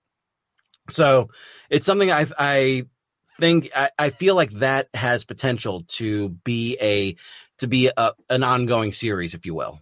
So 0.90 1.30
it's 1.70 1.87
something 1.87 2.12
I 2.12 2.26
I 2.38 2.85
think 3.38 3.70
I, 3.75 3.90
I 3.99 4.11
feel 4.11 4.35
like 4.35 4.51
that 4.53 4.88
has 4.94 5.25
potential 5.25 5.83
to 5.88 6.31
be 6.31 6.77
a 6.81 7.16
to 7.59 7.66
be 7.66 7.90
a, 7.96 8.12
an 8.29 8.44
ongoing 8.44 8.92
series, 8.92 9.35
if 9.35 9.46
you 9.46 9.55
will. 9.55 9.81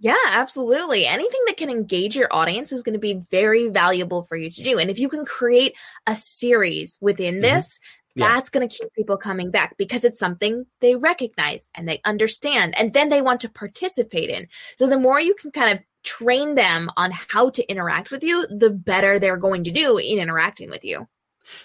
Yeah, 0.00 0.16
absolutely. 0.28 1.06
Anything 1.06 1.40
that 1.46 1.56
can 1.56 1.70
engage 1.70 2.16
your 2.16 2.28
audience 2.30 2.70
is 2.70 2.82
going 2.82 2.94
to 2.94 2.98
be 2.98 3.22
very 3.30 3.68
valuable 3.68 4.24
for 4.24 4.36
you 4.36 4.50
to 4.50 4.62
do. 4.62 4.78
And 4.78 4.90
if 4.90 4.98
you 4.98 5.08
can 5.08 5.24
create 5.24 5.74
a 6.06 6.14
series 6.14 6.98
within 7.00 7.36
mm-hmm. 7.36 7.42
this, 7.54 7.80
Yeah. 8.14 8.28
that's 8.28 8.50
going 8.50 8.68
to 8.68 8.76
keep 8.76 8.92
people 8.94 9.16
coming 9.16 9.50
back 9.50 9.76
because 9.78 10.04
it's 10.04 10.18
something 10.18 10.66
they 10.80 10.96
recognize 10.96 11.70
and 11.74 11.88
they 11.88 12.00
understand 12.04 12.76
and 12.78 12.92
then 12.92 13.08
they 13.08 13.22
want 13.22 13.40
to 13.42 13.50
participate 13.50 14.28
in. 14.28 14.48
So 14.76 14.86
the 14.86 14.98
more 14.98 15.20
you 15.20 15.34
can 15.34 15.50
kind 15.50 15.78
of 15.78 15.84
train 16.02 16.54
them 16.56 16.90
on 16.96 17.10
how 17.12 17.50
to 17.50 17.66
interact 17.70 18.10
with 18.10 18.22
you, 18.22 18.46
the 18.48 18.70
better 18.70 19.18
they're 19.18 19.36
going 19.36 19.64
to 19.64 19.70
do 19.70 19.98
in 19.98 20.18
interacting 20.18 20.70
with 20.70 20.84
you. 20.84 21.06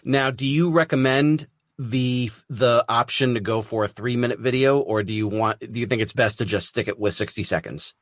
Now, 0.04 0.32
do 0.32 0.46
you 0.46 0.72
recommend 0.72 1.48
the 1.78 2.32
the 2.50 2.86
option 2.88 3.34
to 3.34 3.40
go 3.40 3.62
for 3.62 3.84
a 3.84 3.88
three 3.88 4.16
minute 4.16 4.40
video, 4.40 4.80
or 4.80 5.04
do 5.04 5.14
you 5.14 5.28
want 5.28 5.60
do 5.60 5.80
you 5.80 5.88
think 5.88 6.02
it's 6.02 6.14
best 6.14 6.38
to 6.40 6.46
just 6.46 6.70
stick 6.70 6.88
it 6.88 7.00
with 7.00 7.14
sixty 7.14 7.44
seconds? 7.44 7.94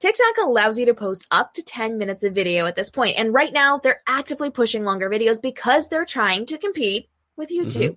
TikTok 0.00 0.36
allows 0.38 0.78
you 0.78 0.86
to 0.86 0.94
post 0.94 1.26
up 1.30 1.52
to 1.54 1.62
10 1.62 1.96
minutes 1.96 2.22
of 2.22 2.34
video 2.34 2.66
at 2.66 2.74
this 2.74 2.90
point, 2.90 3.16
And 3.18 3.32
right 3.32 3.52
now, 3.52 3.78
they're 3.78 4.00
actively 4.06 4.50
pushing 4.50 4.84
longer 4.84 5.08
videos 5.08 5.40
because 5.40 5.88
they're 5.88 6.04
trying 6.04 6.46
to 6.46 6.58
compete 6.58 7.08
with 7.36 7.50
mm-hmm. 7.50 7.66
YouTube. 7.66 7.96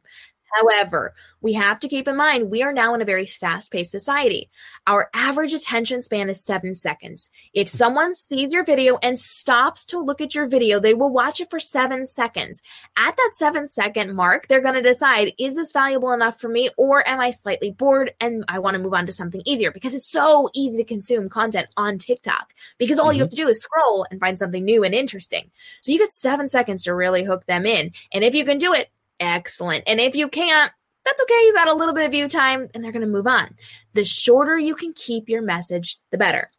However, 0.53 1.13
we 1.41 1.53
have 1.53 1.79
to 1.79 1.87
keep 1.87 2.07
in 2.07 2.15
mind 2.15 2.49
we 2.49 2.61
are 2.63 2.73
now 2.73 2.93
in 2.93 3.01
a 3.01 3.05
very 3.05 3.25
fast 3.25 3.71
paced 3.71 3.91
society. 3.91 4.49
Our 4.85 5.09
average 5.13 5.53
attention 5.53 6.01
span 6.01 6.29
is 6.29 6.43
seven 6.43 6.75
seconds. 6.75 7.29
If 7.53 7.67
someone 7.67 8.13
sees 8.13 8.53
your 8.53 8.63
video 8.63 8.97
and 9.01 9.17
stops 9.17 9.85
to 9.85 9.99
look 9.99 10.21
at 10.21 10.35
your 10.35 10.47
video, 10.47 10.79
they 10.79 10.93
will 10.93 11.09
watch 11.09 11.41
it 11.41 11.49
for 11.49 11.59
seven 11.59 12.05
seconds. 12.05 12.61
At 12.97 13.15
that 13.15 13.31
seven 13.33 13.67
second 13.67 14.15
mark, 14.15 14.47
they're 14.47 14.61
going 14.61 14.75
to 14.75 14.81
decide 14.81 15.33
is 15.39 15.55
this 15.55 15.71
valuable 15.71 16.11
enough 16.11 16.39
for 16.39 16.49
me 16.49 16.69
or 16.77 17.07
am 17.07 17.19
I 17.19 17.31
slightly 17.31 17.71
bored 17.71 18.13
and 18.19 18.45
I 18.47 18.59
want 18.59 18.75
to 18.75 18.81
move 18.81 18.93
on 18.93 19.05
to 19.07 19.13
something 19.13 19.41
easier 19.45 19.71
because 19.71 19.95
it's 19.95 20.09
so 20.09 20.49
easy 20.53 20.77
to 20.77 20.83
consume 20.83 21.29
content 21.29 21.67
on 21.77 21.97
TikTok 21.97 22.53
because 22.77 22.99
all 22.99 23.11
you 23.11 23.17
mm-hmm. 23.17 23.23
have 23.23 23.29
to 23.31 23.37
do 23.37 23.47
is 23.47 23.61
scroll 23.61 24.05
and 24.11 24.19
find 24.19 24.37
something 24.37 24.63
new 24.63 24.83
and 24.83 24.93
interesting. 24.93 25.49
So 25.81 25.91
you 25.91 25.97
get 25.97 26.11
seven 26.11 26.47
seconds 26.47 26.83
to 26.83 26.93
really 26.93 27.23
hook 27.23 27.45
them 27.45 27.65
in. 27.65 27.91
And 28.11 28.23
if 28.23 28.35
you 28.35 28.45
can 28.45 28.57
do 28.57 28.73
it, 28.73 28.89
excellent. 29.19 29.83
And 29.87 29.99
if 29.99 30.15
you 30.15 30.27
can't, 30.27 30.71
that's 31.05 31.21
okay. 31.21 31.33
You 31.45 31.53
got 31.53 31.67
a 31.67 31.73
little 31.73 31.93
bit 31.93 32.05
of 32.05 32.11
view 32.11 32.27
time 32.29 32.69
and 32.73 32.83
they're 32.83 32.91
going 32.91 33.05
to 33.05 33.11
move 33.11 33.27
on. 33.27 33.55
The 33.93 34.05
shorter 34.05 34.57
you 34.57 34.75
can 34.75 34.93
keep 34.93 35.29
your 35.29 35.41
message, 35.41 35.97
the 36.11 36.17
better. 36.17 36.49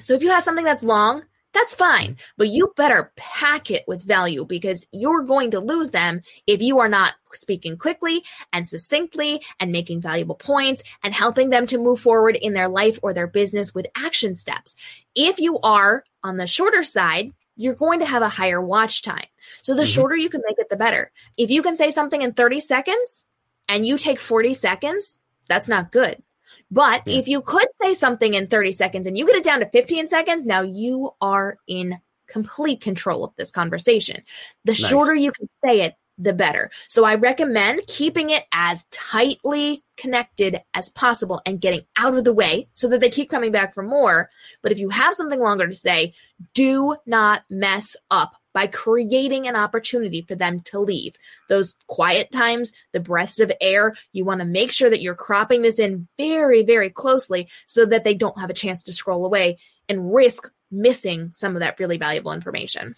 So 0.00 0.14
if 0.14 0.22
you 0.22 0.30
have 0.30 0.42
something 0.42 0.64
that's 0.64 0.82
long, 0.82 1.24
that's 1.52 1.74
fine, 1.74 2.16
but 2.36 2.48
you 2.48 2.72
better 2.76 3.12
pack 3.16 3.72
it 3.72 3.82
with 3.88 4.04
value 4.04 4.44
because 4.44 4.86
you're 4.92 5.22
going 5.22 5.50
to 5.50 5.58
lose 5.58 5.90
them 5.90 6.22
if 6.46 6.62
you 6.62 6.78
are 6.78 6.88
not 6.88 7.14
speaking 7.32 7.76
quickly 7.76 8.22
and 8.52 8.68
succinctly 8.68 9.42
and 9.58 9.72
making 9.72 10.00
valuable 10.00 10.36
points 10.36 10.82
and 11.02 11.12
helping 11.12 11.50
them 11.50 11.66
to 11.66 11.78
move 11.78 11.98
forward 11.98 12.36
in 12.36 12.52
their 12.52 12.68
life 12.68 13.00
or 13.02 13.12
their 13.12 13.26
business 13.26 13.74
with 13.74 13.88
action 13.96 14.34
steps. 14.34 14.76
If 15.16 15.40
you 15.40 15.58
are 15.60 16.04
on 16.22 16.36
the 16.36 16.46
shorter 16.46 16.84
side, 16.84 17.32
you're 17.60 17.74
going 17.74 18.00
to 18.00 18.06
have 18.06 18.22
a 18.22 18.28
higher 18.28 18.60
watch 18.60 19.02
time. 19.02 19.26
So 19.62 19.74
the 19.74 19.82
Mhm. 19.82 19.94
shorter 19.94 20.16
you 20.16 20.30
can 20.30 20.42
make 20.46 20.58
it, 20.58 20.68
the 20.70 20.76
better. 20.76 21.12
If 21.36 21.50
you 21.50 21.62
can 21.62 21.76
say 21.76 21.90
something 21.90 22.22
in 22.22 22.32
30 22.32 22.58
seconds 22.60 23.26
and 23.68 23.84
you 23.86 23.98
take 23.98 24.18
40 24.18 24.54
seconds, 24.54 25.20
that's 25.48 25.68
not 25.68 25.92
good. 25.92 26.22
But 26.70 27.02
Yeah. 27.06 27.18
if 27.18 27.28
you 27.28 27.42
could 27.42 27.70
say 27.72 27.92
something 27.94 28.34
in 28.34 28.46
30 28.46 28.72
seconds 28.72 29.06
and 29.06 29.16
you 29.16 29.26
get 29.26 29.36
it 29.36 29.44
down 29.44 29.60
to 29.60 29.68
15 29.68 30.06
seconds, 30.06 30.46
now 30.46 30.62
you 30.62 31.10
are 31.20 31.58
in 31.66 32.00
complete 32.26 32.80
control 32.80 33.24
of 33.24 33.34
this 33.36 33.50
conversation. 33.50 34.22
The 34.64 34.72
Nice. 34.72 34.86
shorter 34.86 35.14
you 35.14 35.32
can 35.32 35.46
say 35.64 35.82
it, 35.82 35.94
the 36.20 36.32
better. 36.32 36.70
So 36.88 37.04
I 37.04 37.14
recommend 37.14 37.86
keeping 37.86 38.30
it 38.30 38.44
as 38.52 38.84
tightly 38.90 39.82
connected 39.96 40.60
as 40.74 40.88
possible 40.90 41.40
and 41.44 41.60
getting 41.60 41.82
out 41.96 42.16
of 42.16 42.24
the 42.24 42.32
way 42.32 42.68
so 42.74 42.88
that 42.88 43.00
they 43.00 43.10
keep 43.10 43.30
coming 43.30 43.52
back 43.52 43.74
for 43.74 43.82
more. 43.82 44.30
But 44.62 44.72
if 44.72 44.78
you 44.78 44.90
have 44.90 45.14
something 45.14 45.40
longer 45.40 45.66
to 45.66 45.74
say, 45.74 46.14
do 46.54 46.96
not 47.06 47.42
mess 47.50 47.96
up 48.10 48.36
by 48.52 48.66
creating 48.66 49.46
an 49.46 49.56
opportunity 49.56 50.22
for 50.22 50.34
them 50.34 50.60
to 50.60 50.80
leave. 50.80 51.14
Those 51.48 51.76
quiet 51.86 52.30
times, 52.32 52.72
the 52.92 53.00
breaths 53.00 53.40
of 53.40 53.52
air, 53.60 53.94
you 54.12 54.24
want 54.24 54.40
to 54.40 54.46
make 54.46 54.72
sure 54.72 54.90
that 54.90 55.02
you're 55.02 55.14
cropping 55.14 55.62
this 55.62 55.78
in 55.78 56.08
very, 56.18 56.62
very 56.62 56.90
closely 56.90 57.48
so 57.66 57.84
that 57.86 58.04
they 58.04 58.14
don't 58.14 58.40
have 58.40 58.50
a 58.50 58.54
chance 58.54 58.82
to 58.84 58.92
scroll 58.92 59.24
away 59.24 59.58
and 59.88 60.12
risk 60.12 60.50
missing 60.70 61.30
some 61.34 61.56
of 61.56 61.60
that 61.60 61.78
really 61.78 61.98
valuable 61.98 62.32
information. 62.32 62.94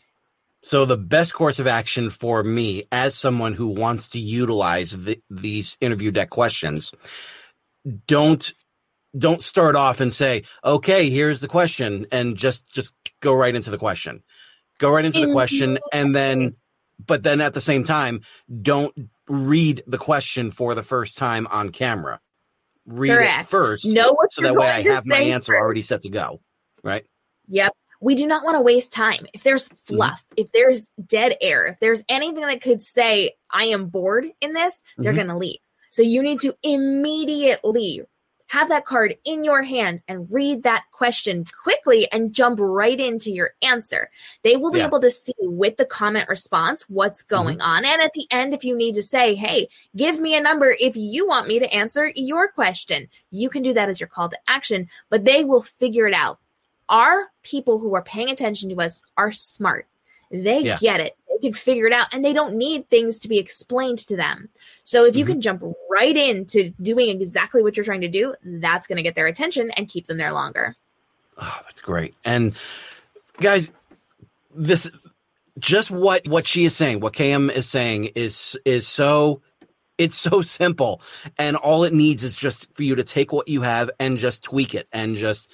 So 0.62 0.84
the 0.84 0.96
best 0.96 1.34
course 1.34 1.58
of 1.58 1.66
action 1.66 2.08
for 2.08 2.42
me 2.42 2.84
as 2.92 3.14
someone 3.16 3.54
who 3.54 3.66
wants 3.66 4.08
to 4.10 4.20
utilize 4.20 4.92
the, 4.92 5.20
these 5.28 5.76
interview 5.80 6.10
deck 6.12 6.30
questions, 6.30 6.92
don't 8.06 8.52
don't 9.18 9.42
start 9.42 9.76
off 9.76 10.00
and 10.00 10.12
say, 10.12 10.44
"Okay, 10.64 11.10
here's 11.10 11.40
the 11.40 11.48
question," 11.48 12.06
and 12.12 12.36
just 12.36 12.72
just 12.72 12.94
go 13.20 13.34
right 13.34 13.54
into 13.54 13.70
the 13.70 13.78
question. 13.78 14.22
Go 14.78 14.90
right 14.90 15.04
into 15.04 15.26
the 15.26 15.32
question, 15.32 15.78
and 15.92 16.14
then, 16.14 16.56
but 17.04 17.22
then 17.22 17.40
at 17.40 17.54
the 17.54 17.60
same 17.60 17.84
time, 17.84 18.22
don't 18.62 18.94
read 19.28 19.82
the 19.86 19.98
question 19.98 20.50
for 20.50 20.74
the 20.74 20.82
first 20.82 21.18
time 21.18 21.46
on 21.48 21.70
camera. 21.70 22.20
Read 22.86 23.10
Correct. 23.10 23.44
it 23.44 23.50
first, 23.50 23.86
Know 23.86 24.12
what 24.12 24.32
so 24.32 24.42
that 24.42 24.56
way 24.56 24.68
I 24.68 24.82
have 24.82 25.04
my 25.06 25.18
answer 25.18 25.52
first. 25.52 25.60
already 25.60 25.82
set 25.82 26.02
to 26.02 26.08
go. 26.08 26.40
Right? 26.82 27.04
Yep. 27.48 27.74
We 28.02 28.16
do 28.16 28.26
not 28.26 28.42
want 28.44 28.56
to 28.56 28.60
waste 28.60 28.92
time. 28.92 29.26
If 29.32 29.44
there's 29.44 29.68
Mm-hmm. 29.68 29.96
fluff, 29.96 30.24
if 30.36 30.50
there's 30.52 30.90
dead 31.06 31.36
air, 31.40 31.66
if 31.66 31.78
there's 31.78 32.02
anything 32.08 32.44
that 32.44 32.60
could 32.60 32.82
say, 32.82 33.32
I 33.50 33.64
am 33.64 33.86
bored 33.86 34.26
in 34.40 34.52
this, 34.52 34.82
they're 34.98 35.12
Mhm. 35.12 35.16
going 35.16 35.28
to 35.28 35.36
leave. 35.36 35.60
So 35.90 36.02
you 36.02 36.20
need 36.22 36.40
to 36.40 36.54
immediately 36.62 38.02
have 38.48 38.68
that 38.68 38.84
card 38.84 39.16
in 39.24 39.44
your 39.44 39.62
hand 39.62 40.02
and 40.08 40.30
read 40.30 40.62
that 40.64 40.82
question 40.92 41.46
quickly 41.62 42.10
and 42.12 42.34
jump 42.34 42.58
right 42.60 43.00
into 43.00 43.30
your 43.30 43.52
answer. 43.62 44.10
They 44.42 44.56
will 44.56 44.70
be 44.70 44.80
Yeah. 44.80 44.86
able 44.88 45.00
to 45.00 45.10
see 45.10 45.32
with 45.40 45.76
the 45.78 45.86
comment 45.86 46.28
response 46.28 46.84
what's 46.88 47.22
going 47.22 47.62
on. 47.62 47.86
And 47.86 48.02
at 48.02 48.12
the 48.12 48.26
end, 48.30 48.52
if 48.52 48.62
you 48.62 48.76
need 48.76 48.94
to 48.96 49.02
say, 49.02 49.34
hey, 49.34 49.68
give 49.96 50.20
me 50.20 50.34
a 50.34 50.40
number 50.40 50.76
if 50.78 50.96
you 50.96 51.26
want 51.26 51.46
me 51.46 51.60
to 51.60 51.72
answer 51.72 52.12
your 52.14 52.48
question, 52.48 53.08
you 53.30 53.48
can 53.48 53.62
do 53.62 53.72
that 53.72 53.88
as 53.88 54.00
your 54.00 54.08
call 54.08 54.28
to 54.28 54.38
action, 54.48 54.88
but 55.08 55.24
they 55.24 55.44
will 55.44 55.62
figure 55.62 56.06
it 56.06 56.14
out 56.14 56.38
our 56.88 57.30
people 57.42 57.78
who 57.78 57.94
are 57.94 58.02
paying 58.02 58.30
attention 58.30 58.70
to 58.70 58.76
us 58.80 59.02
are 59.16 59.32
smart. 59.32 59.86
They 60.30 60.62
Yeah. 60.62 60.78
get 60.78 61.00
it. 61.00 61.16
They 61.28 61.38
can 61.48 61.52
figure 61.54 61.86
it 61.86 61.92
out 61.92 62.08
and 62.12 62.24
they 62.24 62.32
don't 62.32 62.54
need 62.56 62.88
things 62.90 63.18
to 63.20 63.28
be 63.28 63.38
explained 63.38 63.98
to 63.98 64.16
them. 64.16 64.48
So 64.84 65.04
if 65.04 65.16
you 65.16 65.24
Mm-hmm. 65.24 65.32
can 65.32 65.40
jump 65.40 65.62
right 65.90 66.16
into 66.16 66.70
doing 66.82 67.08
exactly 67.08 67.62
what 67.62 67.76
you're 67.76 67.84
trying 67.84 68.00
to 68.02 68.08
do, 68.08 68.34
that's 68.44 68.86
going 68.86 68.96
to 68.96 69.02
get 69.02 69.14
their 69.14 69.26
attention 69.26 69.70
and 69.72 69.88
keep 69.88 70.06
them 70.06 70.18
there 70.18 70.32
longer. 70.32 70.76
Oh, 71.38 71.58
that's 71.64 71.80
great. 71.80 72.14
And 72.24 72.54
guys, 73.40 73.70
this 74.54 74.90
just 75.58 75.90
what 75.90 76.26
what 76.26 76.46
she 76.46 76.64
is 76.64 76.74
saying, 76.76 77.00
what 77.00 77.12
KM 77.14 77.50
is 77.50 77.68
saying 77.68 78.06
is 78.14 78.58
is 78.64 78.86
so 78.86 79.42
it's 79.98 80.16
so 80.16 80.42
simple. 80.42 81.00
And 81.38 81.56
all 81.56 81.84
it 81.84 81.92
needs 81.92 82.24
is 82.24 82.34
just 82.34 82.74
for 82.74 82.82
you 82.82 82.94
to 82.96 83.04
take 83.04 83.32
what 83.32 83.48
you 83.48 83.62
have 83.62 83.90
and 84.00 84.18
just 84.18 84.42
tweak 84.42 84.74
it 84.74 84.88
and 84.92 85.16
just 85.16 85.50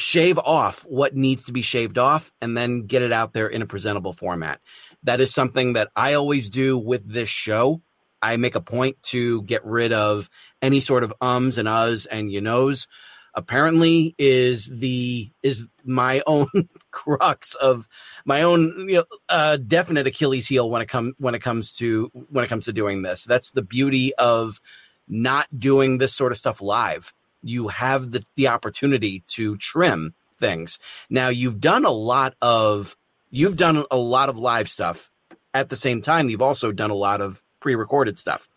shave 0.00 0.38
off 0.38 0.82
what 0.82 1.14
needs 1.14 1.44
to 1.44 1.52
be 1.52 1.62
shaved 1.62 1.98
off 1.98 2.32
and 2.40 2.56
then 2.56 2.86
get 2.86 3.02
it 3.02 3.12
out 3.12 3.32
there 3.32 3.46
in 3.46 3.62
a 3.62 3.66
presentable 3.66 4.12
format. 4.12 4.60
That 5.02 5.20
is 5.20 5.32
something 5.32 5.74
that 5.74 5.90
I 5.94 6.14
always 6.14 6.50
do 6.50 6.76
with 6.76 7.06
this 7.06 7.28
show. 7.28 7.82
I 8.22 8.36
make 8.36 8.54
a 8.54 8.60
point 8.60 9.00
to 9.04 9.42
get 9.42 9.64
rid 9.64 9.92
of 9.92 10.28
any 10.60 10.80
sort 10.80 11.04
of 11.04 11.14
ums 11.20 11.56
and 11.56 11.68
uhs 11.68 12.06
and 12.10 12.30
you 12.30 12.40
knows 12.40 12.86
apparently 13.34 14.14
is 14.18 14.66
the 14.66 15.30
is 15.42 15.66
my 15.84 16.22
own 16.26 16.46
crux 16.90 17.54
of 17.54 17.88
my 18.24 18.42
own 18.42 18.88
you 18.88 18.96
know, 18.96 19.04
uh, 19.28 19.56
definite 19.56 20.06
Achilles 20.06 20.48
heel 20.48 20.68
when 20.68 20.82
it 20.82 20.86
come 20.86 21.14
when 21.18 21.34
it 21.34 21.40
comes 21.40 21.74
to 21.76 22.10
when 22.30 22.44
it 22.44 22.48
comes 22.48 22.66
to 22.66 22.72
doing 22.72 23.02
this. 23.02 23.24
That's 23.24 23.52
the 23.52 23.62
beauty 23.62 24.14
of 24.16 24.60
not 25.08 25.46
doing 25.56 25.98
this 25.98 26.14
sort 26.14 26.32
of 26.32 26.38
stuff 26.38 26.60
live. 26.60 27.12
You 27.42 27.68
have 27.68 28.10
the 28.10 28.22
the 28.36 28.48
opportunity 28.48 29.24
to 29.28 29.56
trim 29.56 30.14
things. 30.38 30.78
Now 31.08 31.28
you've 31.28 31.60
done 31.60 31.84
a 31.84 31.90
lot 31.90 32.34
of 32.42 32.96
you've 33.30 33.56
done 33.56 33.84
a 33.90 33.96
lot 33.96 34.28
of 34.28 34.38
live 34.38 34.68
stuff. 34.68 35.10
At 35.52 35.68
the 35.68 35.76
same 35.76 36.00
time, 36.00 36.28
you've 36.28 36.42
also 36.42 36.72
done 36.72 36.90
a 36.90 36.94
lot 36.94 37.20
of 37.20 37.42
pre-recorded 37.60 38.18
stuff. 38.18 38.48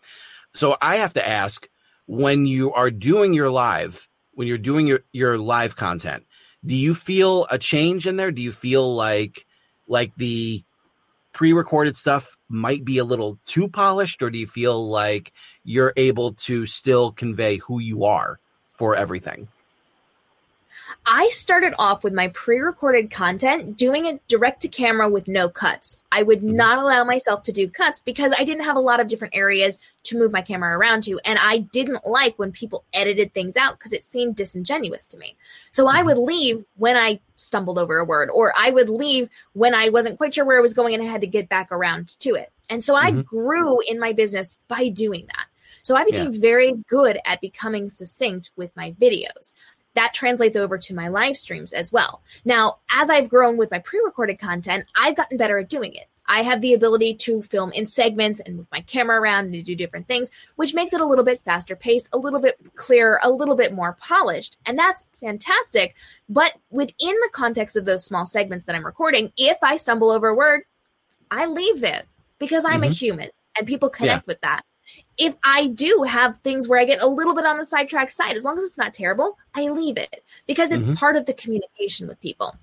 So 0.52 0.76
I 0.80 0.96
have 0.96 1.14
to 1.14 1.28
ask 1.28 1.68
when 2.06 2.46
you 2.46 2.72
are 2.72 2.90
doing 2.90 3.34
your 3.34 3.50
live, 3.50 4.08
when 4.32 4.46
you're 4.46 4.58
doing 4.58 4.86
your, 4.86 5.00
your 5.12 5.38
live 5.38 5.74
content, 5.74 6.24
do 6.64 6.74
you 6.74 6.94
feel 6.94 7.46
a 7.50 7.58
change 7.58 8.06
in 8.06 8.16
there? 8.16 8.30
Do 8.30 8.42
you 8.42 8.52
feel 8.52 8.94
like 8.94 9.46
like 9.86 10.12
the 10.16 10.62
pre-recorded 11.32 11.96
stuff 11.96 12.36
might 12.48 12.84
be 12.84 12.98
a 12.98 13.04
little 13.04 13.38
too 13.44 13.68
polished 13.68 14.22
or 14.22 14.30
do 14.30 14.38
you 14.38 14.46
feel 14.46 14.88
like 14.88 15.32
you're 15.64 15.92
able 15.96 16.32
to 16.32 16.64
still 16.64 17.10
convey 17.10 17.56
who 17.56 17.80
you 17.80 18.04
are 18.04 18.38
for 18.76 18.94
everything? 18.94 19.48
I 21.06 21.28
started 21.28 21.74
off 21.78 22.02
with 22.02 22.12
my 22.12 22.28
pre 22.28 22.58
recorded 22.58 23.10
content 23.10 23.76
doing 23.76 24.06
it 24.06 24.26
direct 24.28 24.62
to 24.62 24.68
camera 24.68 25.08
with 25.08 25.28
no 25.28 25.48
cuts. 25.48 25.98
I 26.10 26.22
would 26.22 26.42
not 26.42 26.78
allow 26.78 27.04
myself 27.04 27.42
to 27.44 27.52
do 27.52 27.68
cuts 27.68 28.00
because 28.00 28.32
I 28.36 28.44
didn't 28.44 28.64
have 28.64 28.76
a 28.76 28.80
lot 28.80 29.00
of 29.00 29.08
different 29.08 29.36
areas 29.36 29.78
to 30.04 30.18
move 30.18 30.32
my 30.32 30.42
camera 30.42 30.76
around 30.76 31.04
to. 31.04 31.20
And 31.24 31.38
I 31.40 31.58
didn't 31.58 32.06
like 32.06 32.38
when 32.38 32.52
people 32.52 32.84
edited 32.92 33.32
things 33.32 33.56
out 33.56 33.78
because 33.78 33.92
it 33.92 34.04
seemed 34.04 34.36
disingenuous 34.36 35.06
to 35.08 35.18
me. 35.18 35.36
So 35.70 35.86
I 35.88 36.02
would 36.02 36.18
leave 36.18 36.64
when 36.76 36.96
I 36.96 37.20
stumbled 37.36 37.78
over 37.78 37.98
a 37.98 38.04
word, 38.04 38.30
or 38.30 38.52
I 38.58 38.70
would 38.70 38.88
leave 38.88 39.28
when 39.52 39.74
I 39.74 39.88
wasn't 39.90 40.18
quite 40.18 40.34
sure 40.34 40.44
where 40.44 40.58
I 40.58 40.62
was 40.62 40.74
going 40.74 40.94
and 40.94 41.02
I 41.02 41.06
had 41.06 41.20
to 41.20 41.26
get 41.26 41.48
back 41.48 41.70
around 41.70 42.18
to 42.20 42.34
it. 42.34 42.50
And 42.70 42.82
so 42.82 42.96
I 42.96 43.12
Mhm. 43.12 43.24
grew 43.26 43.80
in 43.80 43.98
my 43.98 44.12
business 44.12 44.58
by 44.68 44.88
doing 44.88 45.26
that. 45.26 45.46
So 45.84 45.94
I 45.94 46.04
became 46.04 46.32
very 46.32 46.72
good 46.88 47.18
at 47.24 47.40
becoming 47.40 47.88
succinct 47.88 48.50
with 48.56 48.74
my 48.74 48.92
videos 48.92 49.52
that 49.94 50.12
translates 50.12 50.56
over 50.56 50.76
to 50.76 50.94
my 50.94 51.08
live 51.08 51.36
streams 51.36 51.72
as 51.72 51.92
well. 51.92 52.22
Now, 52.44 52.78
as 52.90 53.10
I've 53.10 53.28
grown 53.28 53.56
with 53.56 53.70
my 53.70 53.78
pre 53.78 54.00
recorded 54.04 54.38
content, 54.38 54.86
I've 54.96 55.14
gotten 55.14 55.38
better 55.38 55.58
at 55.58 55.68
doing 55.68 55.94
it. 55.94 56.08
I 56.26 56.42
have 56.42 56.62
the 56.62 56.72
ability 56.72 57.16
to 57.16 57.42
film 57.42 57.70
in 57.72 57.84
segments 57.84 58.40
and 58.40 58.56
move 58.56 58.66
my 58.72 58.80
camera 58.80 59.20
around 59.20 59.44
and 59.44 59.52
to 59.54 59.62
do 59.62 59.76
different 59.76 60.08
things, 60.08 60.30
which 60.56 60.72
makes 60.72 60.94
it 60.94 61.02
a 61.02 61.06
little 61.06 61.24
bit 61.24 61.42
faster 61.42 61.76
paced, 61.76 62.08
a 62.14 62.18
little 62.18 62.40
bit 62.40 62.56
clearer, 62.74 63.20
a 63.22 63.30
little 63.30 63.54
bit 63.54 63.74
more 63.74 63.92
polished. 64.00 64.56
And 64.64 64.78
that's 64.78 65.06
fantastic. 65.12 65.94
But 66.28 66.54
within 66.70 67.14
the 67.20 67.30
context 67.30 67.76
of 67.76 67.84
those 67.84 68.06
small 68.06 68.24
segments 68.24 68.64
that 68.64 68.74
I'm 68.74 68.86
recording, 68.86 69.32
if 69.36 69.58
I 69.62 69.76
stumble 69.76 70.10
over 70.10 70.28
a 70.28 70.34
word, 70.34 70.62
I 71.30 71.44
leave 71.44 71.84
it 71.84 72.06
because 72.38 72.64
I'm 72.64 72.84
a 72.84 72.86
Mhm. 72.86 72.98
human 72.98 73.30
and 73.58 73.66
people 73.66 73.90
connect 73.90 74.26
with 74.26 74.40
that 74.40 74.64
if 75.16 75.34
I 75.42 75.68
do 75.68 76.04
have 76.08 76.38
things 76.38 76.68
where 76.68 76.78
I 76.78 76.84
get 76.84 77.02
a 77.02 77.06
little 77.06 77.34
bit 77.34 77.46
on 77.46 77.58
the 77.58 77.64
sidetrack 77.64 78.10
side, 78.10 78.36
as 78.36 78.44
long 78.44 78.58
as 78.58 78.64
it's 78.64 78.78
not 78.78 78.94
terrible, 78.94 79.38
I 79.54 79.68
leave 79.68 79.98
it 79.98 80.24
because 80.46 80.72
it's 80.72 80.86
Mhm. 80.86 80.96
part 80.96 81.16
of 81.16 81.26
the 81.26 81.34
communication 81.34 82.08
with 82.08 82.20
people. 82.20 82.56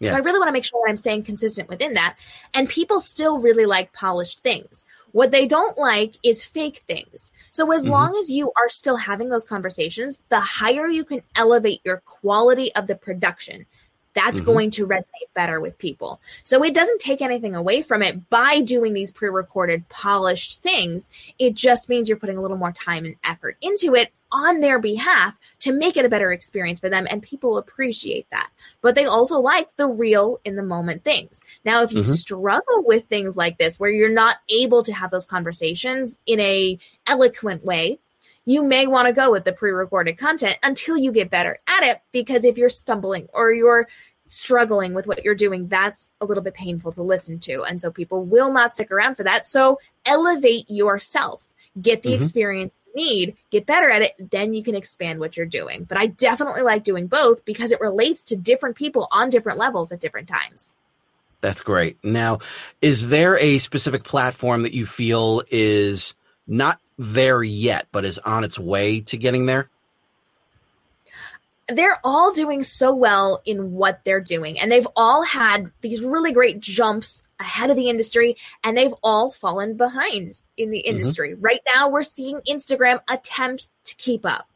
Yeah. 0.00 0.10
So 0.10 0.16
I 0.16 0.20
really 0.20 0.38
want 0.38 0.48
to 0.48 0.52
make 0.52 0.64
sure 0.64 0.82
that 0.84 0.90
I'm 0.90 0.96
staying 0.96 1.22
consistent 1.22 1.68
within 1.68 1.94
that. 1.94 2.16
And 2.52 2.68
people 2.68 3.00
still 3.00 3.38
really 3.38 3.64
like 3.64 3.92
polished 3.92 4.40
things. 4.40 4.84
What 5.12 5.30
they 5.30 5.46
don't 5.46 5.78
like 5.78 6.16
is 6.22 6.44
fake 6.44 6.82
things. 6.86 7.30
So 7.52 7.70
as 7.72 7.84
Mhm. 7.84 7.90
long 7.90 8.16
as 8.16 8.28
you 8.28 8.52
are 8.60 8.68
still 8.68 8.96
having 8.96 9.28
those 9.28 9.44
conversations, 9.44 10.20
the 10.28 10.40
higher 10.40 10.88
you 10.88 11.04
can 11.04 11.22
elevate 11.36 11.80
your 11.84 11.98
quality 11.98 12.74
of 12.74 12.86
the 12.88 12.96
production, 12.96 13.66
that's 14.14 14.40
Mhm. 14.40 14.44
going 14.44 14.70
to 14.72 14.86
resonate 14.86 15.28
better 15.34 15.60
with 15.60 15.78
people. 15.78 16.20
So 16.42 16.62
it 16.64 16.74
doesn't 16.74 17.00
take 17.00 17.20
anything 17.20 17.54
away 17.54 17.82
from 17.82 18.02
it 18.02 18.30
by 18.30 18.60
doing 18.60 18.94
these 18.94 19.10
pre 19.10 19.28
recorded, 19.28 19.88
polished 19.88 20.62
things. 20.62 21.10
It 21.38 21.54
just 21.54 21.88
means 21.88 22.08
you're 22.08 22.18
putting 22.18 22.38
a 22.38 22.42
little 22.42 22.56
more 22.56 22.72
time 22.72 23.04
and 23.04 23.16
effort 23.24 23.56
into 23.60 23.94
it 23.94 24.12
on 24.32 24.60
their 24.60 24.80
behalf 24.80 25.38
to 25.60 25.72
make 25.72 25.96
it 25.96 26.04
a 26.04 26.08
better 26.08 26.32
experience 26.32 26.80
for 26.80 26.88
them. 26.88 27.06
And 27.08 27.22
people 27.22 27.56
appreciate 27.56 28.26
that. 28.30 28.50
But 28.80 28.96
they 28.96 29.04
also 29.04 29.38
like 29.38 29.68
the 29.76 29.86
real 29.86 30.40
in 30.44 30.56
the 30.56 30.62
moment 30.62 31.04
things. 31.04 31.42
Now, 31.64 31.82
if 31.82 31.92
you 31.92 32.00
Mhm. 32.00 32.16
struggle 32.16 32.82
with 32.84 33.04
things 33.04 33.36
like 33.36 33.58
this, 33.58 33.78
where 33.78 33.92
you're 33.92 34.08
not 34.08 34.38
able 34.48 34.82
to 34.82 34.92
have 34.92 35.12
those 35.12 35.26
conversations 35.26 36.18
in 36.26 36.40
a 36.40 36.78
eloquent 37.06 37.64
way, 37.64 38.00
you 38.44 38.62
may 38.62 38.86
want 38.86 39.06
to 39.06 39.12
go 39.12 39.30
with 39.30 39.44
the 39.44 39.52
pre-recorded 39.52 40.18
content 40.18 40.56
until 40.62 40.96
you 40.96 41.12
get 41.12 41.30
better 41.30 41.56
at 41.66 41.82
it 41.82 42.00
because 42.12 42.44
if 42.44 42.58
you're 42.58 42.68
stumbling 42.68 43.26
or 43.32 43.52
you're 43.52 43.88
struggling 44.26 44.94
with 44.94 45.06
what 45.06 45.24
you're 45.24 45.34
doing 45.34 45.68
that's 45.68 46.10
a 46.20 46.24
little 46.24 46.42
bit 46.42 46.54
painful 46.54 46.90
to 46.92 47.02
listen 47.02 47.38
to 47.38 47.62
and 47.64 47.80
so 47.80 47.90
people 47.90 48.24
will 48.24 48.52
not 48.52 48.72
stick 48.72 48.90
around 48.90 49.14
for 49.14 49.22
that 49.22 49.46
so 49.46 49.78
elevate 50.06 50.64
yourself 50.68 51.46
get 51.82 52.02
the 52.02 52.10
Mhm. 52.10 52.14
experience 52.16 52.80
you 52.86 53.04
need 53.04 53.36
get 53.50 53.66
better 53.66 53.90
at 53.90 54.00
it 54.00 54.14
then 54.30 54.54
you 54.54 54.62
can 54.62 54.74
expand 54.74 55.20
what 55.20 55.36
you're 55.36 55.44
doing 55.44 55.84
but 55.84 55.98
i 55.98 56.06
definitely 56.06 56.62
like 56.62 56.84
doing 56.84 57.06
both 57.06 57.44
because 57.44 57.70
it 57.70 57.80
relates 57.80 58.24
to 58.24 58.36
different 58.36 58.76
people 58.76 59.08
on 59.12 59.28
different 59.28 59.58
levels 59.58 59.92
at 59.92 60.00
different 60.00 60.28
times 60.28 60.76
That's 61.40 61.60
great. 61.60 61.98
Now, 62.02 62.38
is 62.80 63.08
there 63.08 63.36
a 63.38 63.58
specific 63.58 64.02
platform 64.04 64.62
that 64.62 64.72
you 64.72 64.86
feel 64.86 65.42
is 65.50 66.14
not 66.46 66.80
there 66.98 67.42
yet, 67.42 67.86
but 67.92 68.04
is 68.04 68.18
on 68.18 68.44
its 68.44 68.58
way 68.58 69.00
to 69.02 69.16
getting 69.16 69.46
there? 69.46 69.68
they're 71.68 71.98
all 72.04 72.32
doing 72.32 72.62
so 72.62 72.94
well 72.94 73.40
in 73.44 73.72
what 73.72 74.00
they're 74.04 74.20
doing 74.20 74.58
and 74.60 74.70
they've 74.70 74.88
all 74.96 75.22
had 75.24 75.70
these 75.80 76.02
really 76.02 76.32
great 76.32 76.60
jumps 76.60 77.22
ahead 77.40 77.70
of 77.70 77.76
the 77.76 77.88
industry 77.88 78.36
and 78.62 78.76
they've 78.76 78.94
all 79.02 79.30
fallen 79.30 79.76
behind 79.76 80.42
in 80.56 80.70
the 80.70 80.80
industry. 80.80 81.32
Mm-hmm. 81.32 81.42
Right 81.42 81.60
now 81.74 81.88
we're 81.88 82.02
seeing 82.02 82.40
Instagram 82.48 83.00
attempt 83.08 83.70
to 83.84 83.94
keep 83.96 84.26
up 84.26 84.48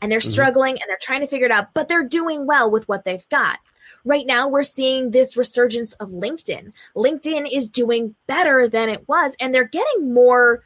and 0.00 0.10
they're 0.10 0.18
mm-hmm. 0.18 0.28
struggling 0.28 0.72
and 0.74 0.84
they're 0.88 0.98
trying 1.00 1.20
to 1.20 1.26
figure 1.26 1.46
it 1.46 1.52
out, 1.52 1.72
but 1.72 1.88
they're 1.88 2.04
doing 2.04 2.46
well 2.46 2.70
with 2.70 2.88
what 2.88 3.04
they've 3.04 3.28
got. 3.28 3.58
Right 4.04 4.26
now 4.26 4.48
we're 4.48 4.64
seeing 4.64 5.10
this 5.10 5.36
resurgence 5.36 5.92
of 5.94 6.10
LinkedIn. 6.10 6.72
LinkedIn 6.96 7.48
is 7.52 7.68
doing 7.68 8.16
better 8.26 8.66
than 8.66 8.88
it 8.88 9.08
was 9.08 9.36
and 9.38 9.54
they're 9.54 9.64
getting 9.64 10.12
more 10.12 10.64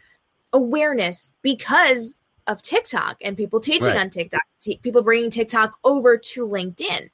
awareness 0.52 1.32
because 1.42 2.20
of 2.50 2.62
TikTok 2.62 3.16
and 3.22 3.36
people 3.36 3.60
teaching 3.60 3.88
right. 3.88 4.00
on 4.00 4.10
TikTok, 4.10 4.42
t- 4.60 4.80
people 4.82 5.02
bringing 5.02 5.30
TikTok 5.30 5.78
over 5.84 6.16
to 6.18 6.48
LinkedIn. 6.48 7.08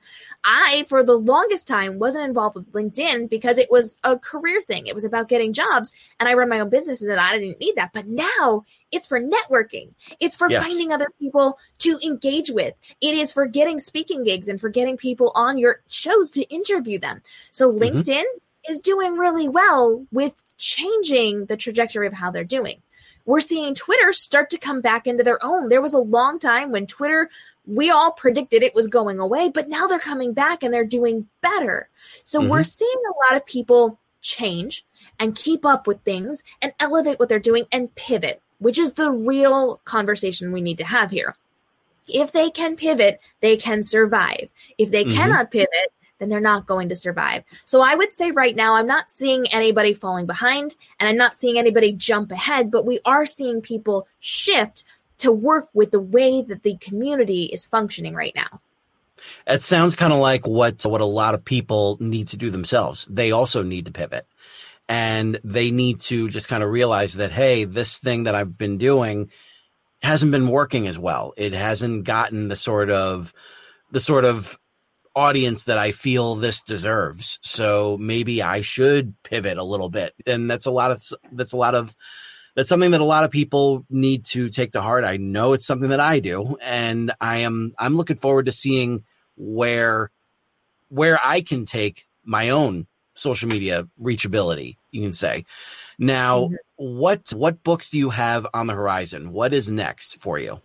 I, 0.44 0.86
for 0.88 1.04
the 1.04 1.18
longest 1.18 1.68
time, 1.68 1.98
wasn't 1.98 2.24
involved 2.24 2.56
with 2.56 2.72
LinkedIn 2.72 3.28
because 3.28 3.58
it 3.58 3.70
was 3.70 3.98
a 4.02 4.18
career 4.18 4.62
thing. 4.62 4.86
It 4.86 4.94
was 4.94 5.04
about 5.04 5.28
getting 5.28 5.52
jobs, 5.52 5.94
and 6.18 6.28
I 6.28 6.34
run 6.34 6.48
my 6.48 6.60
own 6.60 6.70
businesses, 6.70 7.08
and 7.08 7.20
I 7.20 7.32
didn't 7.38 7.60
need 7.60 7.74
that. 7.76 7.92
But 7.92 8.06
now 8.06 8.64
it's 8.92 9.06
for 9.06 9.20
networking. 9.20 9.92
It's 10.20 10.36
for 10.36 10.48
yes. 10.50 10.66
finding 10.66 10.90
other 10.90 11.08
people 11.18 11.58
to 11.78 11.98
engage 12.02 12.50
with. 12.50 12.74
It 13.02 13.14
is 13.14 13.30
for 13.30 13.46
getting 13.46 13.78
speaking 13.78 14.24
gigs 14.24 14.48
and 14.48 14.60
for 14.60 14.70
getting 14.70 14.96
people 14.96 15.32
on 15.34 15.58
your 15.58 15.82
shows 15.88 16.30
to 16.32 16.42
interview 16.44 16.98
them. 16.98 17.20
So 17.50 17.70
mm-hmm. 17.70 17.82
LinkedIn 17.82 18.22
mm-hmm. 18.22 18.70
is 18.70 18.80
doing 18.80 19.18
really 19.18 19.48
well 19.48 20.06
with 20.12 20.42
changing 20.56 21.46
the 21.46 21.58
trajectory 21.58 22.06
of 22.06 22.14
how 22.14 22.30
they're 22.30 22.44
doing 22.44 22.80
we're 23.26 23.40
seeing 23.40 23.74
Twitter 23.74 24.12
start 24.12 24.48
to 24.50 24.58
come 24.58 24.80
back 24.80 25.06
into 25.06 25.24
their 25.24 25.44
own. 25.44 25.68
There 25.68 25.82
was 25.82 25.94
a 25.94 25.98
long 25.98 26.38
time 26.38 26.70
when 26.70 26.86
Twitter, 26.86 27.28
we 27.66 27.90
all 27.90 28.12
predicted 28.12 28.62
it 28.62 28.74
was 28.74 28.88
going 28.88 29.18
away, 29.18 29.50
but 29.50 29.68
now 29.68 29.86
they're 29.86 29.98
coming 29.98 30.32
back 30.32 30.62
and 30.62 30.72
they're 30.72 30.84
doing 30.84 31.26
better. 31.40 31.88
So 32.24 32.40
mm-hmm. 32.40 32.50
we're 32.50 32.62
seeing 32.62 32.98
a 33.04 33.32
lot 33.32 33.40
of 33.40 33.44
people 33.44 33.98
change 34.22 34.84
and 35.18 35.34
keep 35.34 35.66
up 35.66 35.86
with 35.86 36.00
things 36.02 36.44
and 36.62 36.72
elevate 36.80 37.18
what 37.18 37.28
they're 37.28 37.38
doing 37.38 37.66
and 37.72 37.94
pivot, 37.96 38.40
which 38.58 38.78
is 38.78 38.92
the 38.92 39.10
real 39.10 39.80
conversation 39.84 40.52
we 40.52 40.60
need 40.60 40.78
to 40.78 40.84
have 40.84 41.10
here. 41.10 41.36
If 42.08 42.30
they 42.30 42.50
can 42.50 42.76
pivot, 42.76 43.20
they 43.40 43.56
can 43.56 43.82
survive. 43.82 44.48
If 44.78 44.90
they 44.92 45.04
mm-hmm. 45.04 45.16
cannot 45.16 45.50
pivot, 45.50 45.92
then 46.18 46.28
they're 46.28 46.40
not 46.40 46.66
going 46.66 46.88
to 46.88 46.96
survive. 46.96 47.44
So 47.64 47.82
I 47.82 47.94
would 47.94 48.12
say 48.12 48.30
right 48.30 48.56
now, 48.56 48.74
I'm 48.74 48.86
not 48.86 49.10
seeing 49.10 49.46
anybody 49.48 49.94
falling 49.94 50.26
behind 50.26 50.74
and 50.98 51.08
I'm 51.08 51.16
not 51.16 51.36
seeing 51.36 51.58
anybody 51.58 51.92
jump 51.92 52.32
ahead, 52.32 52.70
but 52.70 52.86
we 52.86 53.00
are 53.04 53.26
seeing 53.26 53.60
people 53.60 54.06
shift 54.20 54.84
to 55.18 55.32
work 55.32 55.68
with 55.72 55.90
the 55.90 56.00
way 56.00 56.42
that 56.42 56.62
the 56.62 56.76
community 56.76 57.44
is 57.44 57.66
functioning 57.66 58.14
right 58.14 58.34
now. 58.34 58.60
It 59.46 59.62
sounds 59.62 59.96
kind 59.96 60.12
of 60.12 60.20
like 60.20 60.46
what 60.46 60.84
what 60.84 61.00
a 61.00 61.06
lot 61.06 61.34
of 61.34 61.44
people 61.44 61.96
need 62.00 62.28
to 62.28 62.36
do 62.36 62.50
themselves. 62.50 63.06
They 63.10 63.32
also 63.32 63.62
need 63.62 63.86
to 63.86 63.92
pivot. 63.92 64.26
And 64.88 65.40
they 65.42 65.72
need 65.72 66.00
to 66.02 66.28
just 66.28 66.48
kind 66.48 66.62
of 66.62 66.70
realize 66.70 67.14
that 67.14 67.32
hey, 67.32 67.64
this 67.64 67.96
thing 67.96 68.24
that 68.24 68.34
I've 68.34 68.56
been 68.56 68.78
doing 68.78 69.30
hasn't 70.02 70.32
been 70.32 70.48
working 70.48 70.86
as 70.86 70.98
well. 70.98 71.34
It 71.36 71.54
hasn't 71.54 72.04
gotten 72.04 72.48
the 72.48 72.56
sort 72.56 72.90
of 72.90 73.32
the 73.90 74.00
sort 74.00 74.24
of 74.24 74.58
audience 75.16 75.64
that 75.64 75.78
I 75.78 75.92
feel 75.92 76.34
this 76.34 76.62
deserves. 76.62 77.38
So 77.42 77.96
maybe 77.98 78.42
I 78.42 78.60
should 78.60 79.14
pivot 79.22 79.56
a 79.56 79.64
little 79.64 79.88
bit. 79.88 80.14
And 80.26 80.48
that's 80.48 80.66
a 80.66 80.70
lot 80.70 80.90
of 80.90 81.02
that's 81.32 81.54
a 81.54 81.56
lot 81.56 81.74
of 81.74 81.96
that's 82.54 82.68
something 82.68 82.90
that 82.90 83.00
a 83.00 83.04
lot 83.04 83.24
of 83.24 83.30
people 83.30 83.84
need 83.88 84.26
to 84.26 84.50
take 84.50 84.72
to 84.72 84.82
heart. 84.82 85.04
I 85.04 85.16
know 85.16 85.54
it's 85.54 85.66
something 85.66 85.88
that 85.88 86.00
I 86.00 86.20
do 86.20 86.58
and 86.62 87.12
I 87.20 87.38
am 87.38 87.74
I'm 87.78 87.96
looking 87.96 88.16
forward 88.16 88.46
to 88.46 88.52
seeing 88.52 89.04
where 89.36 90.10
where 90.88 91.18
I 91.24 91.40
can 91.40 91.64
take 91.64 92.06
my 92.22 92.50
own 92.50 92.86
social 93.14 93.48
media 93.48 93.88
reachability, 94.00 94.76
you 94.90 95.00
can 95.00 95.14
say. 95.14 95.46
Now, 95.98 96.40
mm-hmm. 96.40 96.54
what 96.76 97.32
what 97.32 97.62
books 97.62 97.88
do 97.88 97.96
you 97.96 98.10
have 98.10 98.46
on 98.52 98.66
the 98.66 98.74
horizon? 98.74 99.32
What 99.32 99.54
is 99.54 99.70
next 99.70 100.20
for 100.20 100.38
you? 100.38 100.60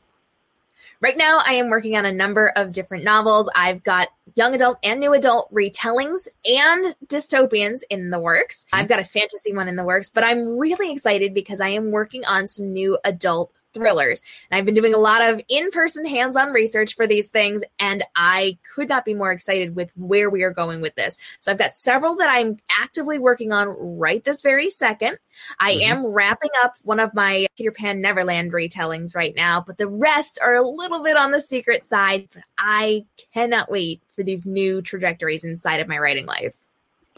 Right 1.01 1.17
now, 1.17 1.39
I 1.43 1.53
am 1.53 1.71
working 1.71 1.97
on 1.97 2.05
a 2.05 2.11
number 2.11 2.53
of 2.55 2.71
different 2.71 3.03
novels. 3.03 3.49
I've 3.55 3.83
got 3.83 4.09
young 4.35 4.53
adult 4.53 4.77
and 4.83 4.99
new 4.99 5.13
adult 5.13 5.51
retellings 5.51 6.27
and 6.45 6.95
dystopians 7.07 7.79
in 7.89 8.11
the 8.11 8.19
works. 8.19 8.65
Mm-hmm. 8.65 8.75
I've 8.75 8.87
got 8.87 8.99
a 8.99 9.03
fantasy 9.03 9.51
one 9.51 9.67
in 9.67 9.77
the 9.77 9.83
works, 9.83 10.11
but 10.11 10.23
I'm 10.23 10.59
really 10.59 10.91
excited 10.91 11.33
because 11.33 11.59
I 11.59 11.69
am 11.69 11.89
working 11.89 12.23
on 12.25 12.45
some 12.45 12.71
new 12.71 12.99
adult 13.03 13.51
thrillers. 13.74 14.22
And 14.49 14.57
I've 14.57 14.65
been 14.65 14.76
doing 14.76 14.93
a 14.93 14.99
lot 14.99 15.22
of 15.22 15.41
in 15.47 15.72
person, 15.72 16.05
hands 16.05 16.36
on 16.36 16.51
research 16.51 16.95
for 16.95 17.07
these 17.07 17.30
things, 17.30 17.63
and 17.80 18.03
I 18.15 18.57
could 18.74 18.89
not 18.89 19.05
be 19.05 19.13
more 19.13 19.32
excited 19.32 19.76
with 19.76 19.91
where 19.95 20.30
we 20.30 20.43
are 20.43 20.51
going 20.51 20.82
with 20.82 20.95
this. 20.95 21.17
So 21.39 21.51
I've 21.51 21.57
got 21.57 21.76
several 21.76 22.15
that 22.17 22.30
I'm 22.30 22.57
actively 22.80 23.19
working 23.19 23.51
on 23.51 23.67
right 23.80 24.24
this 24.24 24.41
very 24.41 24.69
second. 24.69 25.17
I 25.59 25.76
mm-hmm. 25.76 25.91
am 25.91 26.05
wrapping 26.05 26.51
up 26.63 26.76
one 26.84 26.99
of 26.99 27.13
my 27.13 27.47
Peter 27.57 27.72
Pan 27.72 28.01
Neverland 28.01 28.51
retellings 28.51 29.15
right 29.15 29.36
now, 29.36 29.61
but 29.65 29.78
the 29.78 29.88
rest 29.88 30.39
are 30.41 30.55
a 30.55 30.67
little 30.67 31.03
bit 31.03 31.17
on 31.17 31.32
the 31.32 31.41
secret 31.41 31.86
side. 31.86 32.28
But 32.34 32.43
I 32.57 33.05
cannot 33.34 33.72
wait 33.72 34.01
for 34.15 34.24
these 34.24 34.45
new 34.45 34.82
trajectories 34.82 35.43
inside 35.43 35.80
of 35.80 35.88
my 35.88 35.97
writing 35.97 36.26
life. 36.26 36.53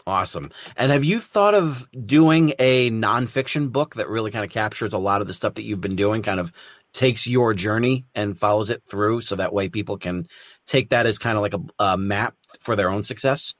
Awesome. 0.06 0.50
And 0.76 0.92
have 0.92 1.02
you 1.02 1.18
thought 1.18 1.54
of 1.54 1.88
doing 1.92 2.52
a 2.58 2.90
nonfiction 2.90 3.72
book 3.72 3.94
that 3.94 4.08
really 4.08 4.30
kind 4.30 4.44
of 4.44 4.50
captures 4.50 4.92
a 4.92 4.98
lot 4.98 5.22
of 5.22 5.26
the 5.26 5.32
stuff 5.34 5.54
that 5.54 5.62
you've 5.62 5.80
been 5.80 5.96
doing, 5.96 6.20
kind 6.22 6.40
of 6.40 6.52
takes 6.92 7.26
your 7.26 7.54
journey 7.54 8.04
and 8.14 8.38
follows 8.38 8.68
it 8.68 8.84
through 8.84 9.22
so 9.22 9.36
that 9.36 9.54
way 9.54 9.70
people 9.70 9.96
can 9.96 10.26
take 10.66 10.90
that 10.90 11.06
as 11.06 11.18
kind 11.18 11.38
of 11.38 11.42
like 11.42 11.54
a, 11.54 11.60
a 11.78 11.96
map 11.96 12.34
for 12.60 12.76
their 12.76 12.90
own 12.90 13.02
success? 13.02 13.54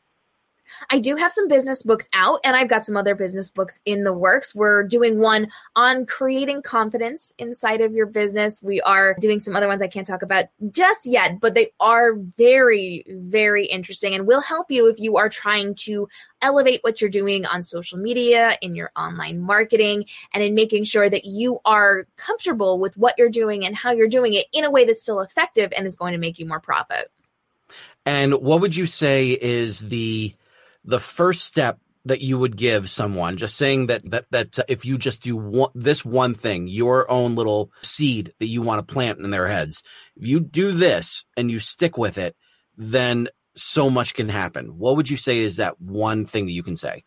I 0.90 0.98
do 0.98 1.16
have 1.16 1.32
some 1.32 1.48
business 1.48 1.82
books 1.82 2.08
out, 2.12 2.40
and 2.44 2.56
I've 2.56 2.68
got 2.68 2.84
some 2.84 2.96
other 2.96 3.14
business 3.14 3.50
books 3.50 3.80
in 3.84 4.04
the 4.04 4.12
works. 4.12 4.54
We're 4.54 4.84
doing 4.84 5.18
one 5.18 5.48
on 5.76 6.06
creating 6.06 6.62
confidence 6.62 7.32
inside 7.38 7.80
of 7.80 7.92
your 7.92 8.06
business. 8.06 8.62
We 8.62 8.80
are 8.82 9.16
doing 9.20 9.38
some 9.40 9.56
other 9.56 9.68
ones 9.68 9.82
I 9.82 9.88
can't 9.88 10.06
talk 10.06 10.22
about 10.22 10.46
just 10.70 11.06
yet, 11.06 11.40
but 11.40 11.54
they 11.54 11.70
are 11.80 12.14
very, 12.14 13.04
very 13.08 13.66
interesting 13.66 14.14
and 14.14 14.26
will 14.26 14.40
help 14.40 14.70
you 14.70 14.88
if 14.88 14.98
you 14.98 15.16
are 15.16 15.28
trying 15.28 15.74
to 15.76 16.08
elevate 16.42 16.80
what 16.82 17.00
you're 17.00 17.10
doing 17.10 17.46
on 17.46 17.62
social 17.62 17.98
media, 17.98 18.56
in 18.60 18.74
your 18.74 18.90
online 18.96 19.40
marketing, 19.40 20.04
and 20.32 20.42
in 20.42 20.54
making 20.54 20.84
sure 20.84 21.08
that 21.08 21.24
you 21.24 21.58
are 21.64 22.06
comfortable 22.16 22.78
with 22.78 22.96
what 22.96 23.14
you're 23.18 23.30
doing 23.30 23.64
and 23.64 23.74
how 23.74 23.92
you're 23.92 24.08
doing 24.08 24.34
it 24.34 24.46
in 24.52 24.64
a 24.64 24.70
way 24.70 24.84
that's 24.84 25.02
still 25.02 25.20
effective 25.20 25.72
and 25.76 25.86
is 25.86 25.96
going 25.96 26.12
to 26.12 26.18
make 26.18 26.38
you 26.38 26.46
more 26.46 26.60
profit. 26.60 27.10
And 28.06 28.34
what 28.34 28.60
would 28.60 28.76
you 28.76 28.86
say 28.86 29.30
is 29.30 29.80
the 29.80 30.34
the 30.85 31.01
first 31.01 31.45
step 31.45 31.78
that 32.07 32.20
you 32.20 32.39
would 32.39 32.57
give 32.57 32.91
someone 32.91 33.37
just 33.37 33.57
saying 33.57 33.87
that 33.87 34.09
that 34.11 34.26
that 34.30 34.59
uh, 34.59 34.64
if 34.68 34.85
you 34.85 34.99
just 34.99 35.22
do 35.22 35.37
one, 35.37 35.70
this 35.74 36.05
one 36.05 36.35
thing 36.35 36.68
your 36.68 37.11
own 37.11 37.35
little 37.35 37.72
seed 37.82 38.32
that 38.41 38.47
you 38.47 38.61
want 38.61 38.87
to 38.87 38.93
plant 38.93 39.18
in 39.20 39.30
their 39.30 39.49
heads 39.49 39.82
if 40.16 40.26
you 40.26 40.39
do 40.41 40.72
this 40.72 41.24
and 41.37 41.51
you 41.51 41.59
stick 41.59 41.97
with 41.97 42.18
it 42.18 42.37
then 42.76 43.28
so 43.55 43.91
much 43.91 44.14
can 44.14 44.28
happen. 44.28 44.78
What 44.78 44.97
would 44.97 45.09
you 45.09 45.16
say 45.16 45.39
is 45.39 45.57
that 45.57 45.80
one 45.80 46.26
thing 46.26 46.47
that 46.47 46.53
you 46.53 46.62
can 46.62 46.76
say? 46.76 47.05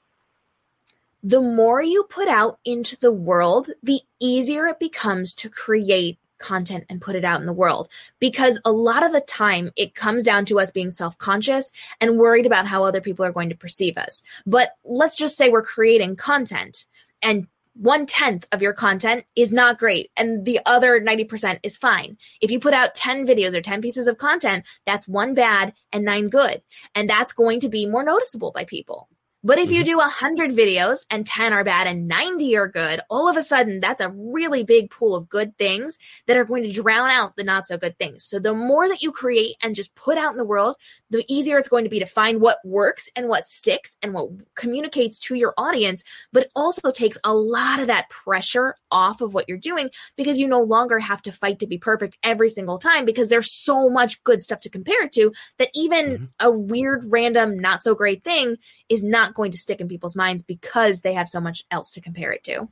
The 1.24 1.42
more 1.42 1.82
you 1.82 2.04
put 2.04 2.28
out 2.28 2.60
into 2.64 2.98
the 2.98 3.12
world 3.12 3.70
the 3.84 4.02
easier 4.20 4.68
it 4.68 4.80
becomes 4.80 5.34
to 5.36 5.50
create 5.50 6.20
content 6.38 6.86
and 6.90 7.02
put 7.02 7.16
it 7.16 7.26
out 7.26 7.40
in 7.40 7.46
the 7.46 7.54
world 7.54 7.90
because 8.20 8.60
a 8.66 8.72
lot 8.72 9.04
of 9.04 9.12
the 9.12 9.22
time 9.22 9.72
it 9.76 9.96
comes 9.96 10.24
down 10.24 10.46
to 10.46 10.60
us 10.60 10.72
being 10.72 10.92
self-conscious 10.92 11.72
and 12.02 12.18
worried 12.18 12.46
about 12.46 12.68
how 12.68 12.84
other 12.84 13.02
people 13.02 13.26
are 13.26 13.32
going 13.32 13.50
to 13.50 13.56
perceive 13.56 13.98
us 13.98 14.24
but 14.46 14.72
let's 14.84 15.16
just 15.16 15.38
say 15.38 15.50
we're 15.50 15.62
creating 15.62 16.16
content 16.16 16.86
and 17.22 17.48
one 17.78 18.06
tenth 18.06 18.48
of 18.52 18.62
your 18.62 18.74
content 18.74 19.26
is 19.36 19.52
not 19.52 19.78
great 19.78 20.10
and 20.18 20.46
the 20.46 20.60
other 20.66 21.00
90% 21.00 21.60
is 21.64 21.78
fine. 21.78 22.18
If 22.42 22.50
you 22.50 22.60
put 22.60 22.74
out 22.74 22.96
10 22.96 23.28
videos 23.28 23.54
or 23.54 23.62
10 23.62 23.82
pieces 23.82 24.08
of 24.08 24.18
content, 24.18 24.66
that's 24.86 25.08
one 25.08 25.36
bad 25.36 25.74
and 25.94 26.04
nine 26.04 26.30
good. 26.30 26.62
And 26.96 27.10
that's 27.10 27.34
going 27.34 27.60
to 27.62 27.70
be 27.70 27.86
more 27.86 28.04
noticeable 28.04 28.52
by 28.52 28.66
people. 28.66 29.10
But 29.48 29.60
if 29.60 29.72
you 29.72 29.78
mm-hmm. 29.78 29.92
do 29.92 29.98
100 30.00 30.52
videos 30.52 31.06
and 31.10 31.26
10 31.26 31.54
are 31.54 31.64
bad 31.64 31.88
and 31.88 32.06
90 32.06 32.58
are 32.58 32.68
good, 32.68 33.00
all 33.10 33.30
of 33.30 33.38
a 33.38 33.42
sudden 33.42 33.80
that's 33.80 34.02
a 34.02 34.10
really 34.10 34.66
big 34.66 34.92
pool 34.92 35.16
of 35.16 35.30
good 35.30 35.58
things 35.58 36.00
that 36.26 36.36
are 36.36 36.44
going 36.44 36.64
to 36.64 36.72
drown 36.74 37.10
out 37.10 37.38
the 37.38 37.46
not 37.46 37.66
so 37.66 37.78
good 37.78 37.98
things. 37.98 38.26
So 38.26 38.40
the 38.40 38.54
more 38.54 38.90
that 38.90 39.02
you 39.02 39.14
create 39.14 39.56
and 39.64 39.74
just 39.74 39.96
put 39.96 40.18
out 40.18 40.34
in 40.34 40.38
the 40.38 40.44
world, 40.44 40.76
the 41.12 41.24
easier 41.30 41.58
it's 41.58 41.70
going 41.70 41.86
to 41.86 41.90
be 41.90 42.00
to 42.00 42.06
find 42.06 42.42
what 42.42 42.58
works 42.66 43.10
and 43.16 43.30
what 43.30 43.48
sticks 43.48 43.96
and 44.04 44.14
what 44.14 44.28
communicates 44.56 45.18
to 45.20 45.36
your 45.36 45.54
audience, 45.58 46.04
but 46.34 46.50
also 46.54 46.92
takes 46.92 47.18
a 47.24 47.34
lot 47.34 47.80
of 47.80 47.88
that 47.88 48.10
pressure 48.10 48.76
off 48.92 49.22
of 49.22 49.34
what 49.34 49.48
you're 49.48 49.58
doing 49.58 49.90
because 50.18 50.40
you 50.40 50.50
no 50.50 50.62
longer 50.62 51.00
have 51.00 51.22
to 51.22 51.32
fight 51.32 51.60
to 51.60 51.68
be 51.68 51.78
perfect 51.78 52.18
every 52.22 52.50
single 52.50 52.80
time 52.80 53.06
because 53.06 53.30
there's 53.30 53.50
so 53.54 53.90
much 53.90 54.22
good 54.26 54.42
stuff 54.42 54.60
to 54.60 54.70
compare 54.70 55.06
it 55.06 55.14
to 55.14 55.32
that 55.58 55.70
even 55.74 56.06
mm-hmm. 56.06 56.26
a 56.42 56.52
weird, 56.52 57.10
random, 57.10 57.58
not 57.58 57.82
so 57.82 57.96
great 57.96 58.26
thing 58.26 58.58
is 58.90 59.06
not 59.06 59.36
going 59.38 59.52
to 59.52 59.58
stick 59.58 59.80
in 59.80 59.88
people's 59.88 60.16
minds 60.16 60.44
because 60.44 61.02
they 61.02 61.14
have 61.14 61.30
so 61.30 61.40
much 61.40 61.64
else 61.72 61.92
to 61.92 62.02
compare 62.02 62.34
it 62.34 62.44
to. 62.44 62.68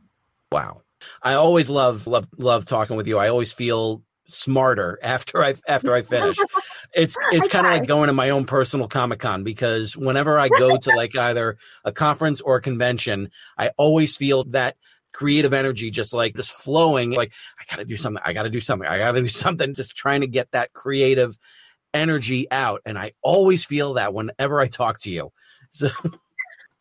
Wow. 0.51 0.81
I 1.21 1.35
always 1.35 1.69
love 1.69 2.07
love 2.07 2.27
love 2.37 2.65
talking 2.65 2.97
with 2.97 3.07
you. 3.07 3.17
I 3.17 3.29
always 3.29 3.51
feel 3.51 4.03
smarter 4.27 4.99
after 5.03 5.43
I 5.43 5.55
after 5.67 5.93
I 5.93 6.01
finish. 6.01 6.37
It's 6.93 7.17
it's 7.33 7.49
kind 7.49 7.67
of 7.67 7.73
like 7.73 7.87
going 7.87 8.07
to 8.07 8.13
my 8.13 8.29
own 8.29 8.45
personal 8.45 8.87
Comic 8.87 9.19
Con 9.19 9.43
because 9.43 9.97
whenever 9.97 10.39
I 10.39 10.47
go 10.47 10.77
to 10.77 10.95
like 10.95 11.13
either 11.17 11.57
a 11.83 11.91
conference 11.91 12.39
or 12.39 12.55
a 12.55 12.61
convention, 12.61 13.31
I 13.57 13.71
always 13.75 14.15
feel 14.15 14.45
that 14.51 14.77
creative 15.11 15.51
energy 15.51 15.91
just 15.91 16.13
like 16.13 16.37
just 16.37 16.53
flowing 16.53 17.11
like 17.11 17.33
I 17.59 17.65
got 17.69 17.79
to 17.79 17.85
do 17.85 17.97
something. 17.97 18.23
I 18.25 18.31
got 18.31 18.43
to 18.43 18.49
do 18.49 18.61
something. 18.61 18.87
I 18.87 18.97
got 18.97 19.11
to 19.11 19.21
do 19.21 19.27
something 19.27 19.73
just 19.73 19.93
trying 19.93 20.21
to 20.21 20.27
get 20.27 20.51
that 20.51 20.71
creative 20.71 21.35
energy 21.93 22.49
out 22.49 22.81
and 22.85 22.97
I 22.97 23.11
always 23.21 23.65
feel 23.65 23.95
that 23.95 24.13
whenever 24.13 24.61
I 24.61 24.67
talk 24.67 24.99
to 25.01 25.11
you. 25.11 25.33
So 25.71 25.89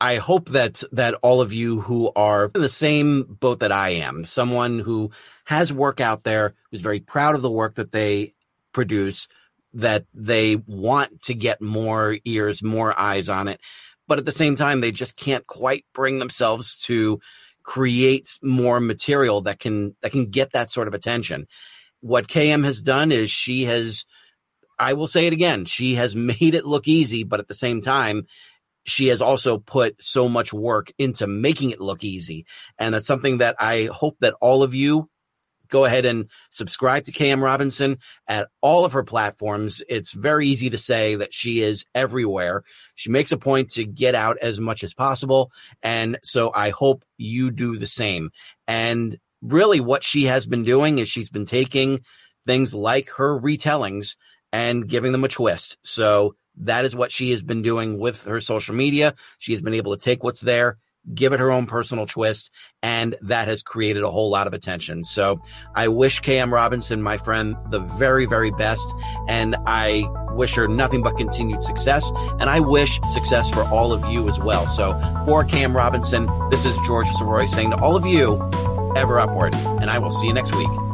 I 0.04 0.18
hope 0.18 0.50
that 0.50 0.82
that 0.92 1.14
all 1.22 1.40
of 1.40 1.54
you 1.54 1.80
who 1.80 2.12
are 2.14 2.50
in 2.54 2.60
the 2.60 2.68
same 2.68 3.22
boat 3.22 3.60
that 3.60 3.72
I 3.72 3.88
am, 4.08 4.26
someone 4.26 4.78
who 4.78 5.12
has 5.46 5.72
work 5.72 5.98
out 5.98 6.24
there, 6.24 6.54
who's 6.70 6.82
very 6.82 7.00
proud 7.00 7.34
of 7.34 7.40
the 7.40 7.50
work 7.50 7.76
that 7.76 7.90
they 7.90 8.34
produce, 8.74 9.28
that 9.72 10.04
they 10.12 10.56
want 10.56 11.22
to 11.22 11.34
get 11.34 11.62
more 11.62 12.18
ears, 12.26 12.62
more 12.62 12.92
eyes 13.00 13.30
on 13.30 13.48
it, 13.48 13.62
but 14.06 14.18
at 14.18 14.26
the 14.26 14.40
same 14.42 14.56
time 14.56 14.82
they 14.82 14.92
just 14.92 15.16
can't 15.16 15.46
quite 15.46 15.86
bring 15.94 16.18
themselves 16.18 16.76
to 16.84 17.18
create 17.62 18.28
more 18.42 18.80
material 18.80 19.40
that 19.40 19.58
can 19.58 19.96
that 20.02 20.12
can 20.12 20.26
get 20.26 20.52
that 20.52 20.70
sort 20.70 20.86
of 20.86 20.92
attention. 20.92 21.46
What 22.02 22.28
KM 22.28 22.62
has 22.64 22.82
done 22.82 23.10
is 23.10 23.30
she 23.30 23.64
has 23.64 24.04
I 24.78 24.92
will 24.92 25.06
say 25.06 25.26
it 25.26 25.32
again, 25.32 25.64
she 25.64 25.94
has 25.94 26.14
made 26.32 26.54
it 26.54 26.66
look 26.66 26.88
easy, 26.88 27.24
but 27.24 27.40
at 27.40 27.48
the 27.48 27.54
same 27.54 27.80
time 27.80 28.26
she 28.84 29.08
has 29.08 29.22
also 29.22 29.58
put 29.58 30.02
so 30.02 30.28
much 30.28 30.52
work 30.52 30.92
into 30.98 31.26
making 31.26 31.70
it 31.70 31.80
look 31.80 32.04
easy. 32.04 32.46
And 32.78 32.94
that's 32.94 33.06
something 33.06 33.38
that 33.38 33.56
I 33.58 33.88
hope 33.92 34.16
that 34.20 34.34
all 34.40 34.62
of 34.62 34.74
you 34.74 35.08
go 35.68 35.84
ahead 35.84 36.04
and 36.04 36.30
subscribe 36.50 37.04
to 37.04 37.12
KM 37.12 37.42
Robinson 37.42 37.98
at 38.28 38.48
all 38.60 38.84
of 38.84 38.92
her 38.92 39.02
platforms. 39.02 39.82
It's 39.88 40.12
very 40.12 40.46
easy 40.46 40.70
to 40.70 40.78
say 40.78 41.16
that 41.16 41.32
she 41.32 41.62
is 41.62 41.84
everywhere. 41.94 42.62
She 42.94 43.10
makes 43.10 43.32
a 43.32 43.38
point 43.38 43.70
to 43.72 43.84
get 43.84 44.14
out 44.14 44.38
as 44.40 44.60
much 44.60 44.84
as 44.84 44.94
possible. 44.94 45.50
And 45.82 46.18
so 46.22 46.52
I 46.54 46.70
hope 46.70 47.04
you 47.16 47.50
do 47.50 47.76
the 47.76 47.86
same. 47.86 48.30
And 48.68 49.18
really 49.42 49.80
what 49.80 50.04
she 50.04 50.24
has 50.24 50.46
been 50.46 50.64
doing 50.64 50.98
is 50.98 51.08
she's 51.08 51.30
been 51.30 51.46
taking 51.46 52.00
things 52.46 52.74
like 52.74 53.10
her 53.16 53.38
retellings 53.38 54.16
and 54.52 54.86
giving 54.86 55.12
them 55.12 55.24
a 55.24 55.28
twist. 55.28 55.76
So 55.82 56.36
that 56.58 56.84
is 56.84 56.94
what 56.94 57.12
she 57.12 57.30
has 57.30 57.42
been 57.42 57.62
doing 57.62 57.98
with 57.98 58.24
her 58.24 58.40
social 58.40 58.74
media. 58.74 59.14
She 59.38 59.52
has 59.52 59.60
been 59.60 59.74
able 59.74 59.96
to 59.96 60.02
take 60.02 60.22
what's 60.22 60.40
there, 60.40 60.78
give 61.12 61.32
it 61.32 61.40
her 61.40 61.50
own 61.50 61.66
personal 61.66 62.06
twist, 62.06 62.50
and 62.82 63.16
that 63.22 63.48
has 63.48 63.62
created 63.62 64.02
a 64.02 64.10
whole 64.10 64.30
lot 64.30 64.46
of 64.46 64.54
attention. 64.54 65.04
So 65.04 65.40
I 65.74 65.88
wish 65.88 66.20
KM 66.20 66.52
Robinson, 66.52 67.02
my 67.02 67.16
friend, 67.16 67.56
the 67.70 67.80
very, 67.80 68.26
very 68.26 68.50
best. 68.52 68.86
And 69.28 69.56
I 69.66 70.04
wish 70.32 70.54
her 70.54 70.68
nothing 70.68 71.02
but 71.02 71.16
continued 71.16 71.62
success. 71.62 72.10
And 72.38 72.48
I 72.48 72.60
wish 72.60 73.00
success 73.12 73.48
for 73.50 73.62
all 73.64 73.92
of 73.92 74.04
you 74.06 74.28
as 74.28 74.38
well. 74.38 74.66
So 74.66 74.92
for 75.24 75.44
KM 75.44 75.74
Robinson, 75.74 76.26
this 76.50 76.64
is 76.64 76.76
George 76.86 77.06
Sirois 77.08 77.48
saying 77.48 77.70
to 77.70 77.76
all 77.76 77.96
of 77.96 78.06
you, 78.06 78.36
ever 78.96 79.18
upward. 79.18 79.54
And 79.54 79.90
I 79.90 79.98
will 79.98 80.10
see 80.10 80.28
you 80.28 80.32
next 80.32 80.54
week. 80.54 80.93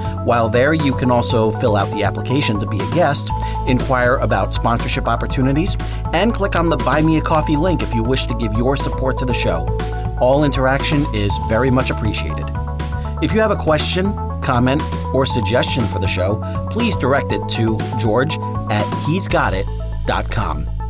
While 0.23 0.49
there, 0.49 0.73
you 0.73 0.93
can 0.93 1.09
also 1.09 1.51
fill 1.51 1.75
out 1.75 1.91
the 1.91 2.03
application 2.03 2.59
to 2.59 2.67
be 2.67 2.77
a 2.77 2.91
guest, 2.91 3.27
inquire 3.67 4.17
about 4.17 4.53
sponsorship 4.53 5.07
opportunities, 5.07 5.75
and 6.13 6.33
click 6.33 6.55
on 6.55 6.69
the 6.69 6.77
Buy 6.77 7.01
Me 7.01 7.17
a 7.17 7.21
Coffee 7.21 7.55
link 7.55 7.81
if 7.81 7.93
you 7.93 8.03
wish 8.03 8.27
to 8.27 8.35
give 8.35 8.53
your 8.53 8.77
support 8.77 9.17
to 9.17 9.25
the 9.25 9.33
show. 9.33 9.65
All 10.19 10.43
interaction 10.43 11.05
is 11.13 11.35
very 11.49 11.71
much 11.71 11.89
appreciated. 11.89 12.45
If 13.23 13.33
you 13.33 13.39
have 13.39 13.51
a 13.51 13.55
question, 13.55 14.13
comment, 14.41 14.83
or 15.13 15.25
suggestion 15.25 15.85
for 15.87 15.99
the 15.99 16.07
show, 16.07 16.39
please 16.69 16.95
direct 16.97 17.31
it 17.31 17.41
to 17.49 17.77
george 17.99 18.37
at 18.69 18.85
he'sgotit.com. 19.05 20.80